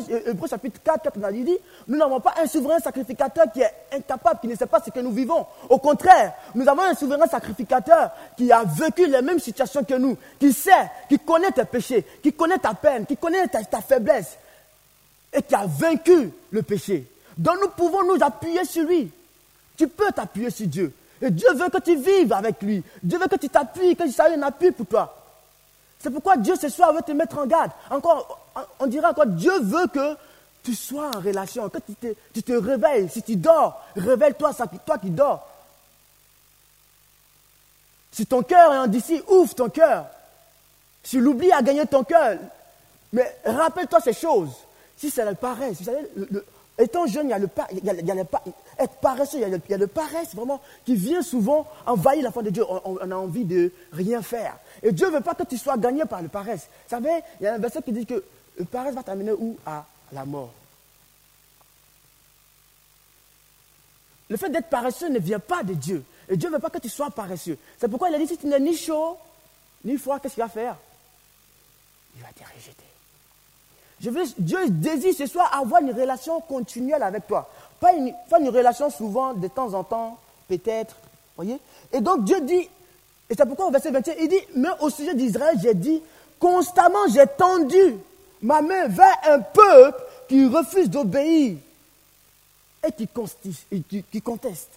chapitre 0.47 0.79
4, 0.83 1.01
4 1.01 1.19
on 1.23 1.31
dit, 1.31 1.57
nous 1.87 1.97
n'avons 1.97 2.19
pas 2.19 2.35
un 2.39 2.45
souverain 2.45 2.77
sacrificateur 2.77 3.45
qui 3.51 3.61
est 3.61 3.73
incapable, 3.91 4.41
qui 4.41 4.47
ne 4.47 4.55
sait 4.55 4.67
pas 4.67 4.79
ce 4.79 4.91
que 4.91 4.99
nous 4.99 5.11
vivons. 5.11 5.43
Au 5.69 5.79
contraire, 5.79 6.33
nous 6.53 6.67
avons 6.69 6.83
un 6.83 6.93
souverain 6.93 7.25
sacrificateur 7.25 8.11
qui 8.37 8.51
a 8.51 8.63
vécu 8.63 9.07
les 9.07 9.23
mêmes 9.23 9.39
situations 9.39 9.83
que 9.83 9.95
nous, 9.95 10.15
qui 10.39 10.53
sait, 10.53 10.91
qui 11.09 11.17
connaît 11.17 11.49
tes 11.49 11.65
péchés, 11.65 12.05
qui 12.21 12.31
connaît 12.31 12.59
ta 12.59 12.75
peine, 12.75 13.07
qui 13.07 13.17
connaît 13.17 13.47
ta, 13.47 13.81
faiblesse 13.81 14.37
et 15.33 15.41
qui 15.41 15.55
a 15.55 15.65
vaincu 15.65 16.31
le 16.51 16.61
péché. 16.61 17.07
Donc 17.35 17.55
nous 17.59 17.69
pouvons 17.69 18.03
nous 18.03 18.23
appuyer 18.23 18.63
sur 18.65 18.83
lui. 18.83 19.11
Tu 19.75 19.87
peux 19.87 20.11
t'appuyer 20.11 20.51
sur 20.51 20.67
Dieu. 20.67 20.93
Et 21.23 21.31
Dieu 21.31 21.51
veut 21.55 21.69
que 21.69 21.79
tu 21.79 21.95
vives 21.95 22.31
avec 22.31 22.61
lui. 22.61 22.83
Dieu 23.01 23.17
veut 23.17 23.27
que 23.27 23.37
tu 23.37 23.49
t'appuies, 23.49 23.95
que 23.95 24.03
tu 24.03 24.11
sois 24.11 24.29
un 24.29 24.43
appui 24.43 24.71
pour 24.71 24.85
toi. 24.85 25.23
C'est 25.97 26.11
pourquoi 26.11 26.37
Dieu 26.37 26.55
ce 26.55 26.69
soir 26.69 26.93
veut 26.93 27.01
te 27.01 27.13
mettre 27.13 27.39
en 27.39 27.47
garde. 27.47 27.71
Encore, 27.89 28.42
on 28.79 28.87
dirait 28.87 29.07
encore, 29.07 29.25
Dieu 29.27 29.59
veut 29.61 29.87
que 29.87 30.15
tu 30.63 30.73
sois 30.73 31.11
en 31.15 31.19
relation, 31.19 31.69
que 31.69 31.79
tu 32.33 32.43
te, 32.43 32.53
réveilles. 32.53 33.09
Si 33.09 33.21
tu 33.21 33.35
dors, 33.35 33.85
réveille-toi, 33.95 34.51
toi 34.85 34.97
qui 34.97 35.09
dors. 35.09 35.47
Si 38.11 38.25
ton 38.25 38.43
cœur 38.43 38.73
est 38.73 38.77
en 38.77 38.87
d'ici, 38.87 39.21
ouvre 39.27 39.53
ton 39.53 39.69
cœur. 39.69 40.05
Si 41.03 41.17
l'oubli 41.17 41.51
a 41.51 41.61
gagné 41.61 41.85
ton 41.85 42.03
cœur, 42.03 42.37
mais 43.11 43.35
rappelle-toi 43.45 43.99
ces 43.99 44.13
choses. 44.13 44.51
Si 44.95 45.09
c'est 45.09 45.25
le 45.25 45.35
paresse, 45.35 45.79
vous 45.79 45.85
savez, 45.85 46.07
étant 46.77 47.05
jeune, 47.07 47.27
il 47.27 47.31
y 47.31 47.33
a 47.33 47.39
le, 47.39 47.49
il 47.71 47.79
il 47.79 48.05
y 48.07 48.11
a 48.11 48.15
le 48.15 48.25
être 48.79 48.95
paresseux, 49.01 49.39
il 49.39 49.41
y, 49.41 49.45
a 49.45 49.49
le, 49.49 49.59
le 49.77 49.87
paresse 49.87 50.33
vraiment 50.33 50.61
qui 50.85 50.95
vient 50.95 51.21
souvent 51.21 51.67
envahir 51.85 52.23
la 52.23 52.31
foi 52.31 52.43
de 52.43 52.51
Dieu. 52.51 52.63
On, 52.69 52.97
on, 53.01 53.11
a 53.11 53.15
envie 53.15 53.45
de 53.45 53.71
rien 53.91 54.21
faire. 54.21 54.57
Et 54.81 54.91
Dieu 54.91 55.07
ne 55.07 55.13
veut 55.13 55.21
pas 55.21 55.33
que 55.33 55.43
tu 55.43 55.57
sois 55.57 55.77
gagné 55.77 56.05
par 56.05 56.21
le 56.21 56.29
paresse. 56.29 56.67
Vous 56.87 56.95
savez, 56.95 57.21
il 57.41 57.43
y 57.43 57.47
a 57.47 57.55
un 57.55 57.59
verset 57.59 57.81
qui 57.81 57.91
dit 57.91 58.05
que 58.05 58.23
le 58.57 58.65
paresse 58.65 58.93
va 58.95 59.03
t'amener 59.03 59.31
où? 59.31 59.57
À 59.65 59.85
la 60.11 60.25
mort. 60.25 60.51
Le 64.29 64.37
fait 64.37 64.49
d'être 64.49 64.69
paresseux 64.69 65.09
ne 65.09 65.19
vient 65.19 65.39
pas 65.39 65.63
de 65.63 65.73
Dieu. 65.73 66.03
Et 66.29 66.37
Dieu 66.37 66.49
ne 66.49 66.55
veut 66.55 66.61
pas 66.61 66.69
que 66.69 66.79
tu 66.79 66.89
sois 66.89 67.09
paresseux. 67.09 67.57
C'est 67.77 67.87
pourquoi 67.87 68.09
il 68.09 68.15
a 68.15 68.17
dit 68.17 68.27
si 68.27 68.37
tu 68.37 68.47
n'es 68.47 68.59
ni 68.59 68.75
chaud, 68.75 69.17
ni 69.83 69.97
froid, 69.97 70.19
qu'est-ce 70.19 70.35
qu'il 70.35 70.43
va 70.43 70.49
faire? 70.49 70.77
Il 72.15 72.21
va 72.21 72.29
te 72.29 72.43
rejeter. 72.43 72.83
Je 73.99 74.09
veux, 74.09 74.23
Dieu 74.37 74.69
désire 74.69 75.13
ce 75.15 75.27
soir 75.27 75.53
avoir 75.53 75.81
une 75.81 75.91
relation 75.91 76.41
continuelle 76.41 77.03
avec 77.03 77.27
toi. 77.27 77.49
Pas 77.79 77.93
une, 77.93 78.13
pas 78.29 78.39
une 78.39 78.49
relation 78.49 78.89
souvent, 78.89 79.33
de 79.33 79.47
temps 79.47 79.73
en 79.73 79.83
temps, 79.83 80.19
peut-être. 80.47 80.95
Voyez? 81.35 81.59
Et 81.91 82.01
donc 82.01 82.23
Dieu 82.23 82.41
dit, 82.41 82.69
et 83.29 83.35
c'est 83.35 83.45
pourquoi 83.45 83.67
au 83.67 83.71
verset 83.71 83.91
21, 83.91 84.15
il 84.19 84.29
dit, 84.29 84.41
mais 84.55 84.69
au 84.81 84.89
sujet 84.89 85.15
d'Israël, 85.15 85.57
j'ai 85.61 85.73
dit, 85.73 86.01
constamment 86.39 87.07
j'ai 87.13 87.25
tendu 87.27 87.97
ma 88.43 88.61
main 88.61 88.87
vers 88.87 89.17
un 89.23 89.39
peuple 89.39 90.03
qui 90.27 90.45
refuse 90.45 90.89
d'obéir 90.89 91.57
et 92.83 92.91
qui, 92.91 94.21
conteste. 94.21 94.71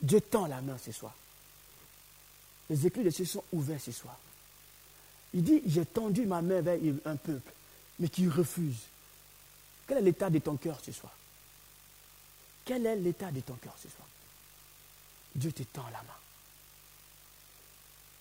Dieu 0.00 0.20
tend 0.20 0.46
la 0.46 0.60
main 0.62 0.78
ce 0.78 0.92
soir. 0.92 1.14
Les 2.70 2.86
écrits 2.86 3.04
de 3.04 3.10
cieux 3.10 3.26
sont 3.26 3.44
ouverts 3.52 3.80
ce 3.80 3.92
soir. 3.92 4.16
Il 5.34 5.44
dit, 5.44 5.62
j'ai 5.66 5.84
tendu 5.84 6.26
ma 6.26 6.40
main 6.40 6.62
vers 6.62 6.78
un 7.04 7.16
peuple, 7.16 7.52
mais 7.98 8.08
qui 8.08 8.26
refuse. 8.28 8.78
Quel 9.86 9.98
est 9.98 10.02
l'état 10.02 10.30
de 10.30 10.38
ton 10.38 10.56
cœur 10.56 10.78
ce 10.82 10.92
soir? 10.92 11.12
Quel 12.64 12.86
est 12.86 12.96
l'état 12.96 13.30
de 13.30 13.40
ton 13.40 13.54
cœur 13.54 13.74
ce 13.76 13.88
soir? 13.88 14.06
Dieu 15.34 15.52
te 15.52 15.62
tend 15.64 15.84
la 15.92 16.02
main. 16.02 16.18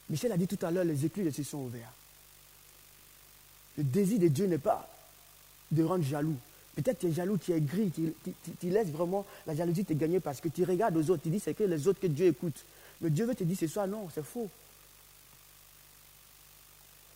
Michel 0.09 0.31
a 0.31 0.37
dit 0.37 0.47
tout 0.47 0.63
à 0.65 0.71
l'heure, 0.71 0.83
les 0.83 1.05
écluses 1.05 1.35
se 1.35 1.43
sont 1.43 1.59
ouverts. 1.59 1.91
Le 3.79 3.85
désir 3.85 4.19
de 4.19 4.27
Dieu 4.27 4.45
n'est 4.45 4.57
pas 4.57 4.89
de 5.71 5.85
rendre 5.85 6.03
jaloux. 6.03 6.35
Peut-être 6.75 6.99
tu 6.99 7.07
es 7.07 7.13
jaloux, 7.13 7.37
tu 7.37 7.53
es 7.53 7.61
gris, 7.61 7.89
tu, 7.89 8.69
laisses 8.69 8.89
vraiment 8.89 9.25
la 9.47 9.55
jalousie 9.55 9.85
te 9.85 9.93
gagner 9.93 10.19
parce 10.19 10.41
que 10.41 10.49
tu 10.49 10.65
regardes 10.65 10.97
aux 10.97 11.09
autres, 11.09 11.23
tu 11.23 11.29
dis 11.29 11.39
c'est 11.39 11.53
que 11.53 11.63
les 11.63 11.87
autres 11.87 12.01
que 12.01 12.07
Dieu 12.07 12.27
écoute. 12.27 12.65
Mais 12.99 13.09
Dieu 13.09 13.25
veut 13.25 13.35
te 13.35 13.45
dire 13.45 13.57
ce 13.57 13.67
soir, 13.67 13.87
non, 13.87 14.09
c'est 14.13 14.25
faux. 14.25 14.49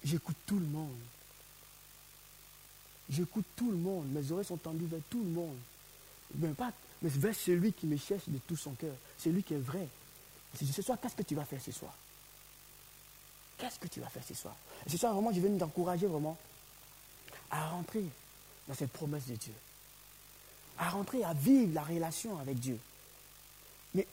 J'écoute 0.05 0.37
tout 0.45 0.57
le 0.57 0.65
monde. 0.65 0.95
J'écoute 3.09 3.45
tout 3.57 3.69
le 3.69 3.77
monde. 3.77 4.05
Mes 4.13 4.31
oreilles 4.31 4.45
sont 4.45 4.55
tendues 4.55 4.85
vers 4.85 5.01
tout 5.09 5.21
le 5.21 5.31
monde. 5.31 5.57
Mais, 6.35 6.47
pas, 6.47 6.71
mais 7.01 7.09
vers 7.09 7.35
celui 7.35 7.73
qui 7.73 7.87
me 7.87 7.97
cherche 7.97 8.23
de 8.29 8.37
tout 8.47 8.55
son 8.55 8.71
cœur. 8.71 8.95
Celui 9.17 9.43
qui 9.43 9.53
est 9.53 9.57
vrai. 9.57 9.85
ce 10.57 10.81
soir, 10.81 10.97
qu'est-ce 11.01 11.15
que 11.15 11.23
tu 11.23 11.35
vas 11.35 11.43
faire 11.43 11.61
ce 11.61 11.73
soir? 11.73 11.93
Qu'est-ce 13.57 13.79
que 13.79 13.87
tu 13.87 13.99
vas 13.99 14.07
faire 14.07 14.23
ce 14.25 14.33
soir? 14.33 14.55
Ce 14.87 14.97
soir, 14.97 15.13
vraiment, 15.13 15.33
je 15.33 15.41
veux 15.41 15.57
t'encourager 15.57 16.07
vraiment 16.07 16.37
à 17.53 17.69
rentrer 17.69 18.03
dans 18.67 18.73
cette 18.73 18.91
promesse 18.91 19.27
de 19.27 19.35
Dieu. 19.35 19.53
À 20.79 20.89
rentrer, 20.89 21.23
à 21.23 21.33
vivre 21.33 21.73
la 21.73 21.83
relation 21.83 22.39
avec 22.39 22.59
Dieu. 22.59 22.79
Mais 23.93 24.07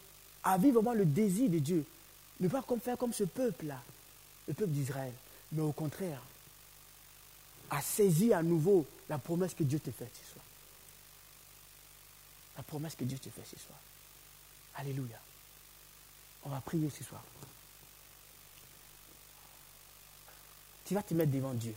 à 0.44 0.58
vivre 0.58 0.82
vraiment 0.82 0.92
le 0.92 1.06
désir 1.06 1.48
de 1.48 1.58
Dieu. 1.58 1.84
Ne 2.40 2.48
pas 2.48 2.62
comme 2.62 2.80
faire 2.80 2.98
comme 2.98 3.14
ce 3.14 3.24
peuple-là, 3.24 3.82
le 4.46 4.54
peuple 4.54 4.72
d'Israël. 4.72 5.12
Mais 5.52 5.62
au 5.62 5.72
contraire, 5.72 6.20
à 7.70 7.80
saisir 7.80 8.36
à 8.36 8.42
nouveau 8.42 8.86
la 9.08 9.18
promesse 9.18 9.54
que 9.54 9.64
Dieu 9.64 9.80
te 9.80 9.90
fait 9.90 10.10
ce 10.12 10.32
soir. 10.32 10.44
La 12.58 12.62
promesse 12.62 12.94
que 12.94 13.04
Dieu 13.04 13.18
te 13.18 13.30
fait 13.30 13.44
ce 13.44 13.58
soir. 13.58 13.78
Alléluia. 14.76 15.18
On 16.44 16.50
va 16.50 16.60
prier 16.60 16.90
ce 16.90 17.04
soir. 17.04 17.22
Tu 20.84 20.94
vas 20.94 21.02
te 21.02 21.14
mettre 21.14 21.32
devant 21.32 21.54
Dieu. 21.54 21.74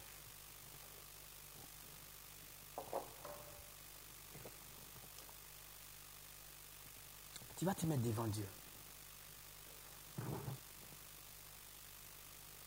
Tu 7.64 7.66
vas 7.66 7.76
te 7.76 7.86
mettre 7.86 8.02
devant 8.02 8.28
Dieu. 8.28 8.46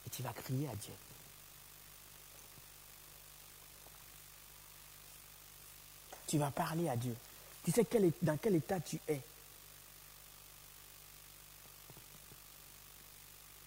Et 0.07 0.11
tu 0.11 0.23
vas 0.23 0.33
crier 0.33 0.71
à 0.71 0.75
Dieu. 0.75 0.95
Tu 6.27 6.39
vas 6.39 6.51
parler 6.51 6.89
à 6.89 6.97
Dieu. 6.97 7.15
Tu 7.63 7.73
sais 7.73 7.87
dans 8.23 8.39
quel 8.39 8.55
état 8.55 8.81
tu 8.81 8.99
es. 9.07 9.21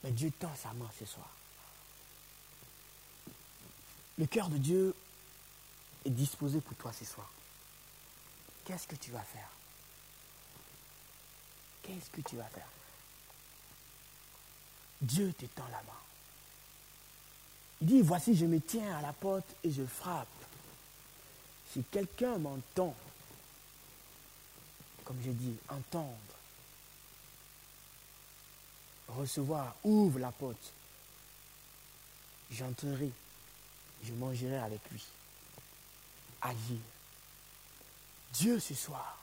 Mais 0.04 0.12
Dieu 0.12 0.32
tend 0.32 0.56
sa 0.56 0.74
main 0.74 0.90
ce 0.98 1.06
soir. 1.06 1.30
Le 4.18 4.26
cœur 4.26 4.50
de 4.50 4.58
Dieu 4.58 4.96
est 6.06 6.10
disposé 6.10 6.60
pour 6.60 6.76
toi 6.78 6.92
ce 6.92 7.06
soir. 7.06 7.30
Qu'est-ce 8.66 8.88
que 8.88 8.96
tu 8.96 9.12
vas 9.12 9.22
faire? 9.22 9.59
Qu'est-ce 11.90 12.12
que 12.12 12.22
tu 12.22 12.36
vas 12.36 12.44
faire? 12.44 12.68
Dieu 15.02 15.34
te 15.34 15.46
tend 15.48 15.66
la 15.72 15.82
main. 15.82 16.00
Il 17.82 17.88
dit, 17.88 18.02
voici, 18.02 18.36
je 18.36 18.46
me 18.46 18.62
tiens 18.62 18.96
à 18.96 19.02
la 19.02 19.12
porte 19.12 19.56
et 19.64 19.72
je 19.72 19.84
frappe. 19.84 20.28
Si 21.74 21.84
quelqu'un 21.90 22.38
m'entend, 22.38 22.96
comme 25.04 25.18
j'ai 25.24 25.34
dit, 25.34 25.56
entendre, 25.68 26.14
recevoir, 29.08 29.76
ouvre 29.84 30.20
la 30.20 30.32
porte, 30.32 30.72
j'entrerai, 32.52 33.10
je 34.04 34.14
mangerai 34.14 34.60
avec 34.60 34.82
lui. 34.92 35.04
Agir. 36.44 36.78
Dieu 38.34 38.60
ce 38.60 38.76
soir 38.76 39.18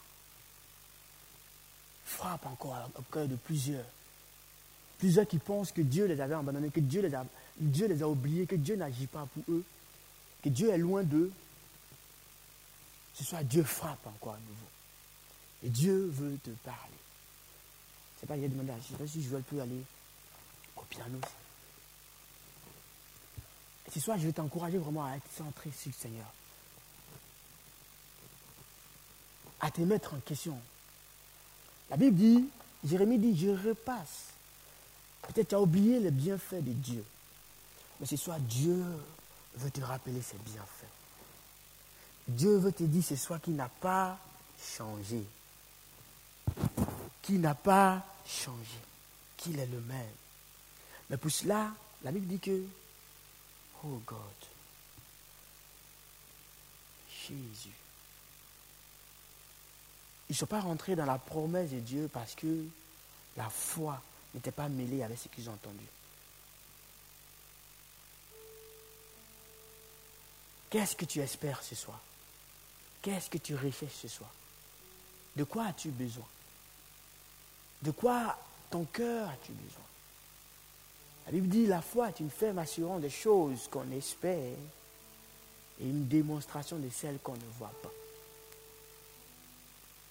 frappe 2.07 2.47
encore 2.47 2.89
au 2.97 3.03
cœur 3.03 3.29
de 3.29 3.37
plusieurs. 3.37 3.85
Plusieurs 4.99 5.27
qui 5.27 5.39
pensent 5.39 5.73
que 5.73 5.83
Dieu 5.83 6.07
les 6.07 6.21
avait 6.21 6.35
abandonnés, 6.35 6.71
que 6.71 6.81
Dieu 6.81 7.03
les 7.03 8.03
a, 8.03 8.09
oubliés, 8.09 8.47
que 8.47 8.55
Dieu 8.57 8.77
n'agit 8.77 9.07
pas 9.07 9.27
pour 9.35 9.43
eux, 9.53 9.65
que 10.43 10.49
Dieu 10.49 10.71
est 10.71 10.79
loin 10.79 11.03
d'eux. 11.03 11.31
Ce 13.15 13.25
soir, 13.25 13.45
Dieu 13.45 13.63
frappe 13.63 14.07
encore 14.07 14.35
à 14.35 14.39
nouveau. 14.39 14.69
Et 15.65 15.69
Dieu 15.69 16.09
veut 16.13 16.39
te 16.43 16.51
parler. 16.65 16.81
C'est 18.21 18.27
pas, 18.27 18.37
demandé 18.37 18.73
je 18.81 18.89
sais 18.89 18.95
pas 18.95 19.07
si 19.07 19.23
je 19.23 19.29
veux 19.29 19.43
plus 19.43 19.61
aller 19.61 19.83
au 20.77 20.83
piano. 20.83 21.19
Ce 23.93 24.01
soir, 24.01 24.19
je 24.19 24.27
vais 24.27 24.33
t'encourager 24.33 24.79
vraiment 24.79 25.05
à 25.05 25.17
être 25.17 25.31
centré 25.37 25.71
sur 25.71 25.91
le 25.91 25.95
Seigneur. 25.95 26.27
À 29.61 29.71
te 29.71 29.81
mettre 29.83 30.15
en 30.15 30.21
question. 30.21 30.59
La 31.91 31.97
Bible 31.97 32.17
dit, 32.17 32.49
Jérémie 32.85 33.19
dit, 33.19 33.37
je 33.37 33.69
repasse. 33.69 34.27
Peut-être 35.23 35.49
tu 35.49 35.55
as 35.55 35.61
oublié 35.61 36.01
les 36.01 36.11
bienfaits 36.11 36.63
de 36.63 36.73
Dieu. 36.73 37.05
Mais 38.01 38.07
ce 38.07 38.17
soir, 38.17 38.39
Dieu 38.41 38.85
veut 39.57 39.71
te 39.71 39.81
rappeler 39.81 40.21
ses 40.23 40.37
bienfaits. 40.39 40.87
Dieu 42.29 42.57
veut 42.59 42.73
te 42.73 42.83
dire 42.83 43.05
ce 43.05 43.17
soir 43.17 43.41
qu'il 43.41 43.55
n'a 43.55 43.69
pas 43.69 44.19
changé. 44.77 45.23
Qu'il 47.23 47.41
n'a 47.41 47.55
pas 47.55 48.05
changé. 48.27 48.79
Qu'il 49.37 49.59
est 49.59 49.67
le 49.67 49.81
même. 49.81 50.15
Mais 51.09 51.17
pour 51.17 51.31
cela, 51.31 51.73
la 52.03 52.11
Bible 52.11 52.27
dit 52.27 52.41
que, 52.41 52.65
oh 53.85 54.01
God, 54.07 54.19
Jésus. 57.29 57.86
Ils 60.29 60.33
ne 60.33 60.37
sont 60.37 60.47
pas 60.47 60.61
rentrés 60.61 60.97
dans 60.97 61.05
la 61.05 61.19
promesse 61.19 61.71
de 61.71 61.81
Dieu 61.81 62.11
parce 62.13 62.35
que 62.35 62.65
la 63.37 63.49
foi 63.49 64.01
n'était 64.35 64.51
pas 64.51 64.69
mêlée 64.69 65.03
avec 65.03 65.19
ce 65.19 65.29
qu'ils 65.29 65.49
ont 65.49 65.55
entendu. 65.55 65.85
Qu'est-ce 70.71 70.97
que 70.97 71.05
tu 71.05 71.21
espères 71.21 71.63
ce 71.63 71.75
soir? 71.75 72.01
Qu'est-ce 73.03 73.31
que 73.31 73.39
tu 73.39 73.55
recherches 73.55 73.95
ce 74.03 74.09
soir? 74.09 74.31
De 75.37 75.45
quoi 75.45 75.67
as-tu 75.67 75.91
besoin? 75.91 76.27
De 77.83 77.93
quoi 77.93 78.37
ton 78.71 78.85
cœur 78.85 79.29
as-tu 79.29 79.53
besoin? 79.53 79.85
La 81.27 81.33
Bible 81.33 81.49
dit 81.49 81.67
la 81.67 81.83
foi 81.83 82.09
est 82.09 82.21
une 82.21 82.31
ferme 82.31 82.59
assurance 82.59 83.01
des 83.01 83.11
choses 83.11 83.69
qu'on 83.69 83.91
espère 83.93 84.57
et 85.81 85.85
une 85.85 86.09
démonstration 86.09 86.79
de 86.79 86.89
celles 86.91 87.19
qu'on 87.19 87.35
ne 87.35 87.59
voit 87.59 87.73
pas. 87.83 87.91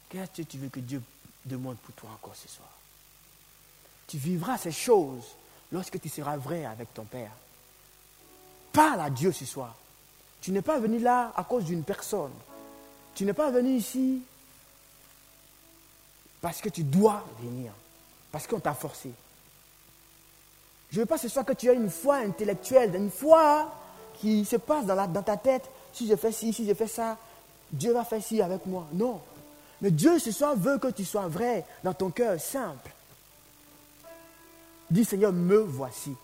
Qu'est-ce 0.10 0.42
que 0.42 0.48
tu 0.48 0.58
veux 0.58 0.70
que 0.70 0.80
Dieu 0.80 1.02
demande 1.46 1.78
pour 1.78 1.94
toi 1.96 2.10
encore 2.14 2.36
ce 2.36 2.48
soir? 2.48 2.70
Tu 4.08 4.18
vivras 4.18 4.58
ces 4.58 4.72
choses 4.72 5.26
lorsque 5.72 6.00
tu 6.00 6.10
seras 6.10 6.38
vrai 6.38 6.66
avec 6.66 6.94
ton 6.94 7.06
Père. 7.06 7.32
Parle 8.72 9.02
à 9.02 9.10
Dieu 9.10 9.32
ce 9.32 9.46
soir. 9.46 9.76
Tu 10.42 10.52
n'es 10.52 10.62
pas 10.62 10.80
venu 10.80 11.00
là 11.00 11.34
à 11.36 11.44
cause 11.44 11.66
d'une 11.66 11.84
personne. 11.84 12.34
Tu 13.16 13.26
n'es 13.26 13.34
pas 13.34 13.50
venu 13.50 13.78
ici 13.78 14.22
parce 16.42 16.62
que 16.62 16.70
tu 16.70 16.84
dois 16.84 17.26
venir, 17.42 17.72
parce 18.32 18.46
qu'on 18.46 18.60
t'a 18.60 18.76
forcé. 18.76 19.12
Je 20.92 20.98
ne 20.98 21.02
veux 21.02 21.08
pas 21.08 21.18
ce 21.18 21.28
soir 21.28 21.44
que 21.44 21.54
tu 21.54 21.68
aies 21.68 21.76
une 21.76 21.90
foi 21.90 22.18
intellectuelle, 22.18 22.94
une 22.96 23.10
foi 23.10 23.74
qui 24.20 24.46
se 24.46 24.58
passe 24.58 24.86
dans, 24.86 25.08
dans 25.08 25.24
ta 25.24 25.38
tête. 25.38 25.68
Si 25.92 26.08
je 26.08 26.16
fais 26.16 26.32
ci, 26.32 26.54
si 26.54 26.68
je 26.68 26.74
fais 26.74 26.88
ça, 26.88 27.18
Dieu 27.72 27.94
va 27.94 28.06
faire 28.06 28.24
ci 28.24 28.42
avec 28.42 28.66
moi. 28.66 28.86
Non. 28.94 29.20
Mais 29.82 29.92
Dieu 29.92 30.20
ce 30.20 30.32
soir 30.32 30.56
veut 30.56 30.78
que 30.78 30.88
tu 30.88 31.06
sois 31.06 31.28
vrai 31.28 31.66
dans 31.84 31.94
ton 31.94 32.10
cœur, 32.10 32.40
simple. 32.40 32.92
Dis 34.90 35.06
Seigneur, 35.06 35.34
me 35.34 35.58
voici. 35.58 36.16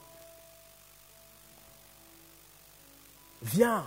Viens 3.41 3.83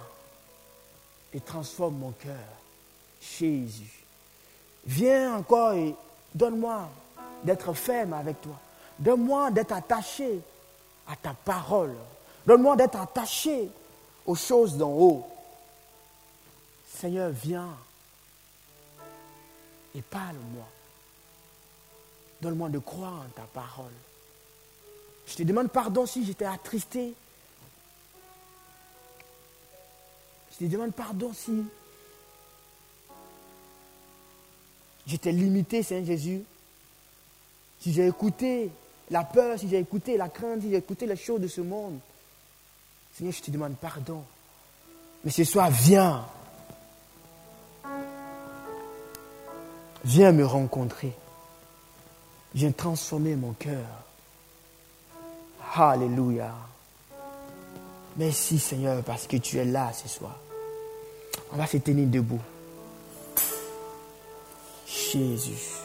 et 1.33 1.41
transforme 1.41 1.97
mon 1.97 2.11
cœur. 2.13 2.35
Jésus. 3.21 4.05
Viens 4.87 5.37
encore 5.37 5.73
et 5.73 5.95
donne-moi 6.35 6.89
d'être 7.43 7.73
ferme 7.73 8.13
avec 8.13 8.41
toi. 8.41 8.59
Donne-moi 8.99 9.51
d'être 9.51 9.73
attaché 9.73 10.41
à 11.09 11.17
ta 11.17 11.33
parole. 11.33 11.95
Donne-moi 12.47 12.77
d'être 12.77 13.01
attaché 13.01 13.71
aux 14.27 14.35
choses 14.35 14.77
d'en 14.77 14.91
haut. 14.91 15.27
Seigneur, 16.87 17.31
viens 17.31 17.71
et 19.95 20.03
parle-moi. 20.03 20.67
Donne-moi 22.41 22.69
de 22.69 22.79
croire 22.79 23.23
en 23.23 23.29
ta 23.35 23.43
parole. 23.43 23.93
Je 25.27 25.37
te 25.37 25.43
demande 25.43 25.69
pardon 25.69 26.07
si 26.07 26.25
j'étais 26.25 26.45
attristé. 26.45 27.15
Je 30.53 30.65
te 30.65 30.71
demande 30.71 30.93
pardon 30.93 31.33
si 31.33 31.65
j'étais 35.07 35.33
limité, 35.33 35.83
Saint 35.83 36.05
Jésus. 36.05 36.43
Si 37.81 37.93
j'ai 37.93 38.07
écouté 38.07 38.71
la 39.11 39.25
peur, 39.25 39.59
si 39.59 39.69
j'ai 39.69 39.79
écouté, 39.79 40.17
la 40.17 40.29
crainte, 40.29 40.63
si 40.63 40.71
j'ai 40.71 40.77
écouté 40.77 41.07
les 41.07 41.17
choses 41.17 41.41
de 41.41 41.49
ce 41.49 41.61
monde. 41.61 41.99
Seigneur, 43.15 43.33
je 43.33 43.43
te 43.43 43.51
demande 43.51 43.77
pardon. 43.77 44.25
Mais 45.25 45.31
ce 45.31 45.45
soir, 45.45 45.71
viens. 45.71 46.27
Viens 50.05 50.33
me 50.33 50.45
rencontrer. 50.45 51.13
Viens 52.55 52.73
transformer 52.73 53.37
mon 53.37 53.53
cœur. 53.53 53.87
Alléluia. 55.75 56.53
Merci 58.17 58.59
Seigneur 58.59 59.03
parce 59.03 59.27
que 59.27 59.37
tu 59.39 59.59
es 59.59 59.65
là 59.65 59.93
ce 59.93 60.09
soir. 60.09 60.39
On 61.53 61.57
va 61.57 61.67
se 61.67 61.79
tenir 61.79 62.07
debout. 62.07 62.41
Jésus. 64.87 65.84